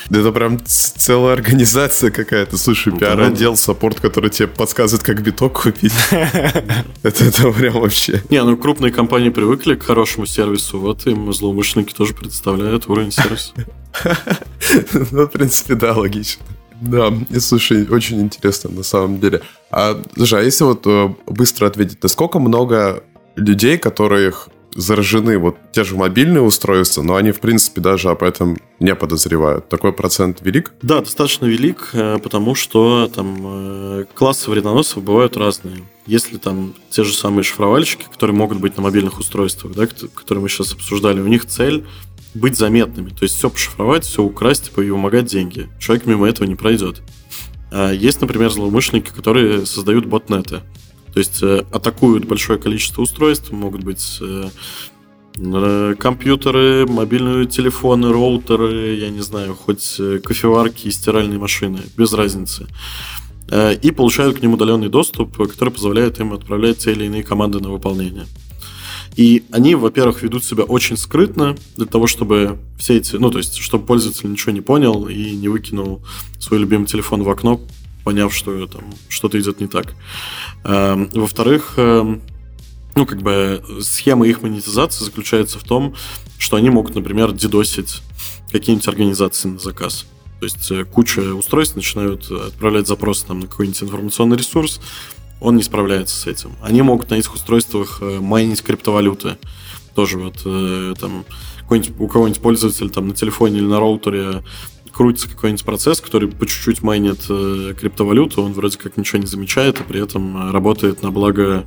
Это 0.09 0.31
прям 0.31 0.59
целая 0.65 1.33
организация 1.33 2.11
какая-то. 2.11 2.57
Слушай, 2.57 2.93
пиар-отдел, 2.97 3.55
саппорт, 3.55 3.99
который 3.99 4.29
тебе 4.29 4.47
подсказывает, 4.47 5.03
как 5.03 5.21
биток 5.21 5.61
купить. 5.63 5.93
Это 6.11 7.25
это 7.25 7.51
прям 7.51 7.73
вообще. 7.81 8.21
Не, 8.29 8.43
ну 8.43 8.57
крупные 8.57 8.91
компании 8.91 9.29
привыкли 9.29 9.75
к 9.75 9.83
хорошему 9.83 10.25
сервису, 10.25 10.79
вот 10.79 11.05
им 11.07 11.31
злоумышленники 11.33 11.93
тоже 11.93 12.13
представляют 12.13 12.87
уровень 12.87 13.11
сервиса. 13.11 13.53
Ну, 15.11 15.25
в 15.25 15.27
принципе, 15.27 15.75
да, 15.75 15.93
логично. 15.93 16.45
Да, 16.81 17.13
и 17.29 17.39
слушай, 17.39 17.87
очень 17.87 18.21
интересно 18.21 18.69
на 18.71 18.83
самом 18.83 19.19
деле. 19.19 19.41
А, 19.69 20.01
слушай, 20.15 20.39
а 20.39 20.43
если 20.43 20.63
вот 20.63 20.81
э, 20.85 21.13
быстро 21.27 21.67
ответить, 21.67 22.01
насколько 22.01 22.39
много 22.39 23.03
людей, 23.35 23.77
которых 23.77 24.49
заражены 24.75 25.37
вот 25.37 25.57
те 25.71 25.83
же 25.83 25.95
мобильные 25.95 26.41
устройства, 26.41 27.01
но 27.01 27.15
они, 27.15 27.31
в 27.31 27.39
принципе, 27.39 27.81
даже 27.81 28.09
об 28.09 28.23
этом 28.23 28.57
не 28.79 28.95
подозревают. 28.95 29.69
Такой 29.69 29.93
процент 29.93 30.41
велик? 30.41 30.73
Да, 30.81 31.01
достаточно 31.01 31.45
велик, 31.45 31.89
э, 31.93 32.19
потому 32.19 32.55
что 32.55 33.09
там 33.13 33.37
э, 33.43 34.05
классы 34.13 34.49
вредоносов 34.49 35.03
бывают 35.03 35.37
разные. 35.37 35.83
Если 36.05 36.37
там 36.37 36.73
те 36.89 37.03
же 37.03 37.13
самые 37.13 37.43
шифровальщики, 37.43 38.05
которые 38.11 38.35
могут 38.35 38.59
быть 38.59 38.77
на 38.77 38.83
мобильных 38.83 39.19
устройствах, 39.19 39.73
да, 39.73 39.87
которые 39.87 40.41
мы 40.41 40.49
сейчас 40.49 40.73
обсуждали, 40.73 41.21
у 41.21 41.27
них 41.27 41.45
цель 41.45 41.85
быть 42.33 42.57
заметными. 42.57 43.09
То 43.09 43.23
есть 43.23 43.35
все 43.35 43.49
пошифровать, 43.49 44.05
все 44.05 44.23
украсть 44.23 44.65
типа, 44.65 44.81
и 44.81 44.89
вымогать 44.89 45.25
деньги. 45.25 45.69
Человек 45.79 46.05
мимо 46.05 46.27
этого 46.27 46.47
не 46.47 46.55
пройдет. 46.55 47.01
А 47.71 47.91
есть, 47.91 48.21
например, 48.21 48.49
злоумышленники, 48.49 49.11
которые 49.11 49.65
создают 49.65 50.05
ботнеты. 50.05 50.61
То 51.13 51.19
есть 51.19 51.43
э, 51.43 51.65
атакуют 51.71 52.25
большое 52.25 52.57
количество 52.57 53.01
устройств, 53.01 53.51
могут 53.51 53.83
быть 53.83 54.19
э, 54.21 55.95
компьютеры, 55.97 56.85
мобильные 56.87 57.45
телефоны, 57.45 58.11
роутеры, 58.11 58.95
я 58.95 59.09
не 59.09 59.21
знаю, 59.21 59.55
хоть 59.55 59.95
э, 59.99 60.19
кофеварки 60.23 60.87
и 60.87 60.91
стиральные 60.91 61.39
машины, 61.39 61.79
без 61.97 62.13
разницы. 62.13 62.67
э, 63.49 63.75
и 63.75 63.91
получают 63.91 64.37
к 64.37 64.41
ним 64.41 64.53
удаленный 64.53 64.89
доступ, 64.89 65.37
который 65.37 65.69
позволяет 65.69 66.19
им 66.19 66.33
отправлять 66.33 66.79
те 66.79 66.91
или 66.91 67.05
иные 67.05 67.23
команды 67.23 67.59
на 67.59 67.69
выполнение. 67.69 68.25
И 69.17 69.43
они, 69.51 69.75
во-первых, 69.75 70.23
ведут 70.23 70.45
себя 70.45 70.63
очень 70.63 70.95
скрытно 70.95 71.57
для 71.75 71.85
того, 71.85 72.07
чтобы 72.07 72.59
все 72.77 72.97
эти, 72.97 73.17
ну, 73.17 73.29
то 73.29 73.39
есть, 73.39 73.57
чтобы 73.57 73.85
пользователь 73.85 74.31
ничего 74.31 74.53
не 74.53 74.61
понял 74.61 75.07
и 75.07 75.31
не 75.31 75.49
выкинул 75.49 76.01
свой 76.39 76.61
любимый 76.61 76.85
телефон 76.85 77.23
в 77.23 77.29
окно, 77.29 77.59
поняв, 78.03 78.33
что 78.33 78.67
там 78.67 78.83
что-то 79.09 79.39
идет 79.39 79.59
не 79.59 79.67
так. 79.67 79.93
Эм, 80.63 81.09
во-вторых, 81.13 81.73
эм, 81.77 82.21
ну, 82.95 83.05
как 83.05 83.21
бы 83.21 83.63
схема 83.81 84.27
их 84.27 84.41
монетизации 84.41 85.05
заключается 85.05 85.59
в 85.59 85.63
том, 85.63 85.95
что 86.37 86.57
они 86.57 86.69
могут, 86.69 86.95
например, 86.95 87.31
дедосить 87.31 88.01
какие-нибудь 88.51 88.87
организации 88.87 89.47
на 89.47 89.59
заказ. 89.59 90.05
То 90.39 90.45
есть 90.45 90.71
э, 90.71 90.85
куча 90.85 91.21
устройств 91.33 91.75
начинают 91.75 92.29
отправлять 92.29 92.87
запросы 92.87 93.25
там, 93.25 93.39
на 93.41 93.47
какой-нибудь 93.47 93.83
информационный 93.83 94.37
ресурс, 94.37 94.81
он 95.39 95.55
не 95.55 95.63
справляется 95.63 96.15
с 96.15 96.27
этим. 96.27 96.51
Они 96.61 96.81
могут 96.81 97.09
на 97.09 97.15
этих 97.15 97.33
устройствах 97.33 97.99
э, 98.01 98.19
майнить 98.19 98.61
криптовалюты. 98.61 99.37
Тоже 99.95 100.17
вот 100.17 100.41
э, 100.45 100.93
там 100.99 101.25
у 101.99 102.07
кого-нибудь 102.07 102.41
пользователь 102.41 102.89
там 102.89 103.07
на 103.07 103.15
телефоне 103.15 103.59
или 103.59 103.65
на 103.65 103.79
роутере 103.79 104.43
крутится 104.93 105.29
какой-нибудь 105.29 105.63
процесс, 105.65 106.01
который 106.01 106.29
по 106.29 106.45
чуть-чуть 106.45 106.81
майнит 106.81 107.19
э, 107.29 107.73
криптовалюту, 107.79 108.41
он 108.41 108.53
вроде 108.53 108.77
как 108.77 108.97
ничего 108.97 109.19
не 109.19 109.27
замечает, 109.27 109.79
и 109.79 109.83
при 109.83 110.01
этом 110.01 110.51
работает 110.51 111.01
на 111.01 111.11
благо 111.11 111.65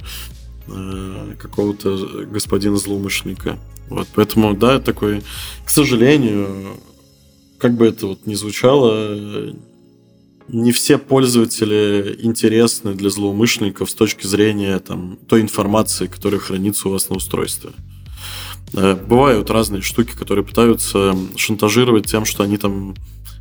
какого-то 1.39 2.25
господина 2.25 2.77
злоумышленника. 2.77 3.59
Вот, 3.91 4.09
поэтому, 4.15 4.55
да, 4.55 4.81
такой, 4.81 5.23
к 5.65 5.69
сожалению, 5.69 6.79
как 7.59 7.77
бы 7.77 7.87
это 7.87 8.07
вот 8.07 8.27
ни 8.27 8.35
звучало, 8.35 9.55
не 10.49 10.73
все 10.73 10.99
пользователи 10.99 12.19
интересны 12.21 12.95
для 12.95 13.11
злоумышленников 13.11 13.91
с 13.91 13.95
точки 13.95 14.27
зрения 14.27 14.79
там, 14.79 15.19
той 15.29 15.43
информации, 15.43 16.07
которая 16.07 16.41
хранится 16.41 16.89
у 16.89 16.93
вас 16.93 17.09
на 17.09 17.17
устройстве. 17.17 17.71
Э, 18.75 18.95
бывают 18.95 19.51
разные 19.51 19.83
штуки, 19.83 20.13
которые 20.13 20.45
пытаются 20.45 21.17
шантажировать 21.37 22.07
тем, 22.07 22.25
что 22.25 22.43
они 22.43 22.57
там 22.57 22.95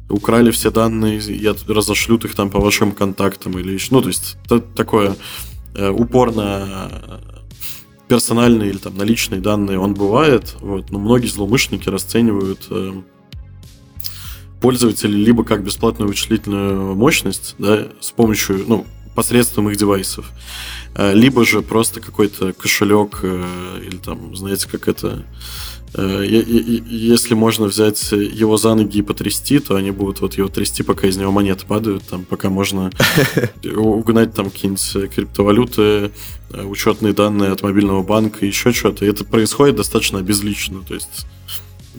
украли 0.09 0.51
все 0.51 0.69
данные 0.69 1.19
и 1.19 1.47
разошлют 1.67 2.25
их 2.25 2.35
там 2.35 2.49
по 2.49 2.59
вашим 2.59 2.91
контактам 2.91 3.57
или 3.57 3.73
еще. 3.73 3.87
Ну, 3.91 4.01
то 4.01 4.09
есть 4.09 4.37
это 4.45 4.59
такое 4.59 5.15
э, 5.75 5.89
упорно 5.89 6.91
персональные 8.07 8.69
или 8.69 8.77
там 8.77 8.95
наличные 8.95 9.41
данные 9.41 9.79
он 9.79 9.95
бывает, 9.95 10.55
вот, 10.59 10.91
но 10.91 10.99
многие 10.99 11.27
злоумышленники 11.27 11.89
расценивают 11.89 12.67
э, 12.69 13.01
пользователей 14.61 15.23
либо 15.23 15.43
как 15.43 15.63
бесплатную 15.63 16.09
вычислительную 16.09 16.95
мощность, 16.95 17.55
да, 17.57 17.87
с 17.99 18.11
помощью, 18.11 18.65
ну, 18.67 18.85
посредством 19.15 19.69
их 19.69 19.77
девайсов, 19.77 20.31
либо 20.95 21.45
же 21.45 21.61
просто 21.61 22.01
какой-то 22.01 22.53
кошелек 22.53 23.19
э, 23.23 23.79
или 23.83 23.97
там, 23.97 24.35
знаете, 24.35 24.67
как 24.69 24.87
это 24.87 25.25
э, 25.95 26.23
если 26.25 27.33
можно 27.33 27.65
взять 27.65 28.11
его 28.11 28.57
за 28.57 28.75
ноги 28.75 28.99
и 28.99 29.01
потрясти, 29.01 29.59
то 29.59 29.75
они 29.75 29.91
будут 29.91 30.21
вот 30.21 30.35
его 30.35 30.49
трясти, 30.49 30.83
пока 30.83 31.07
из 31.07 31.17
него 31.17 31.31
монеты 31.31 31.65
падают, 31.65 32.03
там, 32.03 32.25
пока 32.25 32.49
можно 32.49 32.91
угнать 33.75 34.33
там 34.33 34.51
какие-нибудь 34.51 35.13
криптовалюты, 35.13 36.11
учетные 36.51 37.13
данные 37.13 37.51
от 37.51 37.63
мобильного 37.63 38.03
банка, 38.03 38.45
еще 38.45 38.71
что-то. 38.71 39.05
И 39.05 39.09
это 39.09 39.25
происходит 39.25 39.77
достаточно 39.77 40.21
безлично. 40.21 40.81
То 40.87 40.93
есть 40.93 41.25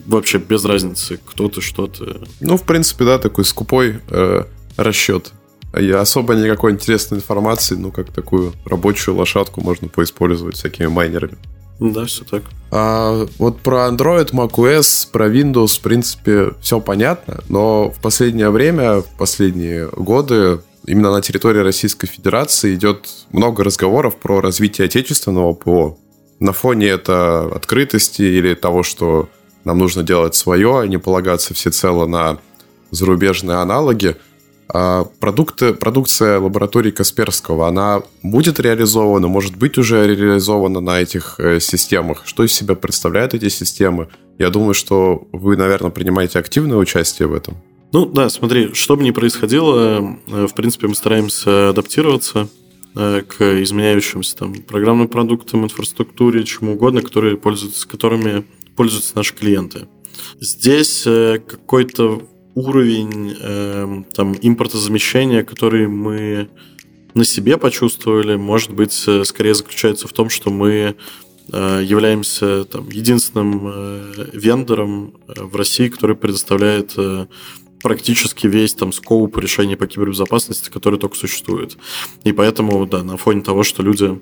вообще 0.07 0.39
без 0.39 0.65
разницы, 0.65 1.19
кто 1.25 1.49
ты, 1.49 1.61
что 1.61 1.87
ты. 1.87 2.21
Ну, 2.41 2.57
в 2.57 2.65
принципе, 2.65 3.05
да, 3.05 3.19
такой 3.19 3.45
скупой 3.45 4.01
э, 4.09 4.45
расчет. 4.77 5.33
И 5.79 5.91
особо 5.91 6.35
никакой 6.35 6.73
интересной 6.73 7.19
информации, 7.19 7.75
ну, 7.75 7.91
как 7.91 8.13
такую 8.13 8.53
рабочую 8.65 9.17
лошадку 9.17 9.61
можно 9.61 9.89
поиспользовать 9.89 10.57
всякими 10.57 10.87
майнерами. 10.87 11.37
Да, 11.81 12.05
все 12.05 12.25
так. 12.25 12.43
А 12.71 13.27
вот 13.39 13.61
про 13.61 13.89
Android, 13.89 14.31
macOS, 14.31 15.09
про 15.11 15.29
Windows, 15.29 15.79
в 15.79 15.81
принципе, 15.81 16.53
все 16.61 16.81
понятно, 16.81 17.43
но 17.49 17.91
в 17.91 18.01
последнее 18.01 18.51
время, 18.51 19.01
в 19.01 19.09
последние 19.19 19.89
годы 19.89 20.61
именно 20.87 21.11
на 21.11 21.21
территории 21.21 21.61
Российской 21.61 22.07
Федерации 22.07 22.75
идет 22.75 23.09
много 23.33 23.65
разговоров 23.65 24.17
про 24.17 24.41
развитие 24.41 24.87
отечественного 24.87 25.53
ПО. 25.55 25.99
На 26.39 26.53
фоне 26.53 26.89
это 26.89 27.47
открытости 27.55 28.23
или 28.23 28.55
того, 28.55 28.83
что 28.83 29.29
нам 29.65 29.79
нужно 29.79 30.03
делать 30.03 30.35
свое, 30.35 30.81
а 30.81 30.87
не 30.87 30.99
полагаться 30.99 31.55
всецело 31.55 32.07
на 32.07 32.39
зарубежные 32.91 33.59
аналоги. 33.59 34.17
А 34.77 35.05
продукты, 35.21 35.73
продукция 35.73 36.41
лаборатории 36.41 36.91
Касперского, 36.91 37.69
она 37.69 38.03
будет 38.25 38.59
реализована, 38.59 39.29
может 39.29 39.55
быть 39.55 39.79
уже 39.79 40.05
реализована 40.05 40.81
на 40.81 41.01
этих 41.01 41.37
э, 41.39 41.61
системах? 41.61 42.23
Что 42.27 42.43
из 42.43 42.53
себя 42.53 42.75
представляют 42.75 43.35
эти 43.35 43.49
системы? 43.49 44.09
Я 44.37 44.51
думаю, 44.51 44.75
что 44.75 45.29
вы, 45.31 45.57
наверное, 45.57 45.93
принимаете 45.93 46.41
активное 46.41 46.77
участие 46.77 47.29
в 47.29 47.35
этом. 47.35 47.55
Ну 47.93 48.05
да, 48.05 48.29
смотри, 48.29 48.75
что 48.75 48.97
бы 48.97 49.05
ни 49.05 49.13
происходило, 49.13 50.19
э, 50.27 50.47
в 50.49 50.55
принципе, 50.55 50.89
мы 50.89 50.97
стараемся 50.97 51.69
адаптироваться 51.69 52.49
э, 52.97 53.23
к 53.23 53.63
изменяющимся 53.63 54.37
там 54.39 54.55
программным 54.55 55.07
продуктам, 55.07 55.63
инфраструктуре, 55.63 56.43
чему 56.43 56.73
угодно, 56.73 57.01
которые 57.01 57.37
пользуются, 57.37 57.87
которыми 57.87 58.45
пользуются 58.75 59.15
наши 59.15 59.37
клиенты. 59.37 59.87
Здесь 60.41 61.05
какой-то 61.05 62.23
уровень 62.55 63.37
э, 63.41 64.03
там, 64.15 64.35
импортозамещения, 64.41 65.43
который 65.45 65.89
мы 65.89 66.49
на 67.15 67.25
себе 67.25 67.57
почувствовали, 67.57 68.37
может 68.37 68.73
быть, 68.73 69.05
э, 69.07 69.25
скорее 69.25 69.55
заключается 69.55 70.09
в 70.09 70.13
том, 70.13 70.29
что 70.31 70.51
мы 70.51 70.95
являемся 71.47 72.65
там, 72.65 72.89
единственным 72.89 73.71
вендором 74.33 75.13
в 75.27 75.55
России, 75.57 75.89
который 75.89 76.17
предоставляет 76.17 76.97
практически 77.83 78.47
весь 78.47 78.73
там 78.73 78.95
скоуп 78.95 79.37
решений 79.37 79.77
по 79.77 79.87
кибербезопасности, 79.87 80.71
который 80.71 80.99
только 80.99 81.17
существует. 81.17 81.77
И 82.25 82.33
поэтому, 82.33 82.87
да, 82.87 83.03
на 83.03 83.19
фоне 83.19 83.43
того, 83.43 83.63
что 83.63 83.83
люди 83.83 84.19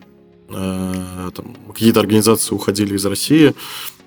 там, 0.49 1.57
какие-то 1.72 2.01
организации 2.01 2.57
уходили 2.57 2.97
из 2.97 3.07
России, 3.07 3.55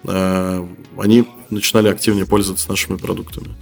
Э, 0.08 0.66
они 0.98 1.26
начинали 1.50 1.90
активнее 1.90 2.26
пользоваться 2.26 2.70
нашими 2.70 2.98
продуктами. 2.98 3.56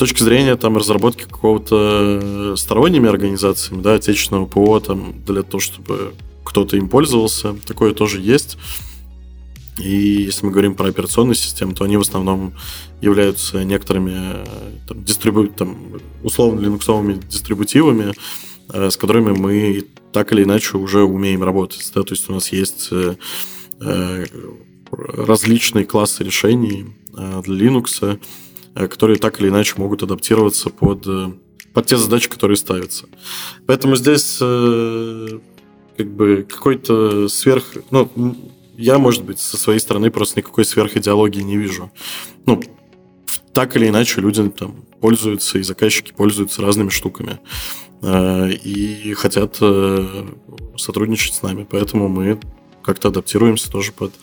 Точки 0.00 0.22
зрения 0.22 0.56
там, 0.56 0.78
разработки 0.78 1.24
какого-то 1.24 2.54
сторонними 2.56 3.06
организациями, 3.06 3.82
да, 3.82 3.96
отечественного 3.96 4.46
ПО, 4.46 4.80
там, 4.80 5.12
для 5.26 5.42
того, 5.42 5.60
чтобы 5.60 6.14
кто-то 6.42 6.78
им 6.78 6.88
пользовался, 6.88 7.54
такое 7.66 7.92
тоже 7.92 8.18
есть. 8.18 8.56
И 9.78 10.22
если 10.22 10.46
мы 10.46 10.52
говорим 10.52 10.74
про 10.74 10.88
операционные 10.88 11.34
системы, 11.34 11.74
то 11.74 11.84
они 11.84 11.98
в 11.98 12.00
основном 12.00 12.54
являются 13.02 13.62
некоторыми 13.62 14.38
там, 14.88 15.04
дистрибу... 15.04 15.48
там, 15.48 15.76
условно 16.22 16.60
линуксовыми 16.60 17.20
дистрибутивами, 17.28 18.14
э, 18.72 18.88
с 18.88 18.96
которыми 18.96 19.32
мы 19.32 19.84
так 20.14 20.32
или 20.32 20.44
иначе 20.44 20.78
уже 20.78 21.02
умеем 21.02 21.42
работать. 21.42 21.86
Да? 21.94 22.04
То 22.04 22.14
есть 22.14 22.26
у 22.30 22.32
нас 22.32 22.52
есть 22.52 22.88
э, 22.90 24.24
различные 24.90 25.84
классы 25.84 26.24
решений 26.24 26.86
э, 27.14 27.42
для 27.44 27.66
Linux, 27.66 27.98
э, 28.00 28.16
которые 28.74 29.18
так 29.18 29.40
или 29.40 29.48
иначе 29.48 29.74
могут 29.76 30.02
адаптироваться 30.02 30.70
под, 30.70 31.06
э, 31.06 31.32
под 31.72 31.86
те 31.86 31.96
задачи, 31.96 32.28
которые 32.28 32.56
ставятся. 32.56 33.06
Поэтому 33.66 33.96
здесь 33.96 34.36
как 34.38 36.14
бы 36.14 36.46
какой-то 36.48 37.28
сверх... 37.28 37.64
Ну, 37.90 38.10
я, 38.76 38.98
может 38.98 39.24
быть, 39.24 39.38
со 39.38 39.56
своей 39.56 39.78
стороны 39.78 40.10
просто 40.10 40.40
никакой 40.40 40.64
сверхидеологии 40.64 41.42
не 41.42 41.58
вижу. 41.58 41.92
Ну, 42.46 42.62
так 43.52 43.76
или 43.76 43.88
иначе 43.88 44.20
люди 44.20 44.48
там 44.50 44.84
пользуются, 45.00 45.58
и 45.58 45.62
заказчики 45.62 46.12
пользуются 46.16 46.62
разными 46.62 46.88
штуками. 46.88 47.38
И 48.02 49.14
хотят 49.16 49.56
сотрудничать 50.76 51.34
с 51.34 51.42
нами. 51.42 51.66
Поэтому 51.70 52.08
мы 52.08 52.40
как-то 52.82 53.08
адаптируемся 53.08 53.70
тоже 53.70 53.92
под 53.92 54.14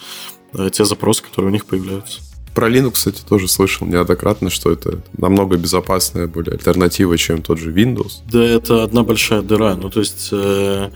Э, 0.53 0.69
те 0.71 0.85
запросы, 0.85 1.23
которые 1.23 1.49
у 1.49 1.53
них 1.53 1.65
появляются. 1.65 2.21
Про 2.57 2.71
Linux, 2.71 2.93
кстати, 2.93 3.21
тоже 3.21 3.47
слышал 3.47 3.85
неоднократно, 3.85 4.49
что 4.49 4.71
это 4.71 5.03
намного 5.15 5.57
безопасная 5.57 6.25
более 6.25 6.53
альтернатива, 6.53 7.15
чем 7.15 7.43
тот 7.43 7.59
же 7.59 7.71
Windows. 7.71 8.13
Да, 8.31 8.43
это 8.43 8.81
одна 8.81 9.03
большая 9.03 9.43
дыра. 9.43 9.75
Ну, 9.75 9.91
то 9.91 9.99
есть, 9.99 10.29
э, 10.31 10.89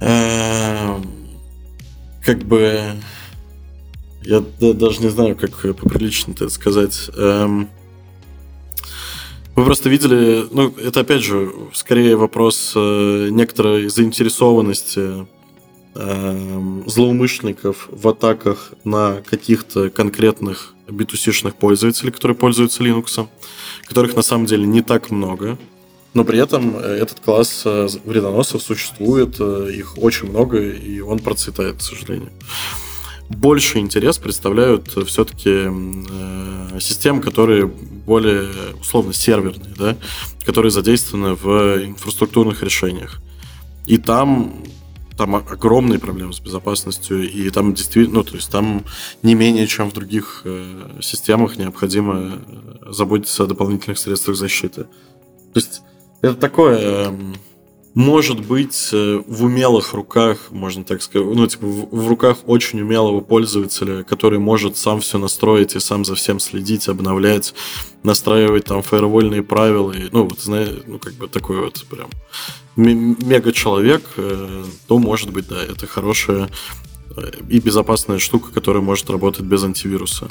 э, 0.00 0.96
как 2.24 2.38
бы, 2.38 2.96
я 4.24 4.42
даже 4.58 5.00
не 5.00 5.10
знаю, 5.10 5.36
как 5.36 5.52
поприлично 5.76 6.32
это 6.32 6.48
сказать. 6.48 7.08
Э, 7.16 7.46
вы 9.54 9.64
просто 9.64 9.88
видели, 9.88 10.44
ну, 10.50 10.74
это 10.76 11.02
опять 11.02 11.22
же, 11.22 11.52
скорее 11.72 12.16
вопрос 12.16 12.72
э, 12.74 13.28
некоторой 13.30 13.88
заинтересованности 13.88 14.98
Эм, 14.98 15.28
злоумышленников 16.86 17.88
в 17.90 18.08
атаках 18.08 18.72
на 18.84 19.22
каких-то 19.28 19.90
конкретных 19.90 20.74
B2C-шных 20.88 21.54
пользователей, 21.54 22.12
которые 22.12 22.36
пользуются 22.36 22.82
Linux, 22.82 23.26
которых 23.84 24.14
на 24.14 24.22
самом 24.22 24.46
деле 24.46 24.66
не 24.66 24.82
так 24.82 25.10
много. 25.10 25.58
Но 26.14 26.24
при 26.24 26.38
этом 26.38 26.76
этот 26.76 27.20
класс 27.20 27.62
вредоносов 27.64 28.62
существует, 28.62 29.38
их 29.40 29.98
очень 29.98 30.30
много, 30.30 30.60
и 30.60 31.00
он 31.00 31.18
процветает, 31.18 31.78
к 31.78 31.82
сожалению 31.82 32.30
больше 33.28 33.78
интерес 33.78 34.18
представляют 34.18 34.88
все-таки 35.06 35.68
э, 35.68 36.78
системы, 36.80 37.20
которые 37.20 37.66
более 37.66 38.48
условно 38.80 39.12
серверные, 39.12 39.74
да, 39.76 39.96
которые 40.44 40.70
задействованы 40.70 41.34
в 41.34 41.84
инфраструктурных 41.84 42.62
решениях. 42.62 43.20
И 43.86 43.98
там 43.98 44.64
там 45.16 45.36
огромные 45.36 45.98
проблемы 45.98 46.32
с 46.32 46.40
безопасностью, 46.40 47.30
и 47.30 47.50
там 47.50 47.74
действительно, 47.74 48.18
ну, 48.18 48.24
то 48.24 48.34
есть 48.34 48.50
там 48.50 48.84
не 49.22 49.34
менее, 49.34 49.66
чем 49.66 49.90
в 49.90 49.94
других 49.94 50.42
э, 50.44 50.98
системах 51.00 51.56
необходимо 51.56 52.40
э, 52.46 52.92
заботиться 52.92 53.44
о 53.44 53.46
дополнительных 53.46 53.98
средствах 53.98 54.36
защиты. 54.36 54.84
То 55.52 55.60
есть 55.60 55.82
это 56.22 56.34
такое 56.34 56.78
э, 57.08 57.16
может 57.96 58.44
быть 58.44 58.90
э, 58.92 59.22
в 59.26 59.44
умелых 59.44 59.94
руках, 59.94 60.50
можно 60.50 60.84
так 60.84 61.00
сказать, 61.00 61.26
ну, 61.34 61.46
типа 61.46 61.66
в, 61.66 61.96
в 61.96 62.08
руках 62.08 62.36
очень 62.44 62.82
умелого 62.82 63.22
пользователя, 63.22 64.04
который 64.04 64.38
может 64.38 64.76
сам 64.76 65.00
все 65.00 65.16
настроить 65.16 65.74
и 65.74 65.80
сам 65.80 66.04
за 66.04 66.14
всем 66.14 66.38
следить, 66.38 66.88
обновлять, 66.88 67.54
настраивать 68.02 68.66
там 68.66 68.82
фаервольные 68.82 69.42
правила, 69.42 69.92
и, 69.92 70.10
ну, 70.12 70.24
вот, 70.24 70.40
знаешь, 70.40 70.82
ну, 70.86 70.98
как 70.98 71.14
бы 71.14 71.26
такой 71.26 71.58
вот 71.58 71.86
прям 71.88 72.10
мега-человек, 72.76 74.04
э, 74.16 74.64
то, 74.86 74.98
может 74.98 75.30
быть, 75.30 75.48
да, 75.48 75.62
это 75.62 75.86
хорошая 75.86 76.50
э, 77.16 77.30
и 77.48 77.58
безопасная 77.58 78.18
штука, 78.18 78.52
которая 78.52 78.82
может 78.82 79.10
работать 79.10 79.42
без 79.42 79.64
антивируса. 79.64 80.28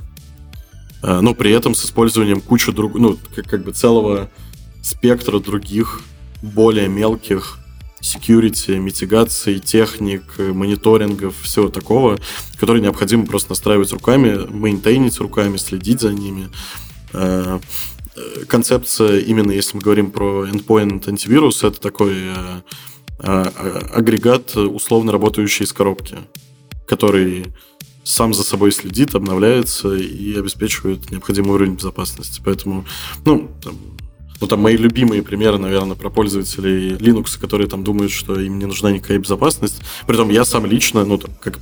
Но 1.01 1.35
при 1.35 1.51
этом 1.51 1.75
с 1.75 1.85
использованием 1.85 2.41
кучи 2.41 2.71
друг, 2.71 2.95
ну, 2.95 3.19
как, 3.35 3.47
как 3.47 3.63
бы 3.63 3.73
целого 3.73 4.31
спектра 4.81 5.39
других 5.39 6.01
более 6.41 6.87
мелких 6.87 7.59
security, 8.01 8.77
митигации, 8.79 9.59
техник, 9.59 10.23
мониторингов, 10.39 11.35
всего 11.41 11.69
такого, 11.69 12.17
которые 12.57 12.81
необходимо 12.81 13.27
просто 13.27 13.51
настраивать 13.51 13.91
руками, 13.91 14.47
мейнтейнить 14.49 15.19
руками, 15.19 15.57
следить 15.57 16.01
за 16.01 16.11
ними. 16.11 16.49
Э, 18.15 18.45
концепция, 18.47 19.19
именно 19.19 19.51
если 19.51 19.75
мы 19.75 19.83
говорим 19.83 20.11
про 20.11 20.47
endpoint 20.47 21.07
антивирус, 21.09 21.63
это 21.63 21.79
такой 21.79 22.13
э, 22.15 22.61
э, 23.19 23.43
агрегат, 23.93 24.55
условно 24.55 25.11
работающий 25.11 25.65
из 25.65 25.73
коробки, 25.73 26.17
который 26.87 27.53
сам 28.03 28.33
за 28.33 28.43
собой 28.43 28.71
следит, 28.71 29.15
обновляется 29.15 29.95
и 29.95 30.37
обеспечивает 30.37 31.09
необходимый 31.11 31.51
уровень 31.51 31.75
безопасности. 31.75 32.41
Поэтому, 32.45 32.85
ну, 33.25 33.49
там, 33.63 33.75
ну, 34.41 34.47
там 34.47 34.59
мои 34.59 34.75
любимые 34.75 35.23
примеры, 35.23 35.57
наверное, 35.57 35.95
про 35.95 36.09
пользователей 36.09 36.93
Linux, 36.93 37.39
которые 37.39 37.67
там 37.67 37.83
думают, 37.83 38.11
что 38.11 38.39
им 38.39 38.59
не 38.59 38.65
нужна 38.65 38.91
никакая 38.91 39.17
безопасность. 39.17 39.81
Притом 40.07 40.29
я 40.29 40.43
сам 40.45 40.65
лично, 40.65 41.05
ну, 41.05 41.17
там, 41.17 41.31
как, 41.39 41.59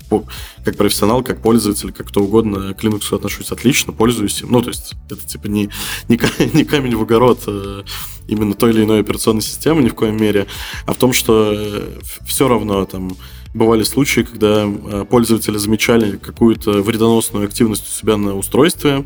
как 0.65 0.77
профессионал, 0.77 1.23
как 1.23 1.41
пользователь, 1.41 1.91
как 1.91 2.07
кто 2.07 2.21
угодно, 2.23 2.73
к 2.73 2.83
Linux 2.83 3.15
отношусь 3.15 3.51
отлично, 3.51 3.93
пользуюсь 3.93 4.41
им. 4.41 4.51
Ну, 4.51 4.61
то 4.61 4.69
есть 4.69 4.93
это 5.09 5.27
типа 5.27 5.47
не, 5.47 5.69
не, 6.09 6.19
не 6.53 6.65
камень 6.65 6.95
в 6.95 7.01
огород 7.01 7.41
э, 7.47 7.83
именно 8.27 8.53
той 8.53 8.71
или 8.71 8.83
иной 8.83 9.01
операционной 9.01 9.41
системы 9.41 9.83
ни 9.83 9.89
в 9.89 9.95
коем 9.95 10.17
мере, 10.17 10.47
а 10.85 10.93
в 10.93 10.97
том, 10.97 11.13
что 11.13 11.53
э, 11.55 11.87
все 12.25 12.47
равно 12.47 12.85
там 12.85 13.15
бывали 13.53 13.83
случаи, 13.83 14.21
когда 14.21 14.65
э, 14.65 15.05
пользователи 15.09 15.57
замечали 15.57 16.17
какую-то 16.17 16.81
вредоносную 16.81 17.45
активность 17.45 17.87
у 17.87 17.99
себя 17.99 18.17
на 18.17 18.35
устройстве, 18.35 19.05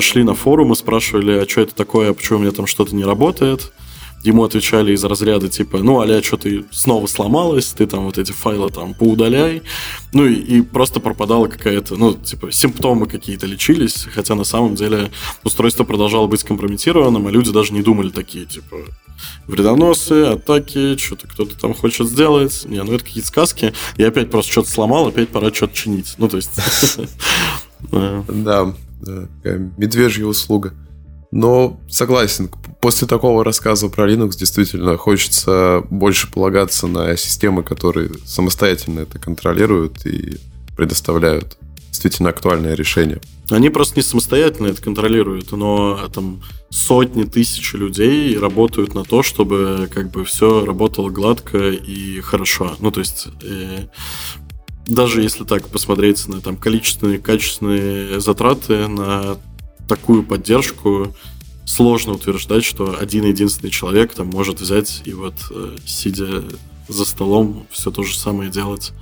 шли 0.00 0.22
на 0.22 0.34
форум 0.34 0.72
и 0.72 0.76
спрашивали, 0.76 1.38
а 1.38 1.48
что 1.48 1.62
это 1.62 1.74
такое, 1.74 2.12
почему 2.12 2.38
у 2.38 2.42
меня 2.42 2.52
там 2.52 2.66
что-то 2.66 2.94
не 2.94 3.04
работает. 3.04 3.72
Ему 4.24 4.42
отвечали 4.42 4.92
из 4.92 5.04
разряда 5.04 5.48
типа, 5.48 5.78
ну, 5.78 6.00
аля, 6.00 6.20
что 6.22 6.36
ты 6.36 6.64
снова 6.72 7.06
сломалась, 7.06 7.66
ты 7.66 7.86
там 7.86 8.04
вот 8.04 8.18
эти 8.18 8.32
файлы 8.32 8.68
там 8.68 8.92
поудаляй. 8.92 9.62
Ну, 10.12 10.26
и, 10.26 10.34
и 10.34 10.60
просто 10.60 10.98
пропадала 10.98 11.46
какая-то, 11.46 11.96
ну, 11.96 12.14
типа, 12.14 12.50
симптомы 12.50 13.06
какие-то 13.06 13.46
лечились, 13.46 14.08
хотя 14.12 14.34
на 14.34 14.42
самом 14.42 14.74
деле 14.74 15.12
устройство 15.44 15.84
продолжало 15.84 16.26
быть 16.26 16.40
скомпрометированным, 16.40 17.28
а 17.28 17.30
люди 17.30 17.52
даже 17.52 17.72
не 17.72 17.82
думали 17.82 18.10
такие, 18.10 18.44
типа, 18.44 18.78
вредоносы, 19.46 20.24
атаки, 20.24 20.96
что-то 20.96 21.28
кто-то 21.28 21.56
там 21.56 21.72
хочет 21.72 22.08
сделать. 22.08 22.64
Не, 22.64 22.82
ну 22.82 22.94
это 22.94 23.04
какие-то 23.04 23.28
сказки. 23.28 23.72
Я 23.96 24.08
опять 24.08 24.30
просто 24.30 24.50
что-то 24.50 24.70
сломал, 24.70 25.06
опять 25.06 25.28
пора 25.28 25.54
что-то 25.54 25.76
чинить. 25.76 26.14
Ну, 26.18 26.28
то 26.28 26.36
есть... 26.36 26.50
Да, 27.90 28.74
да, 29.00 29.28
такая 29.42 29.72
медвежья 29.76 30.26
услуга. 30.26 30.74
Но 31.30 31.78
согласен, 31.90 32.50
после 32.80 33.06
такого 33.06 33.44
рассказа 33.44 33.88
про 33.88 34.10
Linux 34.10 34.36
действительно 34.38 34.96
хочется 34.96 35.84
больше 35.90 36.30
полагаться 36.30 36.86
на 36.86 37.16
системы, 37.16 37.62
которые 37.62 38.10
самостоятельно 38.24 39.00
это 39.00 39.18
контролируют 39.18 40.06
и 40.06 40.38
предоставляют 40.74 41.58
действительно 41.88 42.30
актуальное 42.30 42.74
решение. 42.74 43.20
Они 43.50 43.70
просто 43.70 43.96
не 43.96 44.02
самостоятельно 44.02 44.68
это 44.68 44.80
контролируют, 44.82 45.52
но 45.52 45.98
там 46.12 46.42
сотни 46.70 47.24
тысяч 47.24 47.74
людей 47.74 48.38
работают 48.38 48.94
на 48.94 49.04
то, 49.04 49.22
чтобы 49.22 49.88
как 49.92 50.10
бы 50.10 50.24
все 50.24 50.64
работало 50.64 51.10
гладко 51.10 51.70
и 51.70 52.20
хорошо. 52.20 52.76
Ну, 52.78 52.90
то 52.90 53.00
есть 53.00 53.28
э, 53.42 53.88
даже 54.88 55.22
если 55.22 55.44
так 55.44 55.68
посмотреть 55.68 56.26
на 56.28 56.40
там 56.40 56.56
количественные, 56.56 57.18
качественные 57.18 58.20
затраты 58.20 58.88
на 58.88 59.36
такую 59.86 60.22
поддержку, 60.22 61.14
сложно 61.66 62.14
утверждать, 62.14 62.64
что 62.64 62.96
один 62.98 63.26
единственный 63.26 63.70
человек 63.70 64.14
там 64.14 64.28
может 64.28 64.60
взять 64.60 65.02
и 65.04 65.12
вот 65.12 65.34
э, 65.50 65.76
сидя 65.84 66.42
за 66.88 67.04
столом 67.04 67.66
все 67.70 67.90
то 67.90 68.02
же 68.02 68.18
самое 68.18 68.50
делать. 68.50 68.92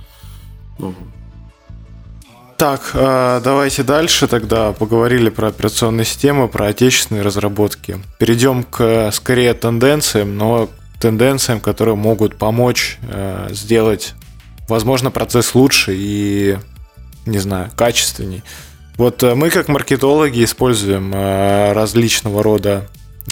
Ну. 0.77 0.93
Так, 2.57 2.91
э, 2.93 3.39
давайте 3.41 3.83
дальше 3.83 4.27
тогда 4.27 4.73
поговорили 4.73 5.29
про 5.29 5.47
операционные 5.47 6.03
системы, 6.03 6.49
про 6.49 6.67
отечественные 6.67 7.23
разработки. 7.23 7.99
Перейдем 8.19 8.63
к 8.63 9.11
скорее 9.13 9.53
тенденциям, 9.53 10.37
но 10.37 10.69
тенденциям, 10.99 11.61
которые 11.61 11.95
могут 11.95 12.35
помочь 12.35 12.97
э, 13.03 13.47
сделать 13.51 14.15
возможно, 14.67 15.11
процесс 15.11 15.55
лучше 15.55 15.93
и, 15.95 16.57
не 17.25 17.39
знаю, 17.39 17.71
качественней. 17.75 18.43
Вот 18.97 19.21
э, 19.21 19.35
мы 19.35 19.49
как 19.51 19.67
маркетологи 19.67 20.43
используем 20.43 21.13
э, 21.13 21.71
различного 21.73 22.41
рода 22.41 22.87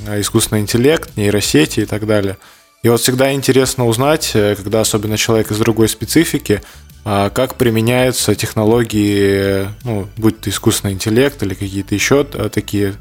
э, 0.06 0.22
искусственный 0.22 0.62
интеллект, 0.62 1.18
нейросети 1.18 1.82
и 1.82 1.86
так 1.86 2.06
далее. 2.06 2.38
И 2.84 2.90
вот 2.90 3.02
всегда 3.02 3.34
интересно 3.34 3.88
узнать, 3.88 4.32
когда 4.34 4.82
особенно 4.82 5.18
человек 5.18 5.50
из 5.50 5.58
другой 5.58 5.90
специфики, 5.90 6.62
как 7.04 7.56
применяются 7.56 8.36
технологии, 8.36 9.68
ну, 9.84 10.08
будь 10.18 10.40
то 10.40 10.52
искусственный 10.52 10.94
интеллект 10.94 11.42
или 11.42 11.56
какие-то 11.56 11.96
еще 11.96 12.24
такие 12.24 12.94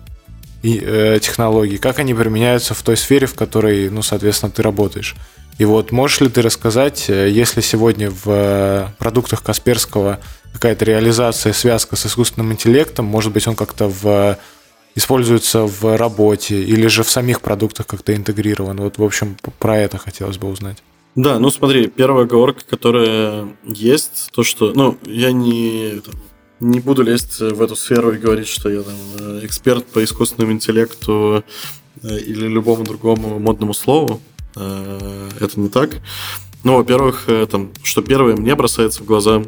технологии, 0.63 1.77
как 1.77 1.99
они 1.99 2.15
применяются 2.15 2.73
в 2.73 2.83
той 2.83 2.97
сфере, 2.97 3.27
в 3.27 3.35
которой, 3.35 3.91
ну, 3.91 4.01
соответственно, 4.01 4.51
ты 4.53 4.63
работаешь. 4.63 5.17
И 5.59 5.65
вот 5.65 5.93
можешь 5.93 6.21
ли 6.21 6.29
ты 6.29 6.43
рассказать, 6.43 7.09
э, 7.09 7.31
если 7.31 7.61
сегодня 7.61 8.11
в 8.11 8.25
э, 8.27 8.87
продуктах 8.99 9.43
Касперского 9.43 10.21
какая-то 10.53 10.85
реализация, 10.85 11.53
связка 11.53 11.97
с 11.97 12.07
искусственным 12.07 12.53
интеллектом, 12.53 13.05
может 13.05 13.33
быть, 13.33 13.47
он 13.47 13.55
как-то 13.55 13.89
в 13.89 14.39
используется 14.97 15.63
в 15.63 15.97
работе 15.97 16.63
или 16.63 16.87
же 16.87 17.03
в 17.03 17.11
самих 17.11 17.41
продуктах 17.41 17.87
как-то 17.87 18.15
интегрирован. 18.15 18.77
Вот, 18.77 18.99
в 18.99 19.03
общем, 19.03 19.37
про 19.59 19.79
это 19.79 19.99
хотелось 19.99 20.39
бы 20.39 20.49
узнать. 20.49 20.83
Да, 21.17 21.39
ну 21.39 21.51
смотри, 21.51 21.89
первая 21.89 22.25
оговорка, 22.25 22.63
которая 22.69 23.49
есть, 23.65 24.31
то, 24.33 24.45
что, 24.45 24.73
ну, 24.73 24.97
я 25.05 25.33
не, 25.33 26.01
не 26.61 26.81
буду 26.81 27.03
лезть 27.03 27.41
в 27.41 27.61
эту 27.61 27.75
сферу 27.75 28.13
и 28.13 28.19
говорить, 28.19 28.49
что 28.49 28.69
я 28.69 28.83
там 28.83 28.95
э, 29.19 29.41
эксперт 29.43 29.85
по 29.87 30.03
искусственному 30.03 30.53
интеллекту 30.53 31.45
или 32.03 32.47
любому 32.47 32.85
другому 32.85 33.39
модному 33.39 33.75
слову. 33.75 34.21
Э, 34.57 35.31
это 35.41 35.61
не 35.61 35.69
так. 35.69 36.01
Ну, 36.63 36.77
во-первых, 36.77 37.25
э, 37.29 37.47
там, 37.47 37.73
что 37.83 38.03
первое 38.03 38.37
мне 38.37 38.55
бросается 38.55 39.03
в 39.03 39.07
глаза, 39.07 39.43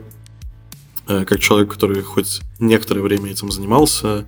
э, 1.08 1.24
как 1.24 1.40
человек, 1.40 1.72
который 1.72 2.02
хоть 2.02 2.40
некоторое 2.58 3.00
время 3.00 3.30
этим 3.30 3.50
занимался, 3.50 4.26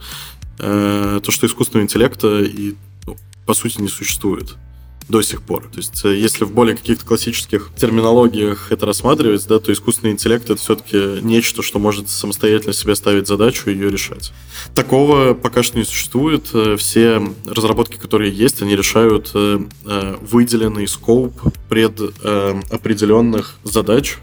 то, 0.58 1.22
что 1.28 1.46
искусственного 1.46 1.84
интеллекта 1.84 2.40
и, 2.40 2.74
ну, 3.06 3.16
по 3.46 3.54
сути, 3.54 3.80
не 3.80 3.86
существует 3.86 4.56
до 5.08 5.22
сих 5.22 5.42
пор. 5.42 5.64
То 5.64 5.78
есть, 5.78 6.04
э, 6.04 6.16
если 6.16 6.44
в 6.44 6.52
более 6.52 6.76
каких-то 6.76 7.04
классических 7.04 7.70
терминологиях 7.76 8.70
это 8.70 8.86
рассматривать, 8.86 9.46
да, 9.46 9.58
то 9.58 9.72
искусственный 9.72 10.12
интеллект 10.12 10.44
это 10.44 10.56
все-таки 10.56 11.20
нечто, 11.22 11.62
что 11.62 11.78
может 11.78 12.08
самостоятельно 12.08 12.72
себе 12.72 12.94
ставить 12.94 13.26
задачу 13.26 13.70
и 13.70 13.74
ее 13.74 13.90
решать. 13.90 14.32
Такого 14.74 15.34
пока 15.34 15.62
что 15.62 15.78
не 15.78 15.84
существует. 15.84 16.48
Э, 16.52 16.76
все 16.76 17.22
разработки, 17.46 17.96
которые 17.96 18.32
есть, 18.32 18.62
они 18.62 18.76
решают 18.76 19.30
э, 19.34 19.58
выделенный 20.20 20.86
скоп 20.86 21.32
пред 21.68 22.00
определенных 22.70 23.56
задач, 23.62 24.18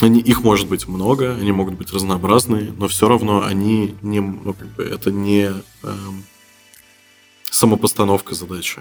они, 0.00 0.20
их 0.20 0.44
может 0.44 0.68
быть 0.68 0.86
много, 0.88 1.34
они 1.34 1.52
могут 1.52 1.74
быть 1.74 1.92
разнообразные, 1.92 2.72
но 2.76 2.86
все 2.86 3.08
равно 3.08 3.42
они 3.42 3.94
не, 4.02 4.20
ну, 4.20 4.52
как 4.52 4.68
бы, 4.74 4.84
это 4.84 5.10
не 5.10 5.52
э, 5.82 5.94
самопостановка 7.50 8.34
задачи. 8.34 8.80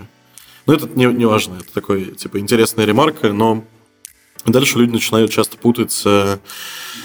Но 0.65 0.73
это 0.73 0.87
не, 0.87 1.05
не 1.05 1.25
важно, 1.25 1.55
это 1.55 1.73
такой, 1.73 2.05
типа, 2.05 2.39
интересная 2.39 2.85
ремарка, 2.85 3.31
но 3.33 3.63
Дальше 4.45 4.77
люди 4.77 4.91
начинают 4.91 5.31
часто 5.31 5.57
путать, 5.57 6.03
э, 6.05 6.37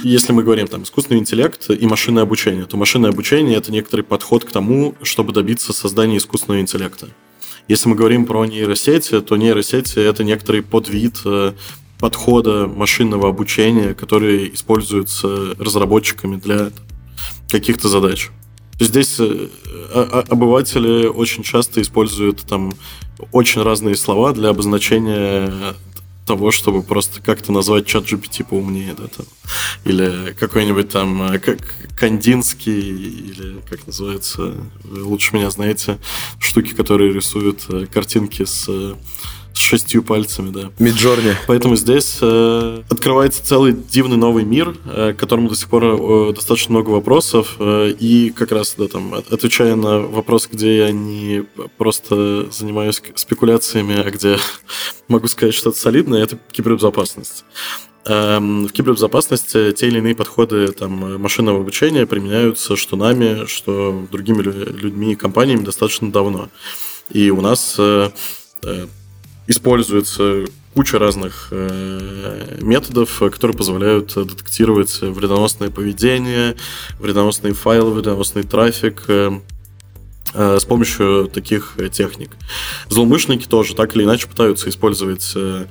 если 0.03 0.33
мы 0.33 0.43
говорим 0.43 0.67
там 0.69 0.83
искусственный 0.83 1.21
интеллект 1.21 1.71
и 1.71 1.87
машинное 1.87 2.25
обучение, 2.25 2.67
то 2.67 2.77
машинное 2.77 3.11
обучение 3.11 3.57
это 3.57 3.73
некоторый 3.73 4.03
подход 4.03 4.45
к 4.45 4.53
тому, 4.53 4.95
чтобы 5.03 5.33
добиться 5.33 5.73
создания 5.73 6.19
искусственного 6.19 6.61
интеллекта. 6.61 7.09
Если 7.67 7.89
мы 7.89 7.97
говорим 7.97 8.27
про 8.27 8.45
нейросети, 8.45 9.21
то 9.23 9.37
нейросети 9.37 9.99
это 10.01 10.23
некоторый 10.23 10.63
подвид 10.63 11.21
э, 11.25 11.55
подхода 11.99 12.67
машинного 12.67 13.31
обучения, 13.31 13.95
который 13.95 14.53
используется 14.53 15.55
разработчиками 15.59 16.37
для 16.37 16.73
каких-то 17.49 17.89
задач. 17.89 18.31
Здесь 18.79 19.17
э, 19.19 19.49
обыватели 20.29 21.07
очень 21.07 21.43
часто 21.43 21.81
используют 21.81 22.43
там 22.43 22.73
очень 23.33 23.63
разные 23.63 23.97
слова 23.97 24.33
для 24.33 24.51
обозначения 24.51 25.75
того, 26.27 26.53
чтобы 26.53 26.83
просто 26.83 27.21
как-то 27.21 27.51
назвать 27.51 27.87
чат 27.87 28.05
GPT 28.05 28.45
поумнее, 28.45 28.95
да, 28.97 29.09
там. 29.09 29.27
Или 29.85 30.33
какой-нибудь 30.39 30.89
там 30.89 31.23
э, 31.23 31.39
как 31.41 31.59
Кандинский, 31.97 32.79
или 32.81 33.61
как 33.69 33.85
называется, 33.87 34.55
вы 34.85 35.03
лучше 35.03 35.35
меня 35.35 35.51
знаете, 35.51 35.99
штуки, 36.39 36.73
которые 36.73 37.13
рисуют 37.13 37.65
э, 37.69 37.87
картинки 37.93 38.45
с 38.45 38.67
э, 38.69 38.95
с 38.95 38.95
шестью 39.61 40.03
пальцами, 40.03 40.51
да. 40.51 40.71
Миджорни. 40.79 41.37
Поэтому 41.47 41.77
здесь 41.77 42.19
э, 42.21 42.83
открывается 42.89 43.45
целый 43.45 43.73
дивный 43.73 44.17
новый 44.17 44.45
мир, 44.45 44.75
э, 44.87 45.13
к 45.13 45.21
которому 45.21 45.49
до 45.49 45.55
сих 45.55 45.69
пор 45.69 45.85
э, 45.85 46.33
достаточно 46.35 46.73
много 46.73 46.91
вопросов. 46.91 47.57
Э, 47.59 47.91
и 47.99 48.31
как 48.31 48.53
раз, 48.53 48.75
да, 48.77 48.89
там, 48.89 49.15
отвечая 49.15 49.77
на 49.77 50.01
вопрос, 50.01 50.49
где 50.51 50.79
я 50.79 50.93
не 50.93 51.45
просто 51.79 52.51
занимаюсь 52.51 53.03
спекуляциями, 53.15 54.01
а 54.01 54.11
где 54.11 54.39
могу 55.09 55.29
сказать 55.29 55.55
что-то 55.55 55.79
солидное, 55.79 56.23
это 56.23 56.39
кибербезопасность. 56.51 57.45
Эм, 58.07 58.67
в 58.67 58.73
кибербезопасности 58.73 59.73
те 59.73 59.89
или 59.89 59.99
иные 59.99 60.15
подходы 60.15 60.69
там, 60.73 61.21
машинного 61.21 61.61
обучения 61.61 62.07
применяются 62.07 62.75
что 62.75 62.97
нами, 62.97 63.45
что 63.47 64.07
другими 64.11 64.43
людьми 64.43 65.13
и 65.13 65.17
компаниями 65.17 65.65
достаточно 65.65 66.11
давно. 66.11 66.49
И 67.11 67.31
у 67.31 67.41
нас 67.43 67.75
э, 67.79 68.11
э, 68.63 68.87
используется 69.51 70.45
куча 70.75 70.99
разных 70.99 71.49
э, 71.51 72.59
методов, 72.61 73.19
которые 73.19 73.57
позволяют 73.57 74.15
детектировать 74.15 75.01
вредоносное 75.01 75.71
поведение, 75.71 76.57
вредоносные 76.99 77.55
файлы, 77.55 77.91
вредоносный 77.91 78.45
трафик 78.45 79.03
э, 79.09 79.41
э, 80.35 80.59
с 80.61 80.65
помощью 80.65 81.29
таких 81.33 81.77
техник. 81.93 82.31
Злоумышленники 82.89 83.47
тоже 83.47 83.75
так 83.75 83.97
или 83.97 84.05
иначе 84.05 84.29
пытаются 84.29 84.69
использовать 84.69 85.33
э, 85.35 85.67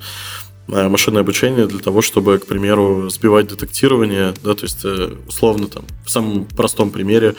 машинное 0.66 1.22
обучение 1.22 1.66
для 1.66 1.78
того, 1.80 2.02
чтобы, 2.02 2.38
к 2.38 2.46
примеру, 2.46 3.08
сбивать 3.08 3.48
детектирование, 3.48 4.34
да, 4.44 4.54
то 4.54 4.64
есть 4.64 4.84
э, 4.84 5.14
условно 5.26 5.68
там 5.68 5.84
в 6.04 6.10
самом 6.10 6.44
простом 6.44 6.90
примере 6.90 7.34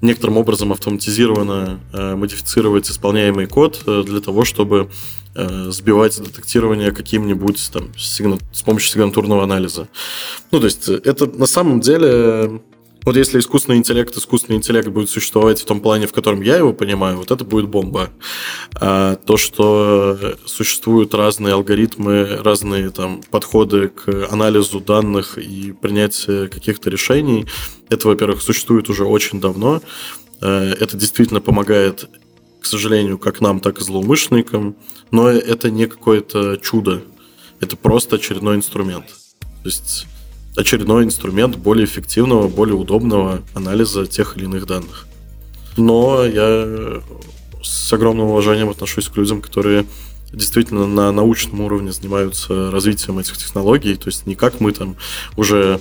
некоторым 0.00 0.38
образом 0.38 0.70
автоматизированно 0.72 1.80
э, 1.92 2.14
модифицировать 2.14 2.88
исполняемый 2.88 3.46
код 3.46 3.82
э, 3.86 4.04
для 4.06 4.20
того, 4.20 4.44
чтобы 4.44 4.88
Э, 4.88 5.19
сбивать 5.34 6.20
детектирование 6.22 6.92
каким-нибудь 6.92 7.70
там 7.72 7.96
сигна... 7.96 8.38
с 8.52 8.62
помощью 8.62 8.90
сигнатурного 8.90 9.44
анализа. 9.44 9.88
Ну, 10.50 10.58
то 10.58 10.66
есть 10.66 10.88
это 10.88 11.26
на 11.26 11.46
самом 11.46 11.80
деле 11.80 12.60
вот 13.04 13.16
если 13.16 13.38
искусственный 13.38 13.78
интеллект, 13.78 14.14
искусственный 14.14 14.58
интеллект 14.58 14.88
будет 14.88 15.08
существовать 15.08 15.60
в 15.60 15.64
том 15.64 15.80
плане, 15.80 16.06
в 16.06 16.12
котором 16.12 16.42
я 16.42 16.56
его 16.56 16.72
понимаю, 16.72 17.16
вот 17.16 17.30
это 17.30 17.44
будет 17.44 17.68
бомба. 17.68 18.10
А 18.78 19.16
то, 19.16 19.36
что 19.36 20.36
существуют 20.44 21.14
разные 21.14 21.54
алгоритмы, 21.54 22.38
разные 22.42 22.90
там 22.90 23.22
подходы 23.30 23.88
к 23.88 24.28
анализу 24.30 24.80
данных 24.80 25.38
и 25.38 25.72
принятию 25.72 26.50
каких-то 26.50 26.90
решений, 26.90 27.46
это, 27.88 28.06
во-первых, 28.06 28.42
существует 28.42 28.90
уже 28.90 29.04
очень 29.04 29.40
давно. 29.40 29.80
Э, 30.42 30.74
это 30.78 30.96
действительно 30.96 31.40
помогает 31.40 32.08
к 32.60 32.66
сожалению, 32.66 33.18
как 33.18 33.40
нам, 33.40 33.60
так 33.60 33.78
и 33.78 33.84
злоумышленникам. 33.84 34.76
Но 35.10 35.28
это 35.28 35.70
не 35.70 35.86
какое-то 35.86 36.56
чудо. 36.56 37.02
Это 37.60 37.76
просто 37.76 38.16
очередной 38.16 38.56
инструмент. 38.56 39.06
То 39.62 39.68
есть 39.68 40.06
очередной 40.56 41.04
инструмент 41.04 41.56
более 41.56 41.84
эффективного, 41.84 42.48
более 42.48 42.76
удобного 42.76 43.42
анализа 43.54 44.06
тех 44.06 44.36
или 44.36 44.44
иных 44.44 44.66
данных. 44.66 45.06
Но 45.76 46.24
я 46.24 47.02
с 47.62 47.92
огромным 47.92 48.28
уважением 48.28 48.70
отношусь 48.70 49.08
к 49.08 49.16
людям, 49.16 49.40
которые 49.42 49.86
действительно 50.32 50.86
на 50.86 51.10
научном 51.12 51.60
уровне 51.60 51.92
занимаются 51.92 52.70
развитием 52.70 53.18
этих 53.18 53.36
технологий. 53.36 53.94
То 53.96 54.08
есть 54.08 54.26
не 54.26 54.34
как 54.34 54.60
мы 54.60 54.72
там 54.72 54.96
уже 55.36 55.80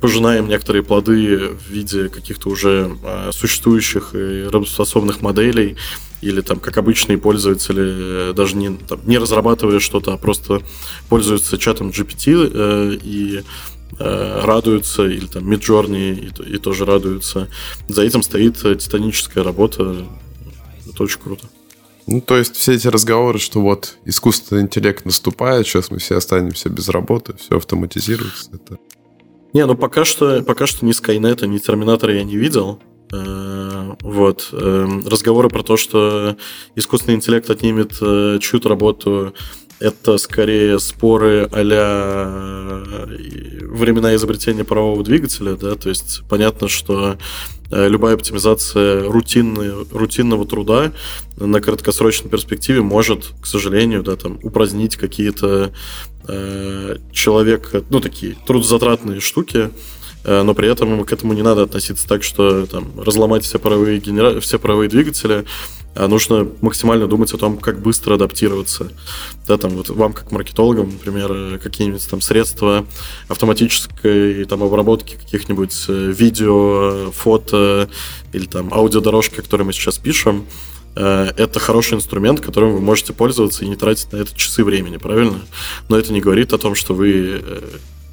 пожинаем 0.00 0.48
некоторые 0.48 0.82
плоды 0.82 1.48
в 1.48 1.70
виде 1.70 2.08
каких-то 2.08 2.48
уже 2.50 2.96
э, 3.02 3.30
существующих 3.32 4.14
и 4.14 4.44
работоспособных 4.44 5.22
моделей, 5.22 5.76
или 6.20 6.40
там 6.40 6.58
как 6.58 6.76
обычные 6.76 7.18
пользователи, 7.18 8.30
э, 8.30 8.32
даже 8.34 8.56
не, 8.56 8.76
там, 8.76 9.00
не 9.04 9.18
разрабатывая 9.18 9.78
что-то, 9.78 10.12
а 10.12 10.16
просто 10.16 10.62
пользуются 11.08 11.58
чатом 11.58 11.90
GPT 11.90 12.50
э, 12.52 12.98
и 13.02 13.44
э, 13.98 14.40
радуются, 14.44 15.06
или 15.06 15.26
там 15.26 15.50
Midjourney 15.50 16.32
и, 16.46 16.54
и 16.54 16.58
тоже 16.58 16.84
радуются. 16.84 17.48
За 17.88 18.02
этим 18.02 18.22
стоит 18.22 18.58
титаническая 18.58 19.44
работа. 19.44 20.06
Это 20.88 21.02
очень 21.02 21.20
круто. 21.20 21.46
Ну, 22.06 22.22
то 22.22 22.38
есть 22.38 22.56
все 22.56 22.72
эти 22.72 22.88
разговоры, 22.88 23.38
что 23.38 23.60
вот 23.60 23.98
искусственный 24.06 24.62
интеллект 24.62 25.04
наступает, 25.04 25.66
сейчас 25.66 25.90
мы 25.90 25.98
все 25.98 26.16
останемся 26.16 26.70
без 26.70 26.88
работы, 26.88 27.34
все 27.36 27.58
автоматизируется, 27.58 28.50
это 28.54 28.78
не, 29.52 29.66
ну 29.66 29.74
пока 29.74 30.04
что, 30.04 30.42
пока 30.42 30.66
что 30.66 30.84
ни 30.84 30.92
Скайнета, 30.92 31.46
ни 31.46 31.58
Терминатора 31.58 32.14
я 32.14 32.24
не 32.24 32.36
видел. 32.36 32.80
Э, 33.12 33.94
вот. 34.02 34.50
Эм, 34.52 35.06
разговоры 35.06 35.48
про 35.48 35.62
то, 35.62 35.76
что 35.76 36.36
искусственный 36.74 37.16
интеллект 37.16 37.48
отнимет 37.50 37.96
э, 38.00 38.38
чью-то 38.40 38.68
работу, 38.68 39.34
это 39.80 40.18
скорее 40.18 40.78
споры 40.80 41.48
а 41.52 43.06
времена 43.62 44.14
изобретения 44.16 44.64
парового 44.64 45.04
двигателя, 45.04 45.56
да, 45.56 45.76
то 45.76 45.88
есть 45.88 46.22
понятно, 46.28 46.68
что 46.68 47.16
любая 47.70 48.14
оптимизация 48.14 49.04
рутинной, 49.04 49.86
рутинного 49.90 50.46
труда 50.46 50.92
на 51.36 51.60
краткосрочной 51.60 52.30
перспективе 52.30 52.82
может, 52.82 53.32
к 53.40 53.46
сожалению, 53.46 54.02
да, 54.02 54.16
там, 54.16 54.38
упразднить 54.42 54.96
какие-то 54.96 55.72
э, 56.26 56.96
человек, 57.12 57.72
ну, 57.90 58.00
такие 58.00 58.36
трудозатратные 58.46 59.20
штуки, 59.20 59.70
э, 60.24 60.42
но 60.42 60.54
при 60.54 60.70
этом 60.70 61.04
к 61.04 61.12
этому 61.12 61.32
не 61.32 61.42
надо 61.42 61.62
относиться 61.62 62.08
так, 62.08 62.22
что 62.22 62.66
там 62.66 62.92
разломать 62.98 63.44
все 63.44 63.58
паровые, 63.58 63.98
генера... 63.98 64.40
все 64.40 64.58
паровые 64.58 64.88
двигатели, 64.88 65.44
нужно 65.94 66.48
максимально 66.60 67.06
думать 67.06 67.32
о 67.34 67.38
том, 67.38 67.58
как 67.58 67.80
быстро 67.80 68.14
адаптироваться. 68.14 68.92
Да, 69.46 69.56
там 69.56 69.72
вот 69.72 69.88
вам, 69.88 70.12
как 70.12 70.30
маркетологам, 70.30 70.90
например, 70.90 71.58
какие-нибудь 71.58 72.08
там 72.08 72.20
средства 72.20 72.86
автоматической 73.28 74.44
там 74.44 74.62
обработки 74.62 75.16
каких-нибудь 75.16 75.84
э, 75.88 76.12
видео, 76.16 77.10
фото 77.12 77.88
или 78.32 78.46
там 78.46 78.72
аудиодорожки, 78.72 79.36
которые 79.36 79.66
мы 79.66 79.72
сейчас 79.72 79.98
пишем, 79.98 80.46
э, 80.94 81.32
это 81.36 81.58
хороший 81.58 81.94
инструмент, 81.94 82.40
которым 82.40 82.74
вы 82.74 82.80
можете 82.80 83.12
пользоваться 83.12 83.64
и 83.64 83.68
не 83.68 83.76
тратить 83.76 84.12
на 84.12 84.18
это 84.18 84.34
часы 84.36 84.64
времени, 84.64 84.96
правильно? 84.96 85.40
Но 85.88 85.98
это 85.98 86.12
не 86.12 86.20
говорит 86.20 86.52
о 86.52 86.58
том, 86.58 86.74
что 86.74 86.94
вы 86.94 87.40
э, 87.42 87.60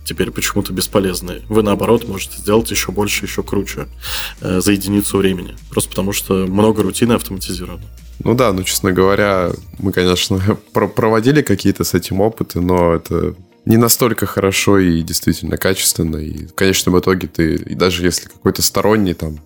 теперь 0.06 0.32
почему-то 0.32 0.72
бесполезные. 0.72 1.42
Вы, 1.50 1.64
наоборот, 1.64 2.08
можете 2.08 2.38
сделать 2.38 2.70
еще 2.72 2.92
больше, 2.92 3.26
еще 3.26 3.44
круче 3.44 3.88
э, 4.42 4.62
за 4.62 4.72
единицу 4.72 5.18
времени. 5.18 5.56
Просто 5.70 5.90
потому, 5.90 6.14
что 6.14 6.46
много 6.46 6.84
рутины 6.84 7.14
автоматизировано. 7.14 7.84
Ну 8.24 8.34
да, 8.34 8.54
ну, 8.54 8.64
честно 8.64 8.92
говоря, 8.92 9.52
мы, 9.80 9.92
конечно, 9.92 10.40
проводили 10.74 11.42
какие-то 11.42 11.84
с 11.84 11.94
этим 11.94 12.22
опыты, 12.22 12.62
но 12.62 12.94
это 12.94 13.36
не 13.66 13.78
настолько 13.78 14.26
хорошо 14.26 14.80
и 14.80 15.02
действительно 15.02 15.58
качественно. 15.58 16.18
И 16.18 16.46
в 16.46 16.54
конечном 16.54 17.00
итоге 17.00 17.28
ты, 17.28 17.56
и 17.56 17.76
даже 17.76 18.06
если 18.06 18.28
какой-то 18.28 18.62
сторонний 18.62 19.14
там, 19.14 19.40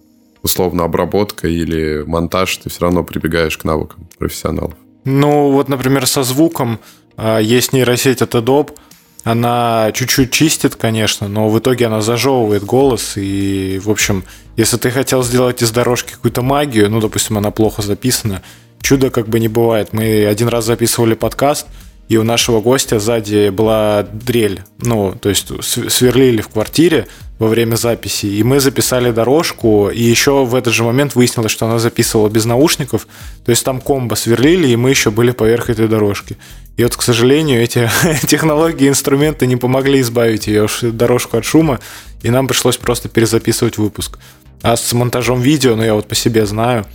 условно, 0.43 0.83
обработка 0.83 1.47
или 1.47 2.03
монтаж, 2.05 2.57
ты 2.57 2.69
все 2.69 2.81
равно 2.81 3.03
прибегаешь 3.03 3.57
к 3.57 3.63
навыкам 3.63 4.07
профессионалов. 4.17 4.73
Ну, 5.05 5.51
вот, 5.51 5.69
например, 5.69 6.05
со 6.05 6.23
звуком 6.23 6.79
а, 7.15 7.39
есть 7.39 7.73
нейросеть 7.73 8.21
от 8.21 8.35
Adobe, 8.35 8.75
она 9.23 9.91
чуть-чуть 9.93 10.31
чистит, 10.31 10.75
конечно, 10.75 11.27
но 11.27 11.49
в 11.49 11.59
итоге 11.59 11.87
она 11.87 12.01
зажевывает 12.01 12.63
голос. 12.63 13.13
И, 13.15 13.79
в 13.83 13.89
общем, 13.89 14.23
если 14.55 14.77
ты 14.77 14.91
хотел 14.91 15.23
сделать 15.23 15.61
из 15.61 15.71
дорожки 15.71 16.13
какую-то 16.13 16.41
магию, 16.41 16.89
ну, 16.89 17.01
допустим, 17.01 17.37
она 17.37 17.51
плохо 17.51 17.81
записана, 17.81 18.41
чудо 18.81 19.09
как 19.09 19.27
бы 19.27 19.39
не 19.39 19.47
бывает. 19.47 19.93
Мы 19.93 20.25
один 20.25 20.47
раз 20.47 20.65
записывали 20.65 21.15
подкаст, 21.15 21.67
и 22.09 22.17
у 22.17 22.23
нашего 22.23 22.59
гостя 22.59 22.99
сзади 22.99 23.49
была 23.49 24.03
дрель. 24.11 24.63
Ну, 24.79 25.15
то 25.21 25.29
есть 25.29 25.51
сверлили 25.61 26.41
в 26.41 26.49
квартире 26.49 27.07
во 27.37 27.47
время 27.47 27.75
записи, 27.75 28.25
и 28.25 28.43
мы 28.43 28.59
записали 28.59 29.11
дорожку, 29.11 29.89
и 29.89 30.01
еще 30.01 30.43
в 30.43 30.55
этот 30.55 30.73
же 30.73 30.83
момент 30.83 31.15
выяснилось, 31.15 31.51
что 31.51 31.67
она 31.67 31.77
записывала 31.77 32.27
без 32.27 32.45
наушников, 32.45 33.07
то 33.45 33.51
есть 33.51 33.63
там 33.63 33.79
комбо 33.79 34.15
сверлили, 34.15 34.67
и 34.67 34.75
мы 34.75 34.89
еще 34.89 35.11
были 35.11 35.31
поверх 35.31 35.69
этой 35.69 35.87
дорожки. 35.87 36.35
И 36.77 36.83
вот, 36.83 36.95
к 36.95 37.01
сожалению, 37.03 37.61
эти 37.61 37.89
технологии, 38.27 38.89
инструменты 38.89 39.45
не 39.45 39.55
помогли 39.55 40.01
избавить 40.01 40.47
ее 40.47 40.67
дорожку 40.81 41.37
от 41.37 41.45
шума, 41.45 41.79
и 42.23 42.31
нам 42.31 42.47
пришлось 42.47 42.77
просто 42.77 43.07
перезаписывать 43.07 43.77
выпуск. 43.77 44.17
А 44.63 44.75
с 44.75 44.91
монтажом 44.93 45.41
видео, 45.41 45.75
ну 45.75 45.83
я 45.83 45.93
вот 45.93 46.07
по 46.07 46.15
себе 46.15 46.45
знаю, 46.45 46.85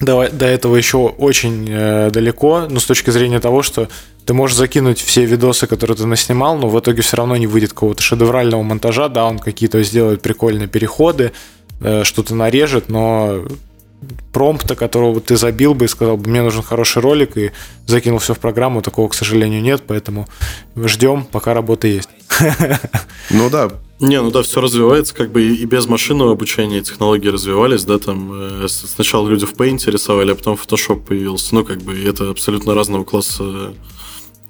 до, 0.00 0.28
до 0.28 0.46
этого 0.46 0.76
еще 0.76 0.98
очень 0.98 1.66
э, 1.68 2.10
далеко, 2.10 2.66
но 2.68 2.80
с 2.80 2.84
точки 2.84 3.10
зрения 3.10 3.40
того, 3.40 3.62
что 3.62 3.88
ты 4.24 4.34
можешь 4.34 4.56
закинуть 4.56 5.00
все 5.00 5.24
видосы, 5.24 5.66
которые 5.66 5.96
ты 5.96 6.06
наснимал, 6.06 6.56
но 6.58 6.68
в 6.68 6.78
итоге 6.78 7.02
все 7.02 7.16
равно 7.16 7.36
не 7.36 7.46
выйдет 7.46 7.72
какого-то 7.72 8.02
шедеврального 8.02 8.62
монтажа, 8.62 9.08
да, 9.08 9.24
он 9.24 9.38
какие-то 9.38 9.82
сделает 9.82 10.22
прикольные 10.22 10.68
переходы, 10.68 11.32
э, 11.80 12.04
что-то 12.04 12.34
нарежет, 12.34 12.88
но 12.88 13.44
промпта, 14.32 14.76
которого 14.76 15.20
ты 15.20 15.36
забил 15.36 15.74
бы 15.74 15.86
и 15.86 15.88
сказал 15.88 16.16
бы, 16.16 16.30
мне 16.30 16.42
нужен 16.42 16.62
хороший 16.62 17.02
ролик, 17.02 17.36
и 17.36 17.50
закинул 17.86 18.20
все 18.20 18.34
в 18.34 18.38
программу, 18.38 18.82
такого, 18.82 19.08
к 19.08 19.14
сожалению, 19.14 19.60
нет, 19.62 19.82
поэтому 19.86 20.28
ждем, 20.76 21.24
пока 21.24 21.54
работа 21.54 21.88
есть. 21.88 22.08
Ну 23.30 23.50
да, 23.50 23.70
не, 24.00 24.20
ну 24.22 24.30
да, 24.30 24.42
все 24.42 24.60
развивается, 24.60 25.12
как 25.12 25.32
бы 25.32 25.42
и 25.42 25.64
без 25.64 25.86
машинного 25.86 26.32
обучения 26.32 26.82
технологии 26.82 27.28
развивались, 27.28 27.84
да, 27.84 27.98
там 27.98 28.30
э, 28.32 28.68
сначала 28.68 29.28
люди 29.28 29.44
в 29.44 29.54
Paint 29.54 29.90
рисовали, 29.90 30.30
а 30.30 30.34
потом 30.36 30.54
Photoshop 30.56 31.04
появился, 31.04 31.54
ну, 31.54 31.64
как 31.64 31.82
бы 31.82 31.98
это 32.00 32.30
абсолютно 32.30 32.74
разного 32.74 33.02
класса 33.02 33.74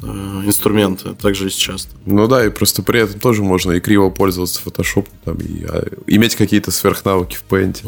э, 0.02 0.06
инструменты, 0.44 1.14
также 1.14 1.46
и 1.46 1.50
сейчас. 1.50 1.88
Ну 2.04 2.28
да, 2.28 2.44
и 2.44 2.50
просто 2.50 2.82
при 2.82 3.00
этом 3.00 3.20
тоже 3.20 3.42
можно 3.42 3.72
и 3.72 3.80
криво 3.80 4.10
пользоваться 4.10 4.60
Photoshop, 4.62 5.06
там, 5.24 5.36
и 5.36 5.64
а, 5.64 5.82
иметь 6.06 6.36
какие-то 6.36 6.70
сверхнавыки 6.70 7.36
в 7.36 7.44
Paint. 7.50 7.78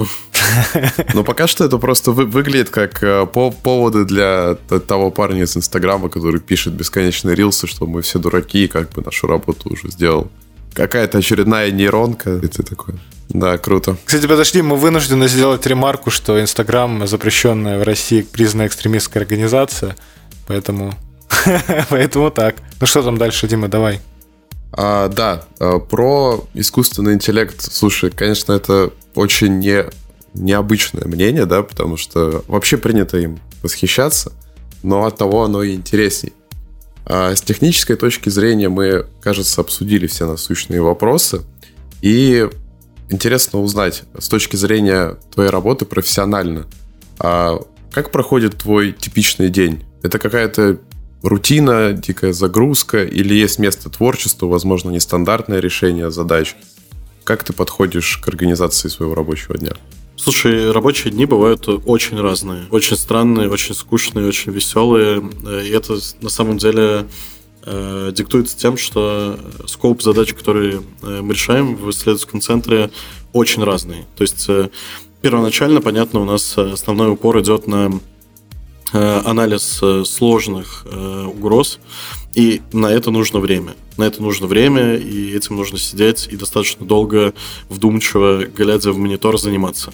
Но 1.14 1.24
пока 1.24 1.46
что 1.46 1.64
это 1.64 1.76
просто 1.76 2.12
вы, 2.12 2.24
выглядит 2.24 2.70
как 2.70 3.02
э, 3.02 3.26
по 3.26 3.50
поводы 3.50 4.06
для 4.06 4.54
того 4.86 5.10
парня 5.10 5.42
из 5.42 5.54
Инстаграма, 5.58 6.08
который 6.08 6.40
пишет 6.40 6.72
бесконечные 6.72 7.36
рилсы, 7.36 7.66
что 7.66 7.84
мы 7.84 8.00
все 8.00 8.18
дураки, 8.18 8.64
и 8.64 8.68
как 8.68 8.90
бы 8.92 9.02
нашу 9.02 9.26
работу 9.26 9.68
уже 9.68 9.90
сделал 9.90 10.30
какая-то 10.72 11.18
очередная 11.18 11.70
нейронка. 11.70 12.30
Это 12.30 12.62
такое. 12.62 12.96
Да, 13.28 13.58
круто. 13.58 13.96
Кстати, 14.04 14.26
подожди, 14.26 14.60
мы 14.60 14.76
вынуждены 14.76 15.28
сделать 15.28 15.64
ремарку, 15.66 16.10
что 16.10 16.40
Инстаграм 16.40 17.06
запрещенная 17.06 17.78
в 17.78 17.84
России 17.84 18.22
признанная 18.22 18.66
экстремистская 18.66 19.22
организация, 19.22 19.96
поэтому, 20.46 20.94
поэтому 21.88 22.30
так. 22.30 22.56
Ну 22.80 22.86
что 22.86 23.02
там 23.02 23.18
дальше, 23.18 23.46
Дима, 23.46 23.68
давай. 23.68 24.00
А, 24.72 25.08
да, 25.08 25.44
а, 25.60 25.78
про 25.78 26.44
искусственный 26.54 27.14
интеллект. 27.14 27.60
Слушай, 27.60 28.10
конечно, 28.10 28.52
это 28.52 28.90
очень 29.14 29.58
не, 29.58 29.84
необычное 30.34 31.04
мнение, 31.04 31.46
да, 31.46 31.62
потому 31.62 31.96
что 31.96 32.44
вообще 32.48 32.78
принято 32.78 33.18
им 33.18 33.38
восхищаться, 33.62 34.32
но 34.82 35.04
от 35.04 35.16
того 35.16 35.44
оно 35.44 35.62
и 35.62 35.74
интересней. 35.74 36.32
А 37.04 37.34
с 37.34 37.40
технической 37.40 37.96
точки 37.96 38.28
зрения 38.28 38.68
мы, 38.68 39.06
кажется, 39.20 39.60
обсудили 39.60 40.06
все 40.06 40.26
насущные 40.26 40.82
вопросы. 40.82 41.42
И 42.02 42.48
интересно 43.08 43.60
узнать 43.60 44.04
с 44.18 44.28
точки 44.28 44.56
зрения 44.56 45.16
твоей 45.32 45.50
работы 45.50 45.84
профессионально, 45.84 46.66
а 47.18 47.60
как 47.92 48.12
проходит 48.12 48.56
твой 48.56 48.92
типичный 48.92 49.50
день? 49.50 49.84
Это 50.02 50.18
какая-то 50.18 50.78
рутина, 51.22 51.92
дикая 51.92 52.32
загрузка 52.32 53.04
или 53.04 53.34
есть 53.34 53.58
место 53.58 53.90
творчеству, 53.90 54.48
возможно, 54.48 54.90
нестандартное 54.90 55.60
решение 55.60 56.10
задач? 56.10 56.56
Как 57.24 57.44
ты 57.44 57.52
подходишь 57.52 58.16
к 58.18 58.28
организации 58.28 58.88
своего 58.88 59.14
рабочего 59.14 59.58
дня? 59.58 59.72
Слушай, 60.22 60.70
рабочие 60.70 61.10
дни 61.14 61.24
бывают 61.24 61.66
очень 61.66 62.20
разные. 62.20 62.66
Очень 62.70 62.98
странные, 62.98 63.48
очень 63.48 63.74
скучные, 63.74 64.28
очень 64.28 64.52
веселые. 64.52 65.22
И 65.64 65.70
это 65.70 65.98
на 66.20 66.28
самом 66.28 66.58
деле 66.58 67.06
э, 67.64 68.12
диктуется 68.14 68.54
тем, 68.54 68.76
что 68.76 69.40
скоп 69.66 70.02
задач, 70.02 70.34
которые 70.34 70.82
э, 71.02 71.20
мы 71.22 71.32
решаем 71.32 71.74
в 71.74 71.88
исследовательском 71.88 72.42
центре, 72.42 72.90
очень 73.32 73.64
разный. 73.64 74.04
То 74.14 74.22
есть 74.22 74.44
э, 74.48 74.68
первоначально, 75.22 75.80
понятно, 75.80 76.20
у 76.20 76.26
нас 76.26 76.58
основной 76.58 77.12
упор 77.12 77.40
идет 77.40 77.66
на 77.66 77.90
анализ 78.92 79.80
сложных 80.04 80.84
угроз, 80.84 81.78
и 82.34 82.60
на 82.72 82.88
это 82.88 83.12
нужно 83.12 83.38
время. 83.38 83.74
На 83.96 84.02
это 84.02 84.20
нужно 84.20 84.48
время, 84.48 84.96
и 84.96 85.32
этим 85.32 85.54
нужно 85.54 85.78
сидеть 85.78 86.28
и 86.28 86.36
достаточно 86.36 86.84
долго, 86.84 87.32
вдумчиво, 87.68 88.44
глядя 88.46 88.90
в 88.90 88.98
монитор, 88.98 89.38
заниматься. 89.38 89.92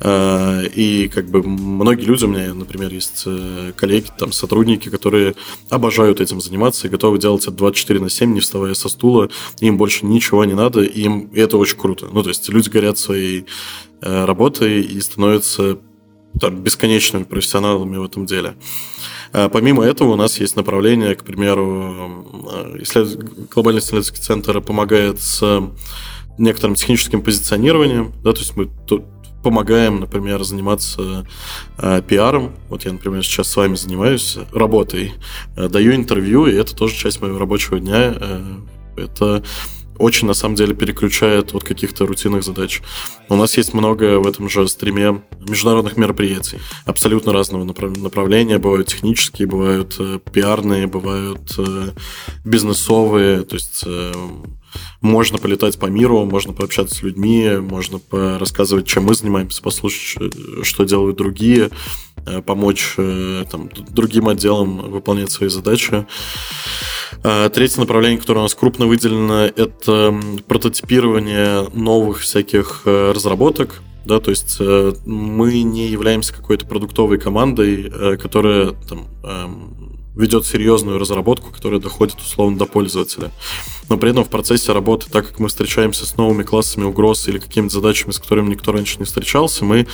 Э, 0.00 0.66
и 0.66 1.08
как 1.08 1.26
бы 1.26 1.42
многие 1.42 2.04
люди 2.04 2.24
у 2.24 2.28
меня, 2.28 2.52
например, 2.52 2.92
есть 2.92 3.22
э, 3.26 3.72
коллеги, 3.76 4.08
там 4.16 4.32
сотрудники, 4.32 4.88
которые 4.88 5.34
обожают 5.70 6.20
этим 6.20 6.40
заниматься 6.40 6.86
и 6.86 6.90
готовы 6.90 7.18
делать 7.18 7.42
это 7.42 7.52
24 7.52 8.00
на 8.00 8.10
7, 8.10 8.34
не 8.34 8.40
вставая 8.40 8.74
со 8.74 8.88
стула. 8.88 9.30
Им 9.60 9.78
больше 9.78 10.06
ничего 10.06 10.44
не 10.44 10.54
надо, 10.54 10.82
им 10.82 11.30
это 11.34 11.56
очень 11.56 11.78
круто. 11.78 12.08
Ну, 12.12 12.22
то 12.22 12.28
есть 12.28 12.48
люди 12.48 12.68
горят 12.68 12.98
своей 12.98 13.46
э, 14.02 14.24
работой 14.24 14.82
и 14.82 15.00
становятся 15.00 15.78
там, 16.40 16.56
бесконечными 16.62 17.24
профессионалами 17.24 17.96
в 17.96 18.04
этом 18.04 18.26
деле. 18.26 18.56
Помимо 19.32 19.84
этого 19.84 20.12
у 20.12 20.16
нас 20.16 20.38
есть 20.38 20.56
направление, 20.56 21.14
к 21.14 21.24
примеру, 21.24 22.26
исслед... 22.80 23.18
глобальный 23.50 23.80
исследовательский 23.80 24.22
центр 24.22 24.60
помогает 24.60 25.20
с 25.20 25.42
некоторым 26.38 26.74
техническим 26.74 27.22
позиционированием, 27.22 28.12
да, 28.22 28.32
то 28.32 28.40
есть 28.40 28.56
мы 28.56 28.70
помогаем, 29.46 30.00
например, 30.00 30.42
заниматься 30.42 31.24
э, 31.78 32.02
пиаром. 32.08 32.56
Вот 32.68 32.84
я, 32.84 32.92
например, 32.92 33.22
сейчас 33.22 33.48
с 33.48 33.54
вами 33.54 33.76
занимаюсь 33.76 34.36
работой, 34.52 35.14
э, 35.56 35.68
даю 35.68 35.94
интервью, 35.94 36.46
и 36.46 36.54
это 36.54 36.74
тоже 36.74 36.96
часть 36.96 37.22
моего 37.22 37.38
рабочего 37.38 37.78
дня. 37.78 38.12
Э, 38.16 38.40
это 38.96 39.44
очень, 39.98 40.26
на 40.26 40.34
самом 40.34 40.56
деле, 40.56 40.74
переключает 40.74 41.54
от 41.54 41.62
каких-то 41.62 42.06
рутинных 42.06 42.42
задач. 42.42 42.82
У 43.28 43.36
нас 43.36 43.56
есть 43.56 43.72
много 43.72 44.18
в 44.18 44.26
этом 44.26 44.48
же 44.48 44.66
стриме 44.66 45.22
международных 45.48 45.96
мероприятий. 45.96 46.58
Абсолютно 46.84 47.32
разного 47.32 47.62
направления. 47.62 48.58
Бывают 48.58 48.88
технические, 48.88 49.46
бывают 49.46 49.94
э, 50.00 50.18
пиарные, 50.32 50.88
бывают 50.88 51.54
э, 51.56 51.90
бизнесовые. 52.44 53.42
То 53.42 53.54
есть 53.54 53.84
э, 53.86 54.12
можно 55.00 55.38
полетать 55.38 55.78
по 55.78 55.86
миру, 55.86 56.24
можно 56.24 56.52
пообщаться 56.52 56.96
с 56.96 57.02
людьми, 57.02 57.58
можно 57.60 58.00
рассказывать, 58.10 58.86
чем 58.86 59.04
мы 59.04 59.14
занимаемся, 59.14 59.62
послушать, 59.62 60.22
что 60.62 60.84
делают 60.84 61.16
другие, 61.16 61.70
э, 62.26 62.42
помочь 62.42 62.94
э, 62.96 63.44
там, 63.50 63.68
другим 63.90 64.28
отделам 64.28 64.90
выполнять 64.90 65.30
свои 65.30 65.48
задачи. 65.48 66.06
А, 67.22 67.48
третье 67.48 67.80
направление, 67.80 68.18
которое 68.18 68.40
у 68.40 68.42
нас 68.42 68.54
крупно 68.54 68.86
выделено, 68.86 69.44
это 69.44 70.20
прототипирование 70.46 71.68
новых 71.72 72.20
всяких 72.20 72.82
э, 72.84 73.12
разработок. 73.12 73.82
Да, 74.04 74.20
то 74.20 74.30
есть 74.30 74.60
мы 74.60 75.62
не 75.64 75.88
являемся 75.88 76.32
какой-то 76.32 76.64
продуктовой 76.64 77.18
командой, 77.18 77.90
которая 78.18 78.70
там, 78.88 79.08
эм, 79.24 79.85
ведет 80.16 80.46
серьезную 80.46 80.98
разработку, 80.98 81.52
которая 81.52 81.78
доходит 81.78 82.18
условно 82.20 82.58
до 82.58 82.64
пользователя. 82.64 83.30
Но 83.88 83.98
при 83.98 84.10
этом 84.10 84.24
в 84.24 84.28
процессе 84.28 84.72
работы, 84.72 85.06
так 85.10 85.28
как 85.28 85.38
мы 85.38 85.48
встречаемся 85.48 86.06
с 86.06 86.16
новыми 86.16 86.42
классами 86.42 86.84
угроз 86.84 87.28
или 87.28 87.38
какими-то 87.38 87.74
задачами, 87.74 88.10
с 88.10 88.18
которыми 88.18 88.50
никто 88.50 88.72
раньше 88.72 88.98
не 88.98 89.04
встречался, 89.04 89.64
мы 89.64 89.86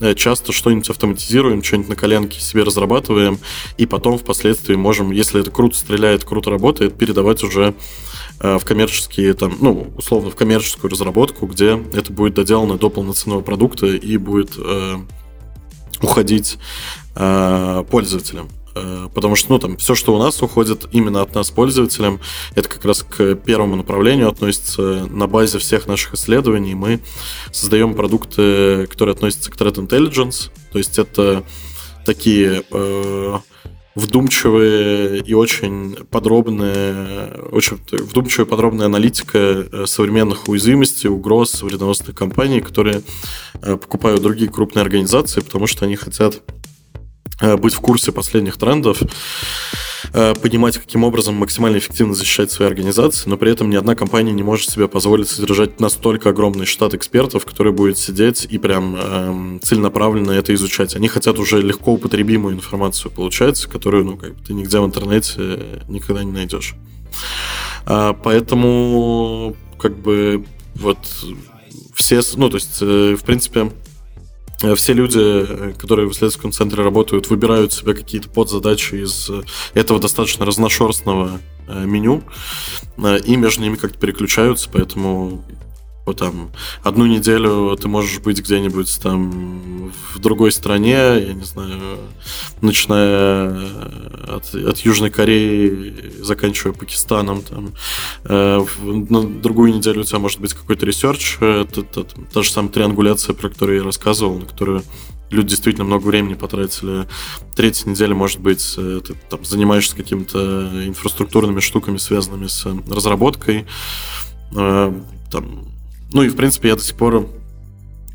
э, 0.00 0.14
часто 0.14 0.52
что-нибудь 0.52 0.90
автоматизируем, 0.90 1.62
что-нибудь 1.62 1.90
на 1.90 1.96
коленке 1.96 2.40
себе 2.40 2.64
разрабатываем, 2.64 3.38
и 3.78 3.86
потом 3.86 4.18
впоследствии 4.18 4.74
можем, 4.74 5.12
если 5.12 5.40
это 5.40 5.50
круто 5.50 5.78
стреляет, 5.78 6.24
круто 6.24 6.50
работает, 6.50 6.98
передавать 6.98 7.44
уже 7.44 7.74
э, 8.40 8.58
в 8.58 8.64
коммерческие, 8.64 9.32
там, 9.34 9.56
ну, 9.60 9.92
условно, 9.96 10.30
в 10.30 10.36
коммерческую 10.36 10.90
разработку, 10.90 11.46
где 11.46 11.80
это 11.94 12.12
будет 12.12 12.34
доделано 12.34 12.76
до 12.78 12.90
полноценного 12.90 13.42
продукта 13.42 13.86
и 13.86 14.16
будет 14.16 14.54
э, 14.58 14.96
уходить 16.02 16.58
э, 17.14 17.84
пользователям. 17.88 18.48
Э, 18.82 19.08
потому 19.14 19.36
что, 19.36 19.52
ну, 19.52 19.58
там, 19.58 19.76
все, 19.76 19.94
что 19.94 20.14
у 20.14 20.18
нас 20.18 20.42
уходит 20.42 20.86
именно 20.92 21.22
от 21.22 21.34
нас 21.34 21.50
пользователям, 21.50 22.20
это 22.54 22.68
как 22.68 22.84
раз 22.84 23.02
к 23.02 23.34
первому 23.36 23.76
направлению 23.76 24.28
относится 24.28 25.06
на 25.10 25.26
базе 25.26 25.58
всех 25.58 25.86
наших 25.86 26.14
исследований. 26.14 26.74
Мы 26.74 27.00
создаем 27.52 27.94
продукты, 27.94 28.86
которые 28.86 29.14
относятся 29.14 29.50
к 29.50 29.56
Threat 29.56 29.74
Intelligence, 29.74 30.50
то 30.72 30.78
есть 30.78 30.98
это 30.98 31.44
такие 32.04 32.62
э, 32.70 33.38
вдумчивые 33.94 35.20
и 35.20 35.34
очень 35.34 35.96
подробные, 36.10 37.32
очень 37.50 37.78
вдумчивая 37.90 38.46
подробная 38.46 38.86
аналитика 38.86 39.38
э, 39.38 39.86
современных 39.86 40.48
уязвимостей, 40.48 41.08
угроз 41.08 41.62
вредоносных 41.62 42.14
компаний, 42.14 42.60
которые 42.60 43.02
э, 43.60 43.76
покупают 43.76 44.22
другие 44.22 44.50
крупные 44.50 44.82
организации, 44.82 45.40
потому 45.40 45.66
что 45.66 45.84
они 45.84 45.96
хотят 45.96 46.40
быть 47.56 47.74
в 47.74 47.80
курсе 47.80 48.12
последних 48.12 48.56
трендов, 48.56 49.00
э, 50.12 50.34
понимать, 50.34 50.78
каким 50.78 51.04
образом 51.04 51.34
максимально 51.34 51.78
эффективно 51.78 52.14
защищать 52.14 52.50
свои 52.50 52.68
организации, 52.68 53.28
но 53.28 53.36
при 53.36 53.52
этом 53.52 53.70
ни 53.70 53.76
одна 53.76 53.94
компания 53.94 54.32
не 54.32 54.42
может 54.42 54.70
себе 54.70 54.88
позволить 54.88 55.28
содержать 55.28 55.80
настолько 55.80 56.30
огромный 56.30 56.66
штат 56.66 56.94
экспертов, 56.94 57.44
который 57.44 57.72
будет 57.72 57.98
сидеть 57.98 58.46
и 58.48 58.58
прям 58.58 58.96
э, 58.98 59.58
целенаправленно 59.62 60.32
это 60.32 60.54
изучать. 60.54 60.96
Они 60.96 61.08
хотят 61.08 61.38
уже 61.38 61.60
легко 61.62 61.92
употребимую 61.92 62.54
информацию 62.54 63.10
получать, 63.10 63.64
которую 63.66 64.04
ну, 64.04 64.16
как 64.16 64.34
бы 64.34 64.44
ты 64.44 64.52
нигде 64.52 64.80
в 64.80 64.86
интернете 64.86 65.82
никогда 65.88 66.24
не 66.24 66.32
найдешь. 66.32 66.74
А, 67.86 68.12
поэтому 68.12 69.56
как 69.78 69.96
бы 69.96 70.44
вот 70.74 70.98
все, 71.94 72.20
ну, 72.36 72.48
то 72.48 72.56
есть, 72.56 72.78
э, 72.80 73.16
в 73.18 73.24
принципе, 73.24 73.60
э, 73.60 73.70
все 74.74 74.92
люди, 74.92 75.18
э, 75.18 75.72
которые 75.78 76.08
в 76.08 76.12
исследовательском 76.12 76.52
центре 76.52 76.82
работают, 76.82 77.30
выбирают 77.30 77.72
себе 77.72 77.94
какие-то 77.94 78.28
подзадачи 78.28 78.96
из 78.96 79.30
этого 79.74 80.00
достаточно 80.00 80.44
разношерстного 80.44 81.40
меню, 81.68 82.22
и 83.26 83.36
между 83.36 83.60
ними 83.60 83.76
как-то 83.76 83.98
переключаются, 83.98 84.70
поэтому 84.72 85.44
там 86.14 86.50
одну 86.82 87.06
неделю 87.06 87.76
ты 87.80 87.88
можешь 87.88 88.18
быть 88.20 88.40
где-нибудь 88.40 89.00
там 89.02 89.92
в 90.14 90.18
другой 90.18 90.52
стране, 90.52 90.92
я 90.92 91.32
не 91.34 91.44
знаю, 91.44 91.98
начиная 92.60 93.50
от, 94.36 94.54
от 94.54 94.78
Южной 94.78 95.10
Кореи, 95.10 96.12
заканчивая 96.20 96.72
Пакистаном, 96.72 97.42
там, 97.42 97.72
э, 98.24 98.64
на 98.82 99.22
другую 99.22 99.74
неделю 99.74 100.00
у 100.00 100.04
тебя 100.04 100.18
может 100.18 100.40
быть 100.40 100.54
какой-то 100.54 100.86
research, 100.86 101.38
э, 101.40 101.66
та, 101.72 101.82
та, 101.82 102.04
та 102.32 102.42
же 102.42 102.50
самая 102.50 102.72
триангуляция, 102.72 103.34
про 103.34 103.48
которую 103.48 103.78
я 103.78 103.84
рассказывал, 103.84 104.38
на 104.38 104.46
которую 104.46 104.82
люди 105.30 105.50
действительно 105.50 105.84
много 105.84 106.06
времени 106.06 106.34
потратили. 106.34 107.06
Третья 107.54 107.88
неделя, 107.90 108.14
может 108.14 108.40
быть, 108.40 108.74
э, 108.76 109.00
ты 109.06 109.14
там 109.28 109.44
занимаешься 109.44 109.96
какими-то 109.96 110.70
инфраструктурными 110.86 111.60
штуками, 111.60 111.98
связанными 111.98 112.46
с 112.46 112.66
разработкой. 112.88 113.66
Э, 114.56 114.92
там, 115.30 115.67
ну 116.12 116.22
и, 116.22 116.28
в 116.28 116.36
принципе, 116.36 116.68
я 116.68 116.76
до 116.76 116.82
сих 116.82 116.96
пор, 116.96 117.28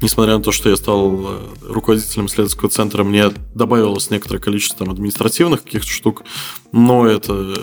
несмотря 0.02 0.38
на 0.38 0.44
то, 0.44 0.52
что 0.52 0.70
я 0.70 0.76
стал 0.76 1.26
э, 1.26 1.40
руководителем 1.62 2.26
исследовательского 2.26 2.70
центра, 2.70 3.04
мне 3.04 3.30
добавилось 3.54 4.10
некоторое 4.10 4.40
количество 4.40 4.80
там, 4.86 4.92
административных 4.92 5.64
каких-то 5.64 5.90
штук, 5.90 6.24
но 6.72 7.06
это 7.08 7.54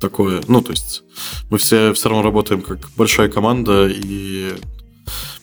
такое, 0.00 0.42
ну, 0.48 0.62
то 0.62 0.70
есть 0.72 1.02
мы 1.50 1.58
все 1.58 1.92
все 1.92 2.08
равно 2.08 2.22
работаем 2.22 2.62
как 2.62 2.90
большая 2.96 3.28
команда, 3.28 3.86
и 3.88 4.54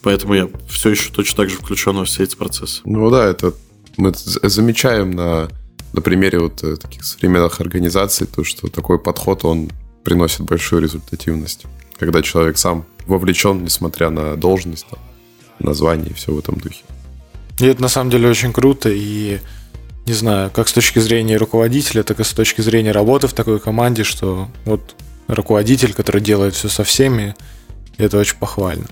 поэтому 0.01 0.33
я 0.33 0.49
все 0.67 0.89
еще 0.89 1.11
точно 1.11 1.37
так 1.37 1.49
же 1.49 1.57
включен 1.57 1.95
во 1.95 2.05
все 2.05 2.23
эти 2.23 2.35
процессы. 2.35 2.81
Ну 2.85 3.09
да, 3.09 3.25
это 3.25 3.53
мы 3.97 4.13
замечаем 4.15 5.11
на, 5.11 5.49
на 5.93 6.01
примере 6.01 6.39
вот 6.39 6.63
э, 6.63 6.77
таких 6.77 7.03
современных 7.03 7.61
организаций, 7.61 8.27
то, 8.27 8.43
что 8.43 8.67
такой 8.67 8.99
подход, 8.99 9.45
он 9.45 9.69
приносит 10.03 10.41
большую 10.41 10.81
результативность, 10.81 11.65
когда 11.99 12.21
человек 12.21 12.57
сам 12.57 12.85
вовлечен, 13.07 13.63
несмотря 13.63 14.09
на 14.09 14.35
должность, 14.35 14.85
там, 14.87 14.99
название 15.59 16.11
и 16.11 16.13
все 16.13 16.31
в 16.31 16.39
этом 16.39 16.55
духе. 16.55 16.83
И 17.59 17.65
это 17.65 17.81
на 17.81 17.89
самом 17.89 18.11
деле 18.11 18.29
очень 18.29 18.53
круто, 18.53 18.89
и 18.93 19.39
не 20.05 20.13
знаю, 20.13 20.51
как 20.51 20.67
с 20.67 20.73
точки 20.73 20.99
зрения 20.99 21.37
руководителя, 21.37 22.03
так 22.03 22.19
и 22.19 22.23
с 22.23 22.31
точки 22.31 22.61
зрения 22.61 22.91
работы 22.91 23.27
в 23.27 23.33
такой 23.33 23.59
команде, 23.59 24.03
что 24.03 24.47
вот 24.65 24.95
руководитель, 25.27 25.93
который 25.93 26.21
делает 26.21 26.55
все 26.55 26.69
со 26.69 26.83
всеми, 26.83 27.35
это 27.97 28.17
очень 28.17 28.37
похвально. 28.37 28.85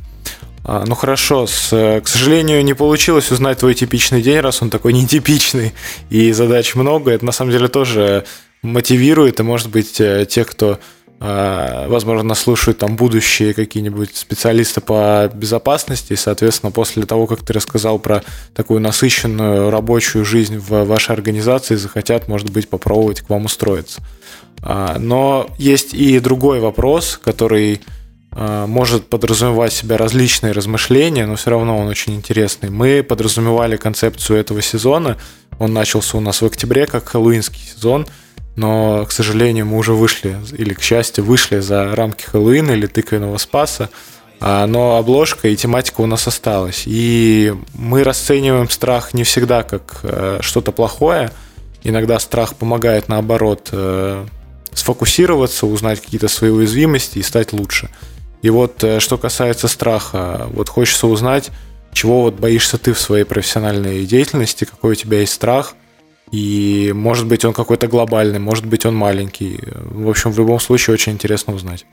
А, 0.68 0.84
ну 0.86 0.96
хорошо, 0.96 1.46
с, 1.46 1.70
к 2.04 2.08
сожалению, 2.08 2.64
не 2.66 2.74
получилось 2.74 3.32
узнать 3.32 3.60
твой 3.60 3.76
типичный 3.76 4.24
день, 4.24 4.40
раз 4.40 4.62
он 4.62 4.72
такой 4.72 4.94
нетипичный, 4.94 5.74
и 6.10 6.32
задач 6.32 6.74
много. 6.74 7.12
Это 7.12 7.24
на 7.24 7.32
самом 7.32 7.52
деле 7.52 7.68
тоже 7.68 8.26
мотивирует, 8.64 9.40
и 9.40 9.44
может 9.44 9.70
быть 9.70 10.02
э, 10.02 10.26
тех, 10.28 10.48
кто 10.48 10.80
возможно, 11.20 12.36
слушают 12.36 12.80
там 12.80 12.96
будущие 12.96 13.54
какие-нибудь 13.54 14.16
специалисты 14.16 14.82
по 14.82 15.30
безопасности, 15.34 16.14
и, 16.14 16.18
соответственно, 16.18 16.72
после 16.72 17.06
того, 17.06 17.26
как 17.26 17.42
ты 17.42 17.54
рассказал 17.54 18.00
про 18.00 18.24
такую 18.54 18.82
насыщенную 18.82 19.70
рабочую 19.70 20.26
жизнь 20.26 20.58
в 20.58 20.84
вашей 20.84 21.14
организации, 21.14 21.76
захотят, 21.76 22.28
может 22.28 22.50
быть, 22.50 22.70
попробовать 22.70 23.22
к 23.22 23.30
вам 23.30 23.46
устроиться. 23.46 24.02
А, 24.62 24.98
но 25.00 25.50
есть 25.58 25.94
и 25.94 26.20
другой 26.20 26.60
вопрос, 26.60 27.20
который 27.24 27.82
а, 28.32 28.68
может 28.68 29.08
подразумевать 29.08 29.72
себя 29.72 29.98
различные 29.98 30.52
размышления, 30.52 31.26
но 31.26 31.38
все 31.38 31.52
равно 31.52 31.78
он 31.78 31.88
очень 31.88 32.16
интересный. 32.16 32.70
Мы 32.70 33.04
подразумевали 33.04 33.78
концепцию 33.78 34.40
этого 34.40 34.62
сезона, 34.62 35.18
он 35.60 35.72
начался 35.72 36.18
у 36.18 36.22
нас 36.22 36.42
в 36.42 36.46
октябре, 36.46 36.86
как 36.88 37.08
хэллоуинский 37.08 37.62
сезон– 37.62 38.06
но, 38.56 39.06
к 39.06 39.12
сожалению, 39.12 39.66
мы 39.66 39.78
уже 39.78 39.94
вышли, 39.94 40.38
или, 40.58 40.74
к 40.74 40.82
счастью, 40.82 41.26
вышли 41.26 41.60
за 41.60 41.94
рамки 41.96 42.24
Хэллоуина 42.24 42.72
или 42.72 42.88
тыквенного 42.88 43.38
спаса, 43.38 43.90
а, 44.40 44.66
но 44.66 44.98
обложка 44.98 45.50
и 45.50 45.56
тематика 45.56 46.02
у 46.02 46.06
нас 46.06 46.28
осталась. 46.28 46.84
И 46.86 47.54
мы 47.74 48.04
расцениваем 48.04 48.70
страх 48.70 49.14
не 49.14 49.24
всегда 49.24 49.64
как 49.64 50.00
э, 50.04 50.40
что-то 50.42 50.72
плохое. 50.72 51.32
Иногда 51.84 52.20
страх 52.20 52.56
помогает, 52.56 53.10
наоборот, 53.10 53.70
э, 53.72 54.26
сфокусироваться, 54.74 55.68
узнать 55.68 56.02
какие-то 56.02 56.28
свои 56.28 56.50
уязвимости 56.50 57.20
и 57.20 57.24
стать 57.24 57.54
лучше. 57.54 57.90
И 58.42 58.50
вот 58.50 58.84
э, 58.84 59.00
что 59.00 59.18
касается 59.18 59.68
страха, 59.68 60.48
вот 60.52 60.70
хочется 60.70 61.08
узнать, 61.08 61.50
чего 61.92 62.24
вот 62.24 62.36
боишься 62.36 62.78
ты 62.78 62.94
в 62.94 63.00
своей 63.00 63.24
профессиональной 63.24 64.06
деятельности, 64.06 64.66
какой 64.66 64.94
у 64.94 64.96
тебя 64.96 65.20
есть 65.20 65.34
страх– 65.34 65.74
и 66.32 66.92
может 66.96 67.28
быть 67.28 67.46
он 67.46 67.54
какой-то 67.54 67.88
глобальный, 67.88 68.40
может 68.40 68.66
быть 68.66 68.86
он 68.86 68.96
маленький. 68.96 69.60
В 69.86 70.10
общем, 70.10 70.32
в 70.32 70.38
любом 70.38 70.60
случае 70.60 70.94
очень 70.94 71.14
интересно 71.14 71.54
узнать. 71.54 71.86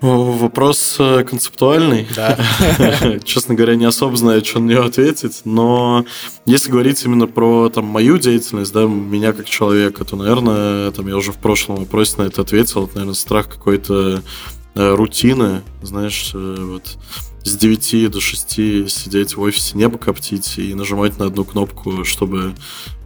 Вопрос 0.00 0.96
э, 0.98 1.24
концептуальный. 1.24 2.06
Да. 2.14 2.38
Честно 3.24 3.54
говоря, 3.54 3.74
не 3.74 3.86
особо 3.86 4.16
знаю, 4.16 4.44
что 4.44 4.58
на 4.60 4.70
него 4.70 4.84
ответить. 4.84 5.42
Но 5.44 6.04
если 6.44 6.70
говорить 6.70 7.02
именно 7.04 7.26
про 7.26 7.70
там, 7.70 7.86
мою 7.86 8.18
деятельность, 8.18 8.72
да, 8.74 8.82
меня 8.82 9.32
как 9.32 9.48
человека, 9.48 10.04
то, 10.04 10.16
наверное, 10.16 10.90
там, 10.90 11.08
я 11.08 11.16
уже 11.16 11.32
в 11.32 11.38
прошлом 11.38 11.76
вопросе 11.76 12.16
на 12.18 12.22
это 12.24 12.42
ответил. 12.42 12.84
Это, 12.84 12.96
наверное, 12.96 13.14
страх 13.14 13.48
какой-то 13.48 14.22
э, 14.74 14.94
рутины. 14.94 15.62
Знаешь, 15.80 16.32
э, 16.34 16.56
вот 16.58 16.98
с 17.44 17.56
9 17.56 18.10
до 18.10 18.20
6 18.20 18.50
сидеть 18.90 19.36
в 19.36 19.40
офисе, 19.40 19.78
небо 19.78 19.96
коптить 19.96 20.58
и 20.58 20.74
нажимать 20.74 21.18
на 21.18 21.26
одну 21.26 21.44
кнопку, 21.44 22.04
чтобы 22.04 22.54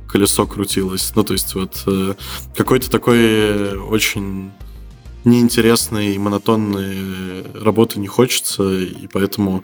колесо 0.09 0.47
крутилось. 0.47 1.13
Ну, 1.15 1.25
то 1.25 1.35
есть 1.35 1.55
вот 1.55 1.83
э, 1.87 2.15
какой-то 2.57 2.91
такой 2.91 3.79
очень 3.79 4.51
неинтересной 5.25 6.15
и 6.15 6.19
монотонной 6.19 7.43
работы 7.53 8.01
не 8.01 8.07
хочется, 8.07 8.79
и 8.79 9.07
поэтому 9.09 9.63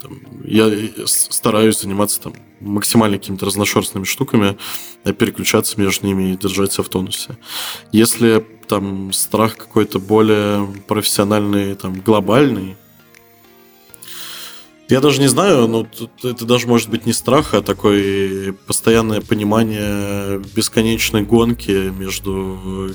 там, 0.00 0.20
я 0.44 0.70
стараюсь 1.06 1.80
заниматься 1.80 2.20
там 2.20 2.34
максимально 2.60 3.18
какими-то 3.18 3.46
разношерстными 3.46 4.04
штуками, 4.04 4.56
а 5.04 5.12
переключаться 5.12 5.80
между 5.80 6.06
ними 6.06 6.32
и 6.32 6.36
держать 6.36 6.72
себя 6.72 6.84
в 6.84 6.88
тонусе. 6.88 7.36
Если 7.92 8.44
там 8.68 9.12
страх 9.12 9.56
какой-то 9.56 9.98
более 9.98 10.66
профессиональный, 10.86 11.74
там, 11.74 12.00
глобальный, 12.00 12.76
я 14.88 15.00
даже 15.00 15.20
не 15.20 15.28
знаю, 15.28 15.68
но 15.68 15.86
это 16.22 16.44
даже 16.44 16.66
может 16.66 16.90
быть 16.90 17.06
не 17.06 17.12
страх, 17.12 17.54
а 17.54 17.62
такое 17.62 18.52
постоянное 18.66 19.20
понимание 19.20 20.38
бесконечной 20.54 21.22
гонки 21.22 21.90
между 21.90 22.94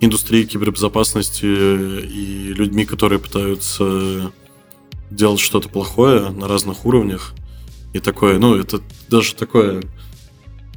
индустрией 0.00 0.46
кибербезопасности 0.46 1.46
и 1.46 2.52
людьми, 2.52 2.84
которые 2.84 3.18
пытаются 3.18 4.32
делать 5.10 5.40
что-то 5.40 5.68
плохое 5.68 6.30
на 6.30 6.48
разных 6.48 6.84
уровнях. 6.84 7.32
И 7.92 8.00
такое, 8.00 8.38
ну, 8.38 8.56
это 8.56 8.80
даже 9.08 9.34
такое, 9.34 9.82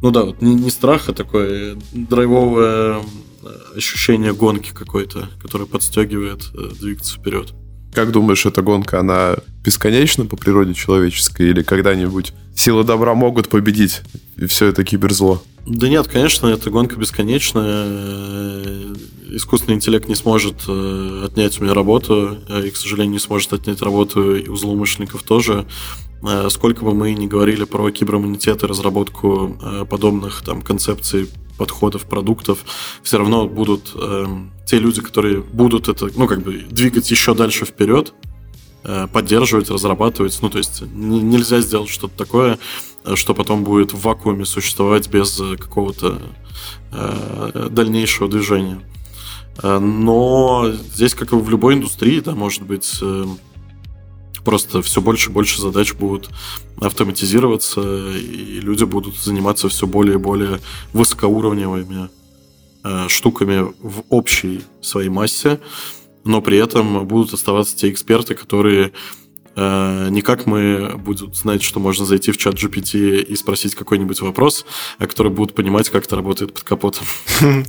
ну 0.01 0.11
да, 0.11 0.23
вот 0.23 0.41
не, 0.41 0.53
не 0.53 0.69
страх, 0.69 1.09
а 1.09 1.13
такое 1.13 1.78
драйвовое 1.93 3.01
ощущение 3.75 4.34
гонки 4.34 4.71
какой-то, 4.73 5.30
которое 5.41 5.65
подстегивает 5.65 6.51
э, 6.53 6.73
двигаться 6.80 7.17
вперед. 7.17 7.53
Как 7.98 8.12
думаешь, 8.12 8.45
эта 8.45 8.62
гонка, 8.62 9.00
она 9.00 9.38
бесконечна 9.64 10.28
по 10.28 10.38
природе 10.38 10.76
человеческой 10.76 11.50
или 11.50 11.64
когда-нибудь 11.64 12.32
силы 12.56 12.84
добра 12.84 13.16
могут 13.16 13.50
победить 13.50 14.02
и 14.38 14.45
все 14.45 14.68
это 14.68 14.84
киберзло? 14.84 15.41
Да 15.66 15.89
нет, 15.89 16.08
конечно, 16.08 16.45
эта 16.45 16.70
гонка 16.70 16.95
бесконечная. 16.95 18.93
Искусственный 19.32 19.78
интеллект 19.78 20.08
не 20.08 20.14
сможет 20.14 20.58
э, 20.68 21.24
отнять 21.26 21.60
у 21.60 21.64
меня 21.64 21.74
работу, 21.74 22.38
и, 22.64 22.70
к 22.70 22.78
сожалению, 22.78 23.14
не 23.14 23.20
сможет 23.20 23.54
отнять 23.54 23.82
работу 23.82 24.36
и 24.36 24.48
у 24.48 24.56
злоумышленников 24.56 25.24
тоже. 25.24 25.66
Э, 26.24 26.49
сколько 26.49 26.84
бы 26.84 26.93
мы 26.93 27.13
ни 27.13 27.28
говорили 27.28 27.63
про 27.63 27.91
кибериммунитет 27.91 28.63
и 28.63 28.68
разработку 28.68 29.57
подобных 29.89 30.41
там 30.43 30.61
концепций 30.61 31.30
подходов, 31.57 32.05
продуктов, 32.05 32.59
все 33.03 33.18
равно 33.18 33.47
будут 33.47 33.91
э, 33.95 34.26
те 34.65 34.80
люди, 34.80 35.01
которые 35.01 35.41
будут 35.41 35.89
это, 35.89 36.07
ну, 36.15 36.28
как 36.28 36.41
бы 36.41 36.65
двигать 36.70 37.09
еще 37.09 37.34
дальше 37.34 37.65
вперед, 37.65 38.13
э, 38.84 39.07
поддерживать, 39.11 39.70
разрабатывать. 39.70 40.38
Ну, 40.41 40.49
то 40.49 40.59
есть 40.59 40.84
нельзя 40.93 41.59
сделать 41.61 41.89
что-то 41.89 42.15
такое, 42.15 42.59
что 43.15 43.34
потом 43.34 43.63
будет 43.63 43.93
в 43.93 44.01
вакууме 44.01 44.45
существовать 44.45 45.09
без 45.09 45.41
какого-то 45.59 46.22
дальнейшего 47.70 48.30
движения. 48.30 48.82
Но 49.61 50.72
здесь, 50.93 51.13
как 51.15 51.32
и 51.32 51.36
в 51.36 51.49
любой 51.49 51.76
индустрии, 51.76 52.20
да, 52.20 52.36
может 52.36 52.63
быть, 52.63 53.01
просто 54.48 54.82
все 54.82 55.02
больше 55.02 55.30
и 55.30 55.34
больше 55.34 55.62
задач 55.62 55.93
будут 55.93 56.30
автоматизироваться, 56.80 57.82
и 57.82 58.62
люди 58.62 58.86
будут 58.86 59.18
заниматься 59.18 59.68
все 59.68 59.86
более 59.86 60.14
и 60.14 60.18
более 60.18 60.62
высокоуровневыми 60.93 62.08
э, 62.86 63.08
штуками 63.10 63.74
в 63.82 64.04
общей 64.08 64.62
своей 64.80 65.10
массе, 65.10 65.60
но 66.24 66.41
при 66.41 66.60
этом 66.60 67.06
будут 67.06 67.34
оставаться 67.34 67.76
те 67.76 67.89
эксперты, 67.89 68.36
которые 68.36 68.93
э, 69.58 70.08
не 70.12 70.22
как 70.22 70.45
мы 70.45 70.95
будут 70.95 71.36
знать, 71.36 71.62
что 71.62 71.82
можно 71.82 72.06
зайти 72.06 72.32
в 72.32 72.38
чат 72.38 72.56
GPT 72.56 73.22
и 73.22 73.36
спросить 73.36 73.76
какой-нибудь 73.76 74.22
вопрос, 74.22 74.66
а 74.98 75.08
которые 75.08 75.34
будут 75.34 75.56
понимать, 75.56 75.89
как 75.89 76.06
это 76.06 76.16
работает 76.16 76.54
под 76.54 76.64
капотом. 76.64 77.06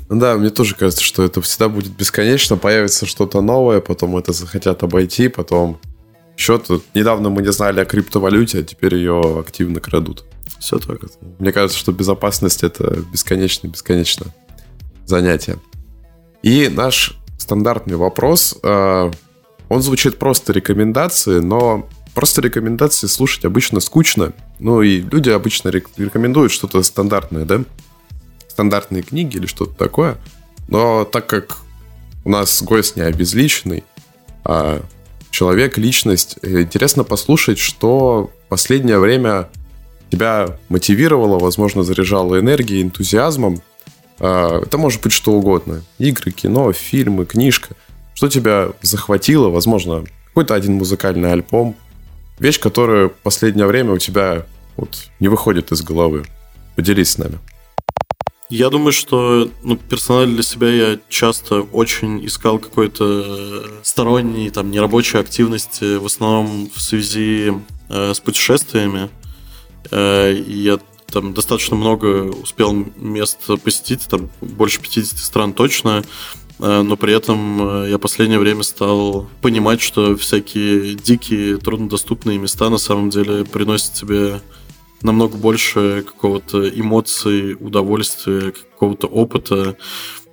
Да, 0.08 0.36
мне 0.36 0.50
тоже 0.50 0.76
кажется, 0.76 1.02
что 1.02 1.24
это 1.24 1.42
всегда 1.42 1.68
будет 1.68 1.90
бесконечно, 1.90 2.56
появится 2.56 3.04
что-то 3.04 3.40
новое, 3.40 3.80
потом 3.80 4.16
это 4.16 4.32
захотят 4.32 4.84
обойти, 4.84 5.26
потом 5.26 5.80
счет. 6.38 6.68
Недавно 6.94 7.28
мы 7.28 7.42
не 7.42 7.52
знали 7.52 7.80
о 7.80 7.84
криптовалюте, 7.84 8.60
а 8.60 8.62
теперь 8.62 8.94
ее 8.94 9.40
активно 9.40 9.80
крадут. 9.80 10.24
Все 10.58 10.78
так. 10.78 11.00
Мне 11.38 11.52
кажется, 11.52 11.78
что 11.78 11.92
безопасность 11.92 12.62
это 12.62 13.02
бесконечно-бесконечно 13.12 14.26
занятие. 15.04 15.58
И 16.42 16.68
наш 16.68 17.18
стандартный 17.38 17.96
вопрос, 17.96 18.56
э, 18.62 19.10
он 19.68 19.82
звучит 19.82 20.18
просто 20.18 20.52
рекомендации, 20.52 21.40
но 21.40 21.88
просто 22.14 22.40
рекомендации 22.40 23.06
слушать 23.06 23.44
обычно 23.44 23.80
скучно. 23.80 24.32
Ну 24.58 24.82
и 24.82 25.00
люди 25.00 25.30
обычно 25.30 25.68
рекомендуют 25.68 26.52
что-то 26.52 26.82
стандартное, 26.82 27.44
да? 27.44 27.60
Стандартные 28.48 29.02
книги 29.02 29.36
или 29.36 29.46
что-то 29.46 29.74
такое. 29.74 30.16
Но 30.68 31.04
так 31.04 31.26
как 31.26 31.58
у 32.24 32.30
нас 32.30 32.62
гость 32.62 32.96
не 32.96 33.02
обезличенный, 33.02 33.84
а 34.44 34.82
человек, 35.30 35.78
личность. 35.78 36.38
Интересно 36.42 37.04
послушать, 37.04 37.58
что 37.58 38.30
последнее 38.48 38.98
время 38.98 39.48
тебя 40.10 40.58
мотивировало, 40.68 41.38
возможно, 41.38 41.82
заряжало 41.82 42.38
энергией, 42.38 42.82
энтузиазмом. 42.82 43.62
А, 44.18 44.62
это 44.62 44.78
может 44.78 45.02
быть 45.02 45.12
что 45.12 45.32
угодно. 45.32 45.82
Игры, 45.98 46.30
кино, 46.30 46.72
фильмы, 46.72 47.26
книжка. 47.26 47.74
Что 48.14 48.28
тебя 48.28 48.70
захватило, 48.82 49.48
возможно, 49.48 50.04
какой-то 50.26 50.54
один 50.54 50.74
музыкальный 50.74 51.32
альбом. 51.32 51.76
Вещь, 52.38 52.58
которая 52.58 53.08
последнее 53.08 53.66
время 53.66 53.92
у 53.92 53.98
тебя 53.98 54.46
вот 54.76 55.08
не 55.20 55.28
выходит 55.28 55.72
из 55.72 55.82
головы. 55.82 56.24
Поделись 56.76 57.10
с 57.10 57.18
нами. 57.18 57.38
Я 58.50 58.70
думаю, 58.70 58.92
что 58.92 59.50
ну, 59.62 59.76
персонально 59.76 60.36
для 60.36 60.42
себя 60.42 60.70
я 60.70 60.98
часто 61.10 61.60
очень 61.60 62.24
искал 62.24 62.58
какой-то 62.58 63.82
сторонней, 63.82 64.48
там, 64.48 64.70
нерабочей 64.70 65.20
активности, 65.20 65.96
в 65.96 66.06
основном 66.06 66.70
в 66.74 66.80
связи 66.80 67.52
э, 67.90 68.14
с 68.14 68.20
путешествиями. 68.20 69.10
Э, 69.90 70.34
я 70.46 70.78
там 71.12 71.34
достаточно 71.34 71.76
много 71.76 72.30
успел 72.30 72.72
мест 72.96 73.38
посетить, 73.62 74.06
там 74.08 74.30
больше 74.40 74.80
50 74.80 75.18
стран 75.18 75.52
точно, 75.52 76.02
э, 76.58 76.82
но 76.82 76.96
при 76.96 77.14
этом 77.14 77.84
э, 77.84 77.90
я 77.90 77.98
последнее 77.98 78.38
время 78.38 78.62
стал 78.62 79.28
понимать, 79.42 79.82
что 79.82 80.16
всякие 80.16 80.94
дикие, 80.94 81.58
труднодоступные 81.58 82.38
места 82.38 82.70
на 82.70 82.78
самом 82.78 83.10
деле 83.10 83.44
приносят 83.44 83.92
тебе 83.92 84.40
намного 85.02 85.36
больше 85.36 86.04
какого-то 86.06 86.68
эмоций, 86.68 87.54
удовольствия, 87.58 88.52
какого-то 88.52 89.06
опыта. 89.06 89.76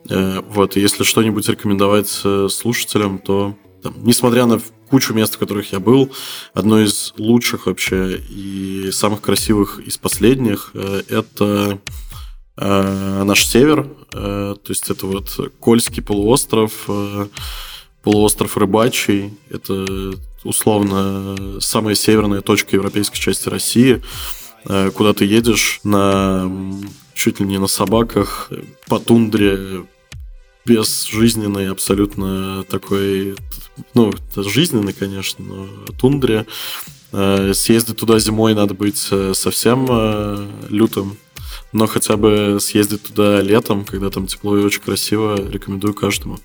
Э, 0.09 0.41
вот, 0.49 0.78
и 0.78 0.82
если 0.82 1.03
что-нибудь 1.03 1.47
рекомендовать 1.49 2.22
э, 2.24 2.47
слушателям, 2.49 3.20
то 3.20 3.55
там, 3.82 3.93
несмотря 4.03 4.45
на 4.45 4.59
кучу 4.89 5.13
мест, 5.13 5.36
в 5.36 5.39
которых 5.39 5.72
я 5.72 5.80
был, 5.80 6.11
одно 6.53 6.80
из 6.80 7.13
лучших 7.18 7.66
вообще 7.66 8.18
и 8.18 8.89
самых 8.91 9.22
красивых 9.22 9.80
из 9.80 9.97
последних 9.97 10.72
э, 10.74 11.01
это 11.09 11.80
наш 12.57 13.45
север, 13.45 13.86
то 14.11 14.57
есть 14.70 14.89
это 14.89 15.07
вот 15.07 15.51
Кольский 15.59 16.01
полуостров, 16.01 16.88
полуостров 18.01 18.55
Рыбачий, 18.55 19.34
это 19.49 20.13
условно 20.45 21.59
самая 21.59 21.95
северная 21.95 22.39
точка 22.39 22.78
европейской 22.78 23.18
части 23.18 23.49
России. 23.49 24.01
Э, 24.68 24.91
куда 24.91 25.13
ты 25.13 25.26
едешь 25.26 25.80
на 25.84 26.51
чуть 27.13 27.39
ли 27.39 27.45
не 27.45 27.57
на 27.57 27.68
собаках 27.68 28.51
по 28.88 28.99
тундре 28.99 29.86
безжизненной 30.66 31.70
абсолютно 31.70 32.63
такой, 32.63 33.36
ну, 33.93 34.11
жизненный, 34.36 34.93
конечно, 34.93 35.45
но 35.45 35.68
тундре. 35.99 36.45
Э, 37.11 37.53
съездить 37.53 37.97
туда 37.97 38.20
зимой 38.20 38.55
надо 38.55 38.74
быть 38.74 39.07
э, 39.11 39.34
совсем 39.36 39.88
лютым, 40.70 41.18
но 41.72 41.88
хотя 41.88 42.18
бы 42.18 42.57
съездить 42.59 43.03
туда 43.03 43.41
летом, 43.41 43.86
когда 43.86 44.09
там 44.09 44.28
тепло 44.28 44.57
и 44.57 44.63
очень 44.63 44.82
красиво, 44.82 45.36
рекомендую 45.49 45.93
каждому. 45.93 46.39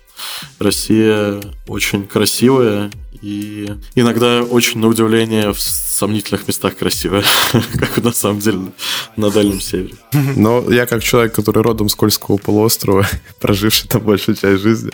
Россия 0.59 1.41
очень 1.67 2.07
красивая, 2.07 2.91
и 3.23 3.71
иногда 3.95 4.43
очень 4.43 4.81
на 4.81 4.89
удивление 4.89 5.53
в 5.53 5.61
сомнительных 5.61 6.49
местах 6.49 6.77
красивая, 6.77 7.25
как 7.79 7.99
на 8.03 8.13
самом 8.13 8.41
деле 8.41 8.73
на 9.17 9.31
Дальнем 9.31 9.61
Севере. 9.61 9.95
Но 10.37 10.65
я 10.71 10.87
как 10.87 11.03
человек, 11.03 11.35
который 11.35 11.63
родом 11.63 11.89
с 11.89 11.95
Кольского 11.95 12.39
полуострова, 12.39 13.07
проживший 13.41 13.89
там 13.89 14.03
большую 14.03 14.37
часть 14.37 14.63
жизни, 14.63 14.91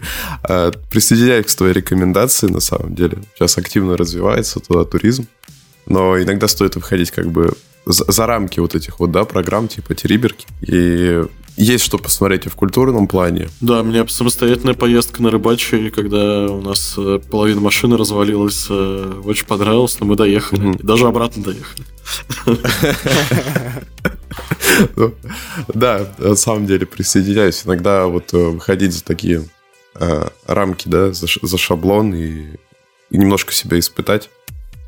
э, 0.49 0.73
присоединяюсь 0.91 1.47
к 1.47 1.55
твоей 1.55 1.75
рекомендации, 1.75 2.49
на 2.49 2.61
самом 2.61 2.95
деле. 2.95 3.19
Сейчас 3.35 3.59
активно 3.59 3.97
развивается 3.97 4.61
туда 4.61 4.85
туризм, 4.85 5.27
но 5.87 6.21
иногда 6.21 6.49
стоит 6.49 6.75
выходить 6.75 7.13
как 7.13 7.31
бы 7.31 7.55
за 7.87 8.27
рамки 8.27 8.59
вот 8.59 8.75
этих 8.75 8.99
вот, 8.99 9.13
да, 9.13 9.25
программ 9.25 9.69
типа 9.69 9.95
Териберки. 9.95 10.47
И 10.61 11.25
есть 11.57 11.85
что 11.85 11.99
посмотреть 11.99 12.47
и 12.47 12.49
в 12.49 12.55
культурном 12.55 13.09
плане. 13.09 13.49
Да, 13.61 13.83
мне 13.83 14.07
самостоятельная 14.09 14.75
поездка 14.75 15.23
на 15.23 15.31
рыбачье, 15.31 15.91
когда 15.91 16.47
у 16.47 16.61
нас 16.61 16.95
э, 16.99 17.19
половина 17.31 17.61
машины 17.61 17.97
развалилась, 17.97 18.67
э, 18.69 19.21
очень 19.25 19.47
понравилось, 19.47 19.99
но 19.99 20.07
мы 20.07 20.17
доехали. 20.17 20.75
И 20.75 20.83
даже 20.83 21.07
обратно 21.07 21.43
доехали. 21.43 21.85
Ну, 24.97 25.15
да, 25.69 26.07
на 26.19 26.37
самом 26.37 26.67
деле 26.67 26.85
присоединяюсь. 26.85 27.63
Иногда 27.65 28.07
вот 28.07 28.35
э, 28.35 28.37
выходить 28.37 28.93
за 28.93 29.03
такие 29.03 29.45
рамки, 30.47 30.89
да, 30.89 31.11
за 31.15 31.57
шаблон 31.57 32.15
и 32.15 32.49
немножко 33.09 33.55
себя 33.55 33.79
испытать, 33.79 34.29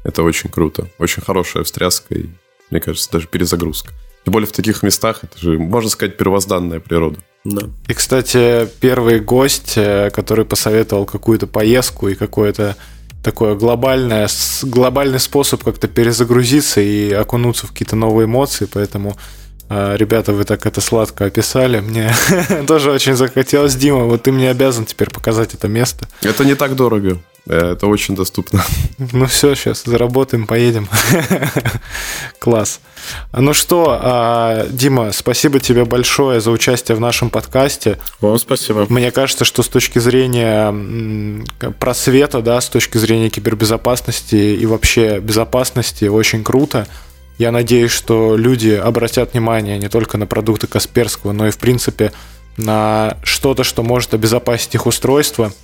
это 0.04 0.22
очень 0.22 0.50
круто. 0.50 0.88
Очень 0.98 1.22
хорошая 1.22 1.64
встряска 1.64 2.14
и, 2.14 2.26
мне 2.70 2.80
кажется, 2.80 3.10
даже 3.10 3.26
перезагрузка. 3.26 3.94
Тем 4.28 4.32
более 4.34 4.46
в 4.46 4.52
таких 4.52 4.82
местах 4.82 5.20
это 5.22 5.38
же, 5.38 5.58
можно 5.58 5.88
сказать, 5.88 6.18
первозданная 6.18 6.80
природа. 6.80 7.16
Да. 7.46 7.62
И, 7.86 7.94
кстати, 7.94 8.68
первый 8.78 9.20
гость, 9.20 9.72
э, 9.76 10.10
который 10.10 10.44
посоветовал 10.44 11.06
какую-то 11.06 11.46
поездку 11.46 12.08
и 12.08 12.14
какое-то 12.14 12.76
такое 13.24 13.54
глобальное, 13.54 14.28
глобальный 14.64 15.18
способ 15.18 15.64
как-то 15.64 15.88
перезагрузиться 15.88 16.82
и 16.82 17.10
окунуться 17.10 17.66
в 17.66 17.70
какие-то 17.70 17.96
новые 17.96 18.26
эмоции, 18.26 18.68
поэтому 18.70 19.16
э, 19.70 19.96
Ребята, 19.96 20.34
вы 20.34 20.44
так 20.44 20.66
это 20.66 20.82
сладко 20.82 21.24
описали. 21.24 21.80
Мне 21.80 22.12
тоже 22.66 22.90
очень 22.90 23.14
захотелось. 23.14 23.76
Дима, 23.76 24.04
вот 24.04 24.24
ты 24.24 24.30
мне 24.30 24.50
обязан 24.50 24.84
теперь 24.84 25.08
показать 25.08 25.54
это 25.54 25.68
место. 25.68 26.06
Это 26.20 26.44
не 26.44 26.54
так 26.54 26.76
дорого. 26.76 27.16
Это 27.48 27.86
очень 27.86 28.14
доступно. 28.14 28.62
Ну 29.12 29.26
все, 29.26 29.54
сейчас 29.54 29.84
заработаем, 29.84 30.46
поедем. 30.46 30.88
Класс. 32.40 32.80
Ну 33.32 33.54
что, 33.54 33.98
а, 34.00 34.66
Дима, 34.68 35.12
спасибо 35.12 35.60
тебе 35.60 35.84
большое 35.84 36.40
за 36.40 36.50
участие 36.50 36.96
в 36.96 37.00
нашем 37.00 37.30
подкасте. 37.30 37.98
Вам 38.20 38.38
спасибо. 38.38 38.86
Мне 38.88 39.10
кажется, 39.12 39.44
что 39.44 39.62
с 39.62 39.68
точки 39.68 39.98
зрения 39.98 40.74
просвета, 41.78 42.42
да, 42.42 42.60
с 42.60 42.68
точки 42.68 42.98
зрения 42.98 43.30
кибербезопасности 43.30 44.34
и 44.34 44.66
вообще 44.66 45.20
безопасности 45.20 46.04
очень 46.06 46.44
круто. 46.44 46.86
Я 47.38 47.52
надеюсь, 47.52 47.92
что 47.92 48.36
люди 48.36 48.70
обратят 48.70 49.32
внимание 49.32 49.78
не 49.78 49.88
только 49.88 50.18
на 50.18 50.26
продукты 50.26 50.66
Касперского, 50.66 51.32
но 51.32 51.46
и, 51.46 51.50
в 51.50 51.58
принципе, 51.58 52.12
на 52.56 53.16
что-то, 53.22 53.62
что 53.64 53.82
может 53.82 54.12
обезопасить 54.12 54.74
их 54.74 54.86
устройство– 54.86 55.52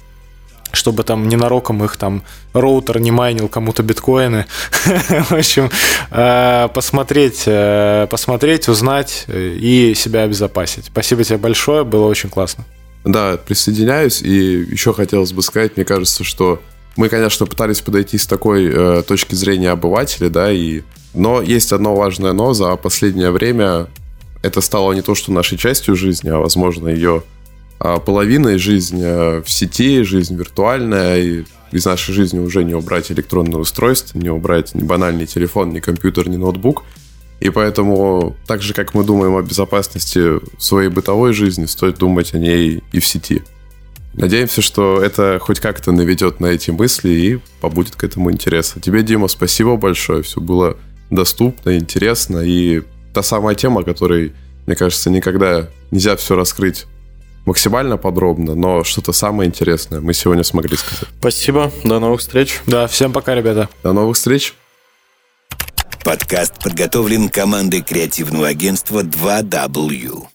чтобы 0.74 1.02
там 1.02 1.28
ненароком 1.28 1.84
их 1.84 1.96
там 1.96 2.22
роутер 2.52 3.00
не 3.00 3.10
майнил 3.10 3.48
кому-то 3.48 3.82
биткоины. 3.82 4.46
В 5.28 5.32
общем, 5.32 5.70
э, 6.10 6.68
посмотреть, 6.74 7.44
э, 7.46 8.06
посмотреть, 8.10 8.68
узнать 8.68 9.26
и 9.28 9.94
себя 9.96 10.22
обезопасить. 10.22 10.86
Спасибо 10.86 11.24
тебе 11.24 11.38
большое, 11.38 11.84
было 11.84 12.06
очень 12.06 12.30
классно. 12.30 12.64
Да, 13.04 13.36
присоединяюсь. 13.36 14.22
И 14.22 14.64
еще 14.70 14.92
хотелось 14.92 15.32
бы 15.32 15.42
сказать, 15.42 15.76
мне 15.76 15.84
кажется, 15.84 16.24
что 16.24 16.60
Мы, 16.96 17.08
конечно, 17.08 17.46
пытались 17.46 17.80
подойти 17.80 18.18
с 18.18 18.26
такой 18.26 18.70
э, 18.72 19.02
точки 19.02 19.34
зрения 19.34 19.70
обывателя, 19.70 20.28
да, 20.28 20.52
и... 20.52 20.82
Но 21.12 21.42
есть 21.42 21.72
одно 21.72 21.96
важное 21.96 22.32
но. 22.32 22.54
За 22.54 22.76
последнее 22.76 23.32
время 23.32 23.88
это 24.42 24.60
стало 24.60 24.92
не 24.92 25.02
то, 25.02 25.14
что 25.16 25.32
нашей 25.32 25.58
частью 25.58 25.96
жизни, 25.96 26.28
а, 26.28 26.38
возможно, 26.38 26.88
ее 26.88 27.24
половиной 27.98 28.56
жизнь 28.56 29.00
э, 29.02 29.42
в 29.42 29.50
сети, 29.50 30.02
жизнь 30.04 30.36
виртуальная, 30.36 31.18
и 31.18 31.44
из 31.70 31.84
нашей 31.84 32.14
жизни 32.14 32.38
уже 32.38 32.64
не 32.64 32.72
убрать 32.72 33.10
электронное 33.12 33.58
устройство, 33.58 34.18
не 34.18 34.30
убрать 34.30 34.74
ни 34.74 34.82
банальный 34.82 35.26
телефон, 35.26 35.70
ни 35.70 35.80
компьютер, 35.80 36.28
ни 36.28 36.36
ноутбук. 36.36 36.84
И 37.40 37.50
поэтому, 37.50 38.36
так 38.46 38.62
же, 38.62 38.72
как 38.72 38.94
мы 38.94 39.04
думаем 39.04 39.36
о 39.36 39.42
безопасности 39.42 40.40
своей 40.58 40.88
бытовой 40.88 41.34
жизни, 41.34 41.66
стоит 41.66 41.98
думать 41.98 42.32
о 42.32 42.38
ней 42.38 42.82
и 42.92 43.00
в 43.00 43.06
сети. 43.06 43.42
Надеемся, 44.14 44.62
что 44.62 45.02
это 45.02 45.38
хоть 45.40 45.60
как-то 45.60 45.90
наведет 45.92 46.38
на 46.40 46.46
эти 46.46 46.70
мысли 46.70 47.10
и 47.10 47.38
побудет 47.60 47.96
к 47.96 48.04
этому 48.04 48.30
интерес. 48.30 48.74
Тебе, 48.80 49.02
Дима, 49.02 49.28
спасибо 49.28 49.76
большое. 49.76 50.22
Все 50.22 50.40
было 50.40 50.76
доступно, 51.10 51.76
интересно. 51.76 52.38
И 52.38 52.82
та 53.12 53.22
самая 53.22 53.56
тема, 53.56 53.82
которой, 53.82 54.32
мне 54.66 54.76
кажется, 54.76 55.10
никогда 55.10 55.68
нельзя 55.90 56.16
все 56.16 56.36
раскрыть 56.36 56.86
максимально 57.44 57.96
подробно, 57.96 58.54
но 58.54 58.84
что-то 58.84 59.12
самое 59.12 59.48
интересное 59.48 60.00
мы 60.00 60.14
сегодня 60.14 60.44
смогли 60.44 60.76
сказать. 60.76 61.08
Спасибо, 61.18 61.72
до 61.84 61.98
новых 61.98 62.20
встреч. 62.20 62.60
Да, 62.66 62.86
всем 62.86 63.12
пока, 63.12 63.34
ребята. 63.34 63.68
До 63.82 63.92
новых 63.92 64.16
встреч. 64.16 64.54
Подкаст 66.04 66.62
подготовлен 66.62 67.30
командой 67.30 67.80
креативного 67.80 68.48
агентства 68.48 69.02
2W. 69.02 70.33